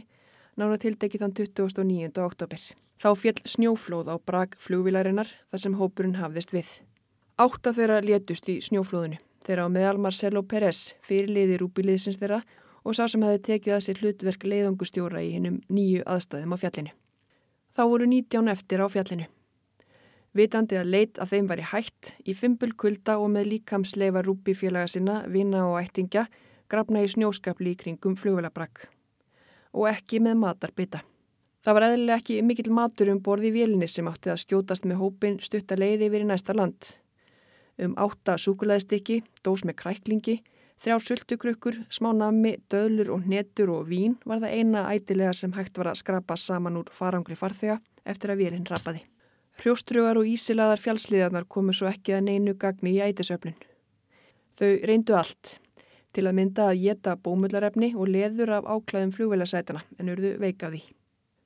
nána 0.58 0.80
tiltæki 0.82 1.22
þann 1.22 1.36
29. 1.38 2.18
oktober. 2.26 2.64
Þá 2.98 3.10
fjall 3.22 3.42
snjóflóð 3.54 4.10
á 4.10 4.16
brak 4.18 4.58
flugvilarinnar 4.58 5.30
þar 5.52 5.64
sem 5.66 5.78
hópurinn 5.78 6.18
hafðist 6.18 6.56
við. 6.56 6.72
Átta 7.38 7.76
þeirra 7.78 8.02
létust 8.02 8.50
í 8.50 8.58
snjóflóðinu, 8.66 9.22
þeirra 9.46 9.70
á 9.70 9.74
meðal 9.78 10.02
Marcelo 10.02 10.42
Pérez, 10.42 10.96
fyrirliði 11.06 11.62
rúbiliðsins 11.62 12.18
þeirra 12.18 12.42
og 12.84 12.96
sá 12.98 13.06
sem 13.08 13.24
hefði 13.26 13.44
tekið 13.48 13.76
að 13.76 13.84
sér 13.86 14.02
hlutverk 14.02 14.48
leiðangustjóra 14.48 15.22
í 15.22 15.36
hinnum 15.36 15.60
nýju 15.70 16.06
aðstæðum 16.06 16.56
á 16.56 16.62
fjallinu. 16.62 16.94
Þá 17.72 17.84
voru 17.88 18.08
19 18.10 18.52
eftir 18.52 18.84
á 18.84 18.88
fjallinu. 18.92 19.28
Vitandi 20.36 20.78
að 20.80 20.92
leit 20.94 21.20
að 21.20 21.34
þeim 21.34 21.48
væri 21.50 21.68
hætt 21.74 22.14
í 22.24 22.34
fimpul 22.36 22.72
kulda 22.80 23.18
og 23.20 23.34
með 23.34 23.50
líkamsleifa 23.52 24.24
rúpi 24.24 24.56
félaga 24.56 24.88
sinna, 24.88 25.22
vina 25.28 25.66
og 25.68 25.82
ættingja 25.82 26.26
grafna 26.72 27.04
í 27.04 27.10
snjóskapli 27.12 27.74
í 27.74 27.80
kringum 27.80 28.16
flugvelabrakk. 28.16 28.88
Og 29.76 29.90
ekki 29.92 30.22
með 30.24 30.40
matarbita. 30.40 31.02
Það 31.62 31.78
var 31.78 31.86
eðlilega 31.90 32.18
ekki 32.22 32.40
mikill 32.48 32.72
matur 32.74 33.12
um 33.12 33.20
borði 33.22 33.52
í 33.52 33.56
vélinni 33.60 33.90
sem 33.92 34.08
átti 34.10 34.32
að 34.32 34.40
skjótast 34.46 34.88
með 34.88 35.02
hópin 35.04 35.38
stutta 35.44 35.76
leiði 35.78 36.08
yfir 36.08 36.24
í 36.24 36.30
næsta 36.32 36.56
land. 36.58 36.96
Um 37.82 37.94
átta 38.00 38.38
súkulæðstykki, 38.40 39.22
dós 39.44 39.66
með 39.68 39.78
kræklingi, 39.84 40.40
þrjár 40.82 41.04
sultukrukkur, 41.06 41.78
smá 41.94 42.10
nammi, 42.18 42.56
döðlur 42.72 43.12
og 43.14 43.26
netur 43.30 43.70
og 43.76 43.90
vín 43.92 44.18
var 44.26 44.42
það 44.42 44.56
eina 44.58 44.86
ætilega 44.90 45.34
sem 45.38 45.54
hægt 45.54 45.78
var 45.78 45.92
að 45.92 46.00
skrapa 46.02 46.38
saman 46.38 46.80
úr 46.80 46.90
farangri 46.96 47.38
farþega 47.38 47.78
eftir 48.06 48.34
að 48.34 48.42
vélinn 48.42 48.66
rapaði. 48.70 49.04
Hrjóstrugar 49.62 50.18
og 50.18 50.26
ísilaðar 50.26 50.82
fjálsliðarnar 50.82 51.46
komu 51.46 51.76
svo 51.76 51.90
ekki 51.92 52.16
að 52.18 52.26
neinu 52.30 52.56
gagni 52.58 52.96
í 52.96 53.04
ætisöflun. 53.04 53.58
Þau 54.58 54.72
reyndu 54.90 55.18
allt 55.18 55.60
til 56.16 56.26
að 56.26 56.38
mynda 56.40 56.72
að 56.72 56.82
geta 56.82 57.16
bómullarefni 57.16 57.94
og 57.96 58.10
leður 58.10 58.56
af 58.58 58.68
áklæðum 58.68 59.14
flugvelasætana 59.16 59.84
en 60.00 60.12
urðu 60.16 60.34
veikaði. 60.42 60.82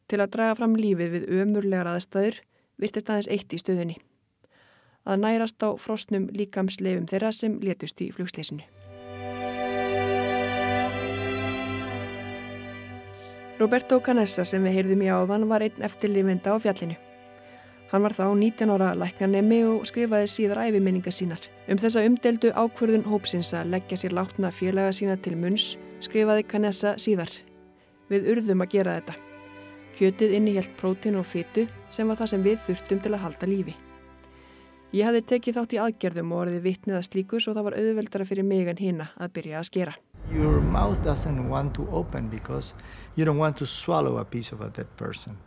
Til 0.07 0.21
að 0.21 0.31
draga 0.37 0.55
fram 0.55 0.77
lífið 0.79 1.17
við 1.17 1.27
ömurlegar 1.41 1.91
aðstæður 1.91 2.39
virtist 2.81 3.09
aðeins 3.09 3.31
eitt 3.35 3.53
í 3.53 3.61
stöðunni. 3.61 3.99
Að 5.05 5.21
nærast 5.21 5.61
á 5.61 5.69
frostnum 5.77 6.31
líkamsleifum 6.33 7.09
þeirra 7.09 7.33
sem 7.35 7.59
letust 7.61 8.01
í 8.01 8.09
flugsleysinu. 8.15 8.65
Roberto 13.55 14.01
Canessa 14.03 14.43
sem 14.43 14.63
við 14.67 14.73
heyrðum 14.75 15.03
í 15.05 15.07
áðan 15.07 15.45
var 15.47 15.63
einn 15.63 15.83
eftirlifenda 15.87 16.51
á 16.51 16.59
fjallinu. 16.59 16.97
Hann 17.87 18.03
var 18.03 18.11
þá 18.11 18.25
19 18.35 18.71
ára 18.75 18.89
læknanemi 18.99 19.61
og 19.69 19.85
skrifaði 19.87 20.27
síðar 20.27 20.59
æfiminningar 20.65 21.15
sínar. 21.15 21.39
Um 21.71 21.79
þessa 21.79 22.03
umdeldu 22.03 22.51
ákverðun 22.51 23.05
hópsins 23.07 23.53
að 23.55 23.69
leggja 23.71 24.01
sér 24.01 24.15
látna 24.17 24.51
félaga 24.51 24.91
sína 24.91 25.15
til 25.15 25.37
munns 25.39 25.77
skrifaði 26.03 26.43
Canessa 26.51 26.97
síðar. 26.99 27.31
Við 28.11 28.27
urðum 28.33 28.65
að 28.65 28.73
gera 28.73 28.97
þetta. 28.97 29.15
Kjötið 29.95 30.35
innihjælt 30.35 30.75
prótín 30.75 31.15
og 31.15 31.23
fytu 31.29 31.63
sem 31.95 32.11
var 32.11 32.19
það 32.19 32.31
sem 32.33 32.43
við 32.43 32.59
þurftum 32.65 32.99
til 33.05 33.13
að 33.13 33.23
halda 33.23 33.49
lífi. 33.53 33.77
Ég 34.91 35.07
hafði 35.07 35.23
tekið 35.31 35.61
þátt 35.61 35.77
í 35.77 35.79
aðgerðum 35.85 36.35
og 36.35 36.43
orðið 36.43 36.67
vittnið 36.67 36.99
að 36.99 37.07
slíku 37.07 37.39
svo 37.39 37.55
það 37.55 37.69
var 37.69 37.79
auðveldara 37.79 38.27
fyrir 38.27 38.47
mig 38.51 38.67
en 38.67 38.83
hina 38.83 39.09
að 39.15 39.33
byrja 39.39 39.61
að 39.61 39.69
skera. 39.71 39.95
Your 40.31 40.59
mouth 40.59 41.03
doesn't 41.03 41.49
want 41.49 41.75
to 41.75 41.87
open 41.91 42.29
because 42.29 42.73
you 43.15 43.25
don't 43.25 43.37
want 43.37 43.57
to 43.57 43.65
swallow 43.65 44.17
a 44.17 44.25
piece 44.25 44.51
of 44.51 44.61
a 44.61 44.69
dead 44.69 44.95
person. 44.97 45.37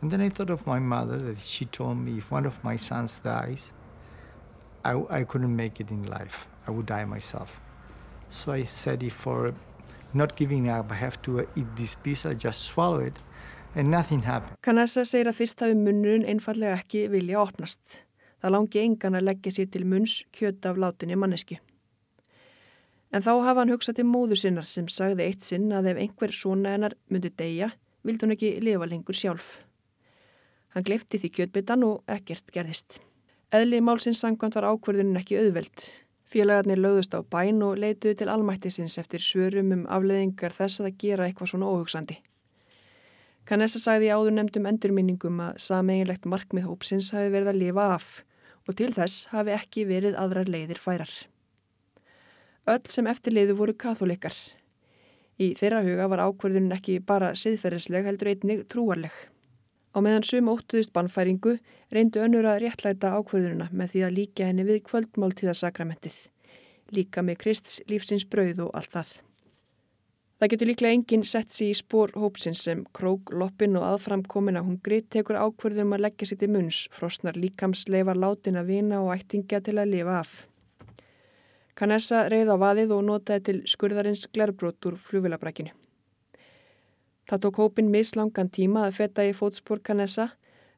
And 0.00 0.10
then 0.10 0.20
I 0.20 0.28
thought 0.28 0.50
of 0.50 0.66
my 0.66 0.78
mother 0.78 1.16
that 1.16 1.40
she 1.40 1.64
told 1.64 1.98
me 1.98 2.18
if 2.18 2.30
one 2.30 2.46
of 2.46 2.62
my 2.62 2.76
sons 2.76 3.18
dies, 3.18 3.72
I, 4.84 5.02
I 5.10 5.24
couldn't 5.24 5.54
make 5.54 5.80
it 5.80 5.90
in 5.90 6.06
life. 6.06 6.46
I 6.66 6.70
would 6.70 6.86
die 6.86 7.04
myself. 7.04 7.60
So 8.28 8.52
I 8.52 8.64
said 8.64 9.02
if 9.02 9.14
for 9.14 9.54
not 10.14 10.36
giving 10.36 10.68
up 10.68 10.92
I 10.92 10.94
have 10.94 11.20
to 11.22 11.46
eat 11.56 11.66
this 11.76 11.94
piece, 11.94 12.26
I 12.26 12.34
just 12.34 12.62
swallow 12.62 13.00
it 13.00 13.16
and 13.74 13.90
nothing 13.90 14.22
happened. 14.22 14.56
Canessa 14.62 15.04
segir 15.08 15.30
að 15.30 15.40
fyrst 15.40 15.64
hafi 15.64 15.76
munnurinn 15.78 16.26
einfallega 16.28 16.78
ekki 16.80 17.06
vilja 17.12 17.40
opnast. 17.42 18.02
Það 18.42 18.54
langi 18.54 18.84
engan 18.84 19.18
að 19.18 19.26
leggja 19.30 19.54
sér 19.56 19.72
til 19.72 19.86
munns 19.88 20.20
kjöta 20.32 20.72
af 20.72 20.78
látinni 20.78 21.18
mannesku. 21.18 21.58
En 23.12 23.24
þá 23.24 23.30
hafa 23.40 23.62
hann 23.62 23.72
hugsað 23.72 23.98
til 23.98 24.08
móður 24.08 24.40
sinnar 24.42 24.66
sem 24.68 24.88
sagði 24.92 25.24
eitt 25.24 25.46
sinn 25.46 25.70
að 25.72 25.94
ef 25.94 26.00
einhver 26.02 26.34
svona 26.34 26.74
hennar 26.74 26.96
myndi 27.08 27.30
deyja, 27.32 27.70
vildi 28.04 28.26
hún 28.26 28.34
ekki 28.34 28.50
lifa 28.60 28.88
lengur 28.88 29.16
sjálf. 29.16 29.58
Hann 30.74 30.84
glefti 30.84 31.20
því 31.22 31.30
kjötbyttan 31.38 31.86
og 31.86 32.02
ekkert 32.12 32.52
gerðist. 32.52 32.98
Eðli 33.54 33.80
málsins 33.80 34.20
sangkvæmt 34.20 34.58
var 34.58 34.68
ákverðunin 34.68 35.16
ekki 35.22 35.38
auðveld. 35.40 35.86
Félagarnir 36.28 36.76
lögðust 36.76 37.14
á 37.16 37.24
bæn 37.24 37.62
og 37.64 37.78
leituðu 37.80 38.18
til 38.20 38.28
almættisins 38.28 38.98
eftir 39.00 39.24
svörum 39.24 39.72
um 39.72 39.86
afleðingar 39.88 40.52
þess 40.52 40.82
að 40.84 40.98
gera 41.00 41.24
eitthvað 41.24 41.54
svona 41.54 41.70
óhugsandi. 41.72 42.18
Kanessa 43.48 43.80
sagði 43.80 44.12
áður 44.12 44.34
nefndum 44.36 44.68
endurminningum 44.68 45.40
að 45.40 45.62
sameiginlegt 45.64 46.28
markmið 46.28 46.68
hópsins 46.68 47.08
hafi 47.16 47.32
verið 47.32 47.54
að 47.54 47.60
lifa 47.62 47.86
af 47.94 48.10
og 48.68 48.76
til 48.76 48.92
þess 48.92 49.30
hafi 49.32 49.54
ekki 49.56 49.86
verið 49.88 50.18
aðrar 50.20 50.52
leiðir 50.52 50.82
færar. 50.82 51.14
Öll 52.68 52.84
sem 52.92 53.06
eftirleiðu 53.08 53.54
voru 53.56 53.72
katholikar. 53.80 54.34
Í 55.40 55.54
þeirra 55.56 55.84
huga 55.86 56.08
var 56.12 56.20
ákverðunin 56.26 56.74
ekki 56.74 56.98
bara 57.00 57.30
siðferðisleg 57.38 58.08
heldur 58.10 58.32
einnig 58.32 58.64
trúarleg. 58.68 59.14
Á 59.96 59.98
meðan 60.04 60.26
sum 60.26 60.50
óttuðist 60.52 60.92
bannfæringu 60.92 61.54
reyndu 61.94 62.20
önnur 62.20 62.48
að 62.50 62.64
réttlæta 62.66 63.14
ákvörðununa 63.16 63.70
með 63.72 63.94
því 63.94 64.02
að 64.04 64.18
líka 64.18 64.50
henni 64.50 64.66
við 64.68 64.82
kvöldmáltíðasakramentið. 64.90 66.18
Líka 66.92 67.24
með 67.24 67.40
Krists 67.44 67.80
lífsins 67.88 68.28
brauð 68.28 68.66
og 68.66 68.76
allt 68.76 68.92
það. 68.98 69.14
Það 70.38 70.52
getur 70.52 70.70
líklega 70.70 70.94
enginn 70.98 71.24
sett 71.26 71.56
sér 71.56 71.72
í 71.72 71.78
spór 71.80 72.12
hópsins 72.14 72.60
sem 72.68 72.84
krók, 72.94 73.32
loppin 73.32 73.80
og 73.80 73.88
aðframkomin 73.88 74.60
að 74.60 74.68
hungri 74.68 75.00
tekur 75.10 75.40
ákvörðum 75.40 75.96
að 75.96 76.04
leggja 76.04 76.28
sér 76.30 76.42
til 76.44 76.52
munns, 76.52 76.84
frosnar 76.94 77.40
líkamsleifar 77.40 78.20
látin 78.20 78.60
að 78.60 78.70
vina 78.74 79.00
og 79.02 79.16
ættingja 79.16 79.64
til 79.64 79.80
að 79.80 79.96
lifa 79.96 80.20
af. 80.20 80.36
Kanessa 81.78 82.24
reyð 82.26 82.50
á 82.50 82.56
vaðið 82.58 82.92
og 82.96 83.04
notaði 83.06 83.44
til 83.46 83.58
skurðarins 83.70 84.24
glerbrót 84.34 84.82
úr 84.88 84.96
fljóvilabrækinu. 85.06 85.70
Það 87.30 87.42
tók 87.44 87.60
hópin 87.62 87.92
mislangan 87.92 88.50
tíma 88.50 88.88
að 88.88 88.96
feta 88.98 89.26
í 89.28 89.34
fótspór 89.36 89.82
Kanessa 89.84 90.32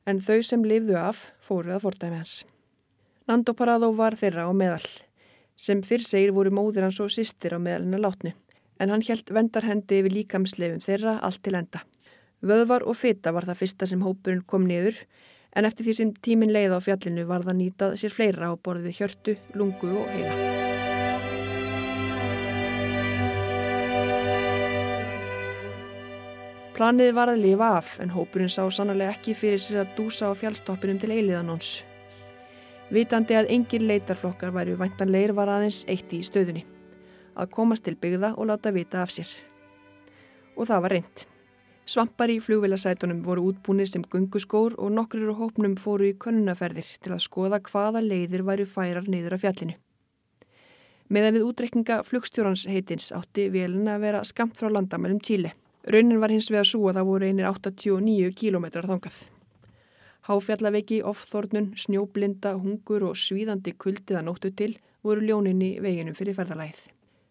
en 0.04 0.20
þau 0.20 0.42
sem 0.44 0.66
lifðu 0.66 0.98
af 1.00 1.30
fóruð 1.46 1.78
að 1.78 1.86
fordæmi 1.86 2.18
hans. 2.20 2.34
Nando 3.30 3.54
Parado 3.56 3.92
var 3.96 4.18
þeirra 4.18 4.44
á 4.44 4.52
meðal. 4.52 4.84
Sem 5.56 5.80
fyrr 5.86 6.04
segir 6.04 6.34
voru 6.36 6.52
móðir 6.52 6.84
hans 6.84 7.00
og 7.00 7.12
sýstir 7.14 7.56
á 7.56 7.58
meðalina 7.62 8.00
látnu 8.02 8.34
en 8.80 8.92
hann 8.92 9.04
helt 9.04 9.28
vendarhendi 9.32 10.00
yfir 10.00 10.14
líkamsleifum 10.14 10.84
þeirra 10.84 11.18
allt 11.24 11.42
til 11.44 11.56
enda. 11.56 11.84
Vöðvar 12.40 12.86
og 12.88 12.96
fita 12.96 13.32
var 13.36 13.48
það 13.48 13.60
fyrsta 13.60 13.88
sem 13.88 14.04
hópurinn 14.04 14.46
kom 14.48 14.64
niður 14.68 14.96
en 15.56 15.68
eftir 15.68 15.88
því 15.88 15.96
sem 15.98 16.14
tímin 16.24 16.54
leið 16.54 16.76
á 16.76 16.80
fjallinu 16.84 17.28
var 17.28 17.44
það 17.44 17.60
nýtað 17.60 18.00
sér 18.00 18.16
fleira 18.16 18.52
á 18.52 18.54
borðið 18.56 19.02
hjörtu, 19.02 19.36
lungu 19.56 19.92
og 20.00 20.08
heila. 20.14 20.59
Planið 26.76 27.14
var 27.16 27.32
að 27.32 27.42
lifa 27.42 27.68
af 27.80 27.96
en 28.00 28.12
hópurinn 28.14 28.52
sá 28.52 28.62
sannlega 28.70 29.14
ekki 29.16 29.34
fyrir 29.34 29.60
sér 29.60 29.82
að 29.82 29.96
dúsa 29.96 30.30
á 30.30 30.32
fjallstoppinum 30.38 31.00
til 31.02 31.10
eiliðanóns. 31.12 31.70
Vitandi 32.90 33.36
að 33.38 33.50
engin 33.54 33.86
leitarflokkar 33.86 34.54
væri 34.54 34.76
væntanleir 34.78 35.34
var 35.34 35.50
aðeins 35.50 35.82
eitt 35.90 36.14
í 36.14 36.22
stöðunni. 36.26 36.64
Að 37.38 37.52
komast 37.54 37.84
til 37.86 37.94
byggða 37.98 38.32
og 38.36 38.48
láta 38.50 38.72
vita 38.74 39.02
af 39.02 39.12
sér. 39.14 39.28
Og 40.56 40.66
það 40.70 40.82
var 40.86 40.96
reynd. 40.96 41.26
Svampar 41.90 42.30
í 42.30 42.40
flugvilasætunum 42.42 43.22
voru 43.26 43.48
útbúinir 43.50 43.88
sem 43.90 44.02
gunguskór 44.06 44.76
og 44.78 44.92
nokkur 44.94 45.30
á 45.30 45.34
hópnum 45.38 45.74
fóru 45.74 46.06
í 46.06 46.18
könnunnaferðir 46.22 46.86
til 47.02 47.14
að 47.14 47.24
skoða 47.24 47.58
hvaða 47.66 48.02
leiðir 48.04 48.44
væri 48.46 48.66
færar 48.66 49.08
niður 49.10 49.34
af 49.38 49.42
fjallinu. 49.42 49.74
Meðan 51.10 51.34
við 51.38 51.48
útrekninga 51.48 52.02
flugstjórans 52.06 52.68
heitins 52.70 53.10
átti 53.10 53.48
velin 53.50 53.90
að 53.90 54.06
vera 54.06 54.22
skamt 54.24 54.54
frá 54.58 54.70
landamælum 54.70 55.18
Tíli. 55.18 55.50
Raunin 55.88 56.20
var 56.20 56.28
hins 56.28 56.50
vega 56.52 56.66
svo 56.68 56.90
að 56.90 56.98
það 56.98 57.06
voru 57.08 57.28
einir 57.30 57.46
89 57.48 58.34
kílometrar 58.36 58.88
þangað. 58.90 59.18
Háfjallaveiki, 60.28 61.00
ofþornun, 61.08 61.70
snjóblinda, 61.80 62.52
hungur 62.60 63.06
og 63.08 63.16
svíðandi 63.16 63.72
kuldiða 63.80 64.20
nóttu 64.26 64.50
til 64.52 64.74
voru 65.02 65.24
ljóninni 65.24 65.78
veginum 65.80 66.16
fyrir 66.18 66.36
ferðalæð. 66.36 66.82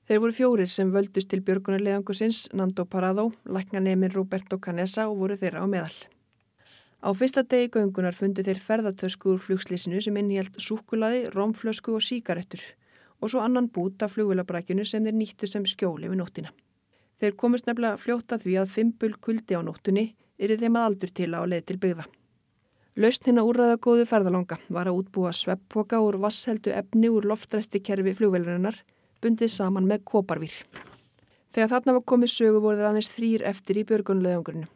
Þeir 0.09 0.21
voru 0.23 0.33
fjórir 0.33 0.71
sem 0.73 0.89
völdust 0.89 1.29
til 1.29 1.43
björgunarleðangursins, 1.45 2.47
Nando 2.57 2.87
Parado, 2.89 3.27
læknanemin 3.45 4.15
Roberto 4.15 4.57
Canessa 4.57 5.05
og 5.11 5.19
voru 5.19 5.37
þeirra 5.37 5.61
á 5.61 5.67
meðal. 5.69 5.93
Á 7.05 7.13
fyrsta 7.13 7.43
degi 7.45 7.69
göngunar 7.75 8.17
fundu 8.17 8.41
þeir 8.43 8.57
ferðartösku 8.63 9.35
úr 9.35 9.43
flugslísinu 9.43 10.01
sem 10.01 10.17
innhjælt 10.17 10.57
súkulaði, 10.57 11.27
rómflösku 11.35 11.93
og 11.93 12.01
síkarettur 12.01 12.65
og 13.21 13.29
svo 13.29 13.43
annan 13.43 13.69
bút 13.69 14.01
af 14.01 14.15
flugvilabrækjunu 14.15 14.87
sem 14.87 15.05
þeir 15.05 15.15
nýttu 15.21 15.47
sem 15.47 15.69
skjóli 15.69 16.09
við 16.09 16.19
nóttina. 16.23 16.51
Þeir 17.19 17.35
komust 17.35 17.67
nefnilega 17.67 17.99
fljóta 17.99 18.37
því 18.39 18.55
að 18.61 18.71
fimpul 18.75 19.11
kuldi 19.19 19.57
á 19.57 19.61
nóttunni 19.63 20.05
eru 20.39 20.55
þeim 20.59 20.77
að 20.79 20.87
aldur 20.89 21.11
til 21.11 21.31
á 21.35 21.43
leið 21.43 21.65
til 21.67 21.77
byggða. 21.83 22.05
Laust 22.99 23.27
hinn 23.27 23.39
að 23.39 23.49
úrraða 23.51 23.79
góðu 23.83 24.05
ferðalanga 24.07 24.57
var 24.75 24.87
að 24.89 25.01
útbúa 25.01 25.33
svepppoka 25.35 25.99
úr 26.03 26.17
vassheldu 26.23 26.71
efni 26.75 27.11
úr 27.11 27.27
loftræsti 27.27 27.79
kerfi 27.83 28.15
flugveilurinnar 28.17 28.79
bundið 29.23 29.51
saman 29.53 29.87
með 29.87 30.03
koparvír. 30.11 30.55
Þegar 31.55 31.71
þarna 31.73 31.95
var 31.97 32.05
komið 32.11 32.33
sögu 32.33 32.61
voru 32.63 32.79
þeir 32.79 32.89
aðeins 32.89 33.11
þrýr 33.13 33.45
eftir 33.51 33.79
í 33.79 33.85
björgunleðangurinu. 33.89 34.67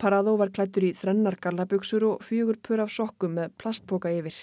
Paradó 0.00 0.36
var 0.40 0.52
klættur 0.54 0.86
í 0.88 0.94
þrennar 0.96 1.36
gallabugsur 1.44 2.06
og 2.08 2.22
fjögur 2.24 2.56
pur 2.64 2.80
af 2.80 2.92
sokkum 2.94 3.34
með 3.36 3.52
plastpoka 3.60 4.12
yfir 4.16 4.36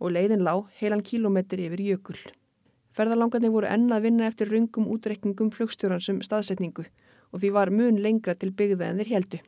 og 0.00 0.14
leiðin 0.16 0.42
lág 0.46 0.66
heilan 0.80 1.04
kílometri 1.06 1.68
yfir 1.68 1.82
jökul. 1.84 2.18
Ferðalangarnir 2.96 3.52
voru 3.52 3.68
enn 3.68 3.90
að 3.92 4.06
vinna 4.06 4.24
eftir 4.30 4.48
rungum 4.48 4.86
útreikningum 4.88 5.50
flugstjóransum 5.52 6.22
staðsetningu 6.24 6.86
og 7.32 7.42
því 7.42 7.50
var 7.52 7.68
mun 7.68 7.98
lengra 8.00 8.32
til 8.40 8.54
byggða 8.56 8.88
en 8.88 9.02
þeir 9.02 9.10
heldu. 9.12 9.40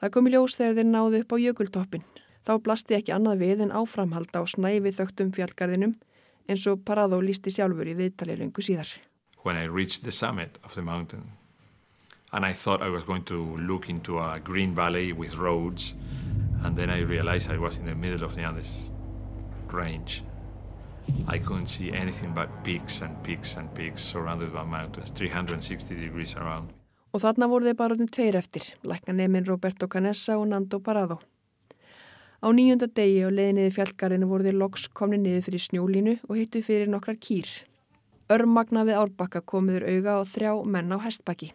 Það 0.00 0.12
kom 0.14 0.28
í 0.28 0.32
ljós 0.32 0.56
þegar 0.56 0.78
þeir 0.78 0.88
náðu 0.88 1.20
upp 1.20 1.34
á 1.34 1.36
jökultoppin. 1.42 2.06
Þá 2.42 2.52
blasti 2.64 2.96
ekki 2.96 3.12
annað 3.12 3.44
við 3.44 3.66
en 3.66 3.76
áframhald 3.76 4.32
á 4.32 4.42
snæfi 4.48 4.94
þögtum 4.96 5.34
fjallgarðinum 5.36 5.92
eins 6.48 6.64
og 6.66 6.80
Paradó 6.88 7.20
lísti 7.20 7.52
sjálfur 7.52 7.92
í 7.92 7.98
viðtalið 8.00 8.40
lungu 8.40 8.64
síðar. 8.64 8.88
When 9.44 9.60
I 9.60 9.68
reached 9.68 10.02
the 10.04 10.10
summit 10.10 10.58
of 10.64 10.74
the 10.74 10.82
mountain 10.82 11.36
and 12.32 12.46
I 12.46 12.54
thought 12.54 12.80
I 12.80 12.88
was 12.88 13.04
going 13.04 13.24
to 13.24 13.58
look 13.60 13.90
into 13.90 14.18
a 14.18 14.40
green 14.40 14.74
valley 14.74 15.12
with 15.12 15.36
roads 15.36 15.94
and 16.64 16.76
then 16.76 16.88
I 16.88 17.02
realized 17.02 17.50
I 17.50 17.58
was 17.58 17.76
in 17.78 17.84
the 17.84 17.94
middle 17.94 18.24
of 18.24 18.34
the 18.34 18.42
Andes 18.42 18.92
range 19.70 20.24
I 21.28 21.38
couldn't 21.38 21.66
see 21.66 21.92
anything 21.92 22.34
but 22.34 22.48
peaks 22.64 23.00
and 23.02 23.22
peaks 23.22 23.56
and 23.56 23.72
peaks 23.74 24.02
surrounded 24.02 24.52
by 24.52 24.64
mountains, 24.64 25.10
360 25.10 25.94
degrees 25.94 26.36
around. 26.36 26.72
Og 27.12 27.20
þarna 27.20 27.48
voru 27.48 27.68
þeir 27.68 27.76
bara 27.76 27.94
orðin 27.94 28.08
tveir 28.08 28.36
eftir, 28.38 28.64
lækkanemin 28.88 29.46
Roberto 29.46 29.88
Canessa 29.88 30.38
og 30.40 30.48
Nando 30.48 30.80
Parado. 30.80 31.18
Á 32.42 32.48
nýjunda 32.50 32.88
degi 32.90 33.20
og 33.26 33.34
leiðinniði 33.36 33.74
fjallgarðinu 33.76 34.26
voru 34.30 34.48
þeir 34.48 34.56
loks 34.58 34.88
komni 34.90 35.20
niður 35.20 35.44
fyrir 35.46 35.62
snjólínu 35.62 36.14
og 36.28 36.38
hittu 36.40 36.62
fyrir 36.64 36.88
nokkrar 36.90 37.20
kýr. 37.20 37.50
Örmagna 38.32 38.86
við 38.88 38.98
árbakka 38.98 39.44
komiður 39.44 39.86
auga 39.92 40.16
á 40.18 40.20
þrjá 40.26 40.52
menn 40.64 40.90
á 40.90 40.98
hestbakki. 41.04 41.52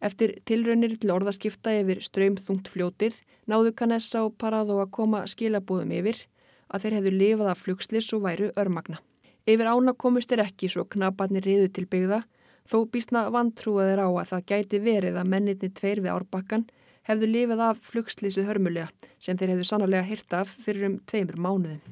Eftir 0.00 0.38
tilraunir 0.48 0.94
til 1.00 1.12
orðaskipta 1.12 1.74
yfir 1.80 2.00
ströymþungt 2.04 2.70
fljótið 2.72 3.18
náðu 3.50 3.74
Canessa 3.76 4.22
og 4.24 4.36
Parado 4.40 4.78
að 4.80 4.92
koma 4.96 5.24
skilabúðum 5.28 5.92
yfir 5.98 6.22
að 6.68 6.86
þeir 6.86 6.96
hefðu 6.98 7.12
lifað 7.16 7.50
af 7.52 7.62
flugslis 7.64 8.12
og 8.16 8.24
væru 8.26 8.50
örmagna. 8.56 9.02
Yfir 9.46 9.70
ána 9.70 9.94
komust 9.94 10.30
þeir 10.32 10.46
ekki 10.46 10.70
svo 10.72 10.86
knabarnir 10.90 11.46
riðu 11.46 11.68
til 11.70 11.86
byggða, 11.86 12.22
þó 12.66 12.78
býstna 12.90 13.28
vantrúað 13.30 13.92
þeir 13.92 14.02
á 14.02 14.08
að 14.10 14.30
það 14.32 14.46
gæti 14.50 14.80
verið 14.82 15.20
að 15.20 15.30
menninni 15.34 15.70
tveir 15.70 16.02
við 16.02 16.14
árbakkan 16.16 16.66
hefðu 17.06 17.28
lifað 17.30 17.62
af 17.68 17.84
flugslisið 17.86 18.48
hörmulega 18.48 18.88
sem 19.22 19.38
þeir 19.38 19.54
hefðu 19.54 19.68
sannlega 19.68 20.06
hýrt 20.08 20.34
af 20.34 20.50
fyrir 20.64 20.88
um 20.88 20.96
tveimur 21.06 21.38
mánuðin. 21.38 21.82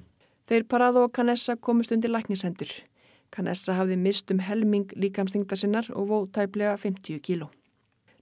Þeir 0.50 0.66
Parado 0.68 1.04
og 1.06 1.12
Canessa 1.14 1.56
komust 1.56 1.94
undir 1.94 2.12
læknisendur. 2.12 2.72
Canessa 3.32 3.78
hafði 3.78 3.96
mist 3.98 4.30
um 4.34 4.42
helming 4.42 4.90
líkamstingtar 4.98 5.58
sinnar 5.58 5.86
og 5.94 6.10
vó 6.10 6.18
tæplega 6.26 6.76
50 6.76 7.22
kíló. 7.24 7.48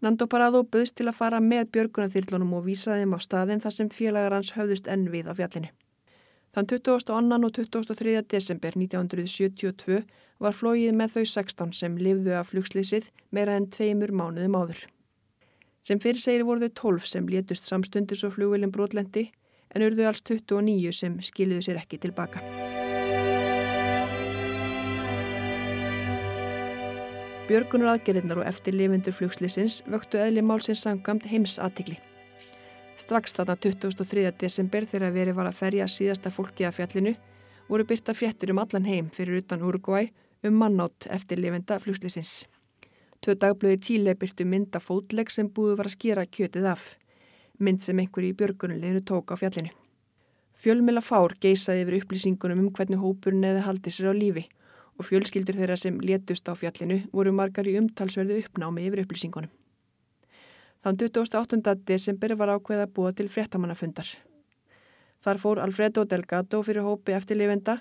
Nando 0.03 0.27
Parado 0.27 0.63
buðst 0.63 0.97
til 0.99 1.09
að 1.09 1.19
fara 1.19 1.41
með 1.41 1.73
björgunathýrlunum 1.75 2.57
og 2.59 2.67
vísaði 2.67 3.05
þeim 3.05 3.17
á 3.17 3.19
staðin 3.23 3.63
þar 3.63 3.75
sem 3.77 3.91
félagar 3.91 4.37
hans 4.37 4.53
höfðust 4.57 4.91
enn 4.91 5.09
við 5.11 5.31
á 5.31 5.35
fjallinu. 5.39 5.71
Þann 6.53 6.67
22. 6.69 7.47
og 7.47 7.53
23. 7.57 8.23
desember 8.29 8.75
1972 8.77 10.03
var 10.45 10.53
flóið 10.53 10.91
með 10.99 11.15
þau 11.15 11.23
16 11.31 11.73
sem 11.79 11.95
lifðu 11.97 12.35
af 12.37 12.51
flugslýsið 12.53 13.09
meira 13.33 13.55
en 13.57 13.71
tveimur 13.73 14.13
mánuðum 14.13 14.59
áður. 14.61 14.83
Sem 15.81 16.03
fyrir 16.03 16.21
segir 16.21 16.45
voru 16.45 16.69
þau 16.69 16.75
12 16.99 17.09
sem 17.09 17.33
létust 17.33 17.71
samstundis 17.71 18.27
og 18.29 18.37
flugvelin 18.37 18.75
brotlendi 18.75 19.31
en 19.73 19.87
urðu 19.89 20.05
alls 20.11 20.21
29 20.29 20.93
sem 20.93 21.17
skiliðu 21.25 21.65
sér 21.71 21.81
ekki 21.81 22.03
tilbaka. 22.05 22.45
Björgunar 27.49 27.97
aðgerðinnar 27.97 28.45
og 28.45 28.49
eftir 28.53 28.77
lifindur 28.77 29.17
flugslýsins 29.17 29.81
vöktu 29.89 30.21
eðli 30.21 30.45
málsins 30.45 30.85
sangamt 30.85 31.25
heims 31.33 31.57
aðtikli. 31.57 31.97
Strax 33.03 33.35
þarna 33.35 33.57
23. 33.59 34.31
desember 34.39 34.85
þegar 34.87 35.15
verið 35.15 35.35
var 35.35 35.49
að 35.49 35.57
ferja 35.59 35.87
síðasta 35.91 36.31
fólki 36.31 36.67
að 36.69 36.77
fjallinu 36.77 37.13
voru 37.67 37.87
byrta 37.89 38.15
fréttir 38.15 38.53
um 38.53 38.61
allan 38.63 38.85
heim 38.87 39.09
fyrir 39.11 39.41
utan 39.41 39.65
Uruguay 39.67 40.11
um 40.47 40.55
mannátt 40.61 41.09
eftir 41.11 41.41
lifenda 41.43 41.81
fljóslisins. 41.83 42.45
Tvö 43.19 43.35
dagblöði 43.43 43.81
Tíle 43.87 44.15
byrtu 44.19 44.47
mynda 44.47 44.79
fótlegg 44.83 45.33
sem 45.35 45.49
búið 45.51 45.81
var 45.81 45.91
að 45.91 45.97
skýra 45.97 46.25
kjötið 46.37 46.69
af, 46.75 46.85
mynd 47.59 47.83
sem 47.83 47.99
einhver 47.99 48.29
í 48.29 48.35
björgunuleginu 48.39 49.03
tók 49.11 49.35
á 49.35 49.37
fjallinu. 49.41 49.73
Fjölmila 50.63 51.03
fár 51.03 51.35
geisaði 51.43 51.83
yfir 51.83 51.99
upplýsingunum 52.03 52.61
um 52.67 52.71
hvernig 52.77 53.03
hópurinn 53.03 53.49
eða 53.49 53.65
haldi 53.67 53.91
sér 53.91 54.13
á 54.13 54.15
lífi 54.15 54.47
og 54.95 55.09
fjölskyldur 55.09 55.59
þeirra 55.59 55.81
sem 55.81 55.99
létust 55.99 56.47
á 56.47 56.55
fjallinu 56.55 57.01
voru 57.11 57.35
margar 57.35 57.67
í 57.67 57.75
umtalsverðu 57.83 58.39
uppnámi 58.45 58.87
yfir 58.87 59.03
upplýsingunum. 59.07 59.51
Þann 60.83 60.99
28. 60.99 61.77
desember 61.87 62.35
var 62.35 62.51
ákveða 62.57 62.89
búa 62.91 63.13
til 63.15 63.29
fréttamannafundar. 63.31 64.09
Þar 65.23 65.39
fór 65.39 65.61
Alfredo 65.63 66.03
Delgado 66.05 66.63
fyrir 66.67 66.83
hópi 66.83 67.15
eftirlifenda 67.15 67.77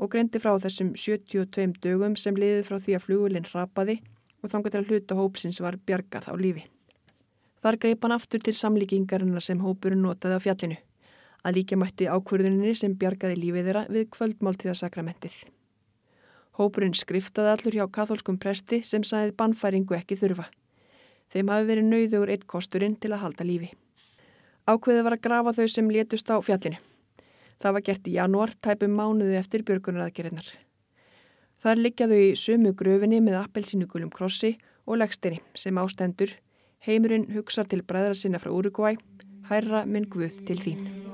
og 0.00 0.12
greindi 0.12 0.40
frá 0.40 0.54
þessum 0.60 0.94
72 0.96 1.76
dögum 1.84 2.16
sem 2.16 2.36
liði 2.36 2.64
frá 2.64 2.78
því 2.80 2.96
að 2.96 3.04
flugulinn 3.04 3.50
rapaði 3.52 3.98
og 4.40 4.52
þangar 4.52 4.72
til 4.72 4.80
að 4.80 4.90
hluta 4.90 5.20
hópsins 5.20 5.60
var 5.60 5.76
bjargað 5.76 6.30
á 6.32 6.34
lífi. 6.40 6.64
Þar 7.60 7.80
greip 7.82 8.04
hann 8.04 8.16
aftur 8.16 8.40
til 8.40 8.56
samlíkingarinnar 8.56 9.44
sem 9.44 9.60
hópurinn 9.60 10.04
notaði 10.04 10.40
á 10.40 10.44
fjallinu. 10.44 10.76
Að 11.44 11.60
líka 11.60 11.76
mætti 11.76 12.08
ákverðuninni 12.08 12.74
sem 12.78 12.96
bjargaði 12.96 13.36
lífið 13.40 13.68
þeirra 13.68 13.86
við 13.92 14.08
kvöldmáltíðasakramentið. 14.16 15.40
Hópurinn 16.56 16.96
skriftaði 16.96 17.52
allur 17.52 17.76
hjá 17.76 17.86
katholskum 17.92 18.38
presti 18.40 18.80
sem 18.80 19.04
sæði 19.04 19.36
bannfæringu 19.36 19.96
ekki 19.98 20.16
þurfa. 20.16 20.48
Þeim 21.32 21.50
hafi 21.52 21.66
verið 21.70 21.88
nauður 21.90 22.32
eitt 22.34 22.46
kosturinn 22.46 22.96
til 23.00 23.12
að 23.12 23.22
halda 23.24 23.46
lífi. 23.46 23.72
Ákveðið 24.66 25.04
var 25.06 25.16
að 25.16 25.24
grafa 25.26 25.56
þau 25.56 25.66
sem 25.70 25.90
létust 25.90 26.30
á 26.30 26.36
fjallinu. 26.42 26.78
Það 27.62 27.74
var 27.76 27.84
gert 27.86 28.08
í 28.08 28.14
janúar, 28.16 28.52
tæpum 28.62 28.96
mánuði 28.98 29.38
eftir 29.38 29.64
björgunaraðgerinnar. 29.66 30.48
Þar 31.62 31.82
liggjaðu 31.82 32.18
í 32.20 32.34
sömu 32.36 32.74
gröfinni 32.76 33.22
með 33.24 33.40
appelsínugulum 33.40 34.12
krossi 34.12 34.56
og 34.84 35.00
leggsteinni 35.00 35.40
sem 35.56 35.80
ástendur. 35.80 36.36
Heimurinn 36.86 37.30
hugsa 37.34 37.64
til 37.64 37.82
bræðra 37.82 38.14
sinna 38.18 38.42
frá 38.42 38.52
Uruguay, 38.52 39.00
hærra 39.50 39.86
minn 39.86 40.10
Guð 40.10 40.42
til 40.46 40.60
þín. 40.62 41.05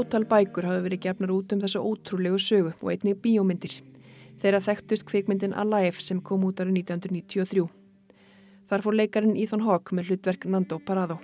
Ótal 0.00 0.24
bækur 0.24 0.64
hafi 0.64 0.80
verið 0.86 1.00
gefnar 1.04 1.30
út 1.34 1.50
um 1.52 1.60
þessu 1.60 1.80
ótrúlegu 1.84 2.38
sögu 2.40 2.70
og 2.72 2.88
einnig 2.88 3.18
bíómyndir. 3.20 3.74
Þeirra 4.40 4.60
þekktust 4.64 5.04
kvikmyndin 5.10 5.52
Alive 5.52 6.00
sem 6.00 6.22
kom 6.24 6.46
út 6.48 6.62
árið 6.62 6.78
1993. 6.86 7.66
Þar 8.70 8.84
fór 8.86 8.96
leikarin 8.96 9.36
Ethan 9.36 9.66
Hawke 9.66 9.92
með 9.98 10.08
hlutverk 10.08 10.46
Nando 10.48 10.78
Parado. 10.80 11.18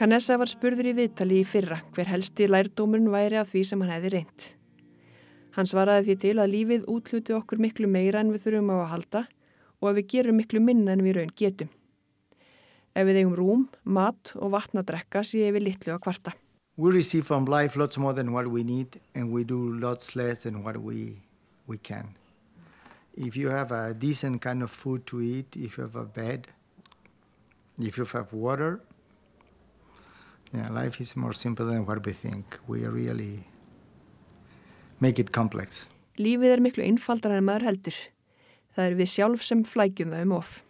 Canessa 0.00 0.38
var 0.40 0.48
spurður 0.48 0.88
í 0.94 0.96
viðtali 0.96 1.42
í 1.42 1.44
fyrra 1.44 1.82
hver 1.92 2.08
helsti 2.08 2.48
lærdómurinn 2.48 3.12
væri 3.12 3.36
af 3.42 3.52
því 3.52 3.66
sem 3.68 3.84
hann 3.84 3.92
hefði 3.98 4.14
reynd. 4.16 4.48
Hann 5.58 5.68
svaraði 5.68 6.08
því 6.08 6.18
til 6.24 6.34
að 6.38 6.52
lífið 6.54 6.88
útluti 6.88 7.36
okkur 7.36 7.60
miklu 7.60 7.92
meira 7.92 8.24
en 8.24 8.32
við 8.32 8.46
þurfum 8.46 8.72
á 8.72 8.76
að 8.78 8.92
halda 8.94 9.24
og 9.82 9.92
að 9.92 10.00
við 10.00 10.10
gerum 10.14 10.40
miklu 10.40 10.64
minna 10.64 10.96
en 10.96 11.04
við 11.04 11.20
raun 11.20 11.36
getum. 11.36 11.68
Ef 12.96 13.04
við 13.04 13.24
eigum 13.26 13.36
rúm, 13.36 13.70
mat 13.84 14.38
og 14.40 14.56
vatna 14.56 14.86
drekka 14.86 15.26
sé 15.26 15.50
við 15.52 15.68
litlu 15.68 15.98
að 15.98 16.06
kvarta. 16.08 16.38
We 16.78 16.92
receive 16.92 17.26
from 17.26 17.44
life 17.46 17.74
lots 17.74 17.98
more 17.98 18.12
than 18.12 18.32
what 18.32 18.46
we 18.46 18.62
need, 18.62 19.00
and 19.12 19.32
we 19.32 19.42
do 19.42 19.74
lots 19.80 20.14
less 20.14 20.44
than 20.44 20.62
what 20.62 20.76
we, 20.76 21.16
we 21.66 21.76
can. 21.76 22.14
If 23.16 23.36
you 23.36 23.48
have 23.48 23.72
a 23.72 23.92
decent 23.94 24.40
kind 24.40 24.62
of 24.62 24.70
food 24.70 25.04
to 25.08 25.20
eat, 25.20 25.56
if 25.56 25.76
you 25.76 25.82
have 25.82 25.96
a 25.96 26.04
bed, 26.04 26.46
if 27.80 27.98
you 27.98 28.04
have 28.04 28.32
water, 28.32 28.80
yeah, 30.54 30.68
life 30.70 31.00
is 31.00 31.16
more 31.16 31.32
simple 31.32 31.66
than 31.66 31.84
what 31.84 32.06
we 32.06 32.12
think. 32.12 32.60
We 32.68 32.86
really 32.86 33.48
make 35.00 35.18
it 35.18 35.32
complex. 35.32 35.88
Lífið 36.18 36.54
er 36.54 36.62
miklu 36.62 36.86
einfaldar 36.86 37.34
en 37.34 37.46
maður 37.46 37.72
heldur. 37.72 37.98
Það 38.78 38.86
er 38.86 38.96
við 39.02 39.10
sjálf 39.16 39.42
sem 39.42 39.66
flækjum 39.66 40.14
það 40.14 40.28
um 40.28 40.38
of. 40.38 40.60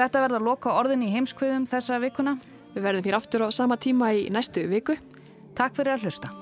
Þetta 0.00 0.20
verða 0.22 0.38
að 0.38 0.46
loka 0.48 0.74
orðin 0.80 1.02
í 1.04 1.10
heimskviðum 1.12 1.66
þessa 1.68 1.98
vikuna. 2.00 2.38
Við 2.72 2.86
verðum 2.86 3.04
hér 3.10 3.20
aftur 3.20 3.44
á 3.44 3.48
sama 3.52 3.76
tíma 3.76 4.14
í 4.16 4.30
næstu 4.32 4.64
viku. 4.70 4.96
Takk 5.58 5.76
fyrir 5.76 5.98
að 5.98 6.06
hlusta. 6.08 6.39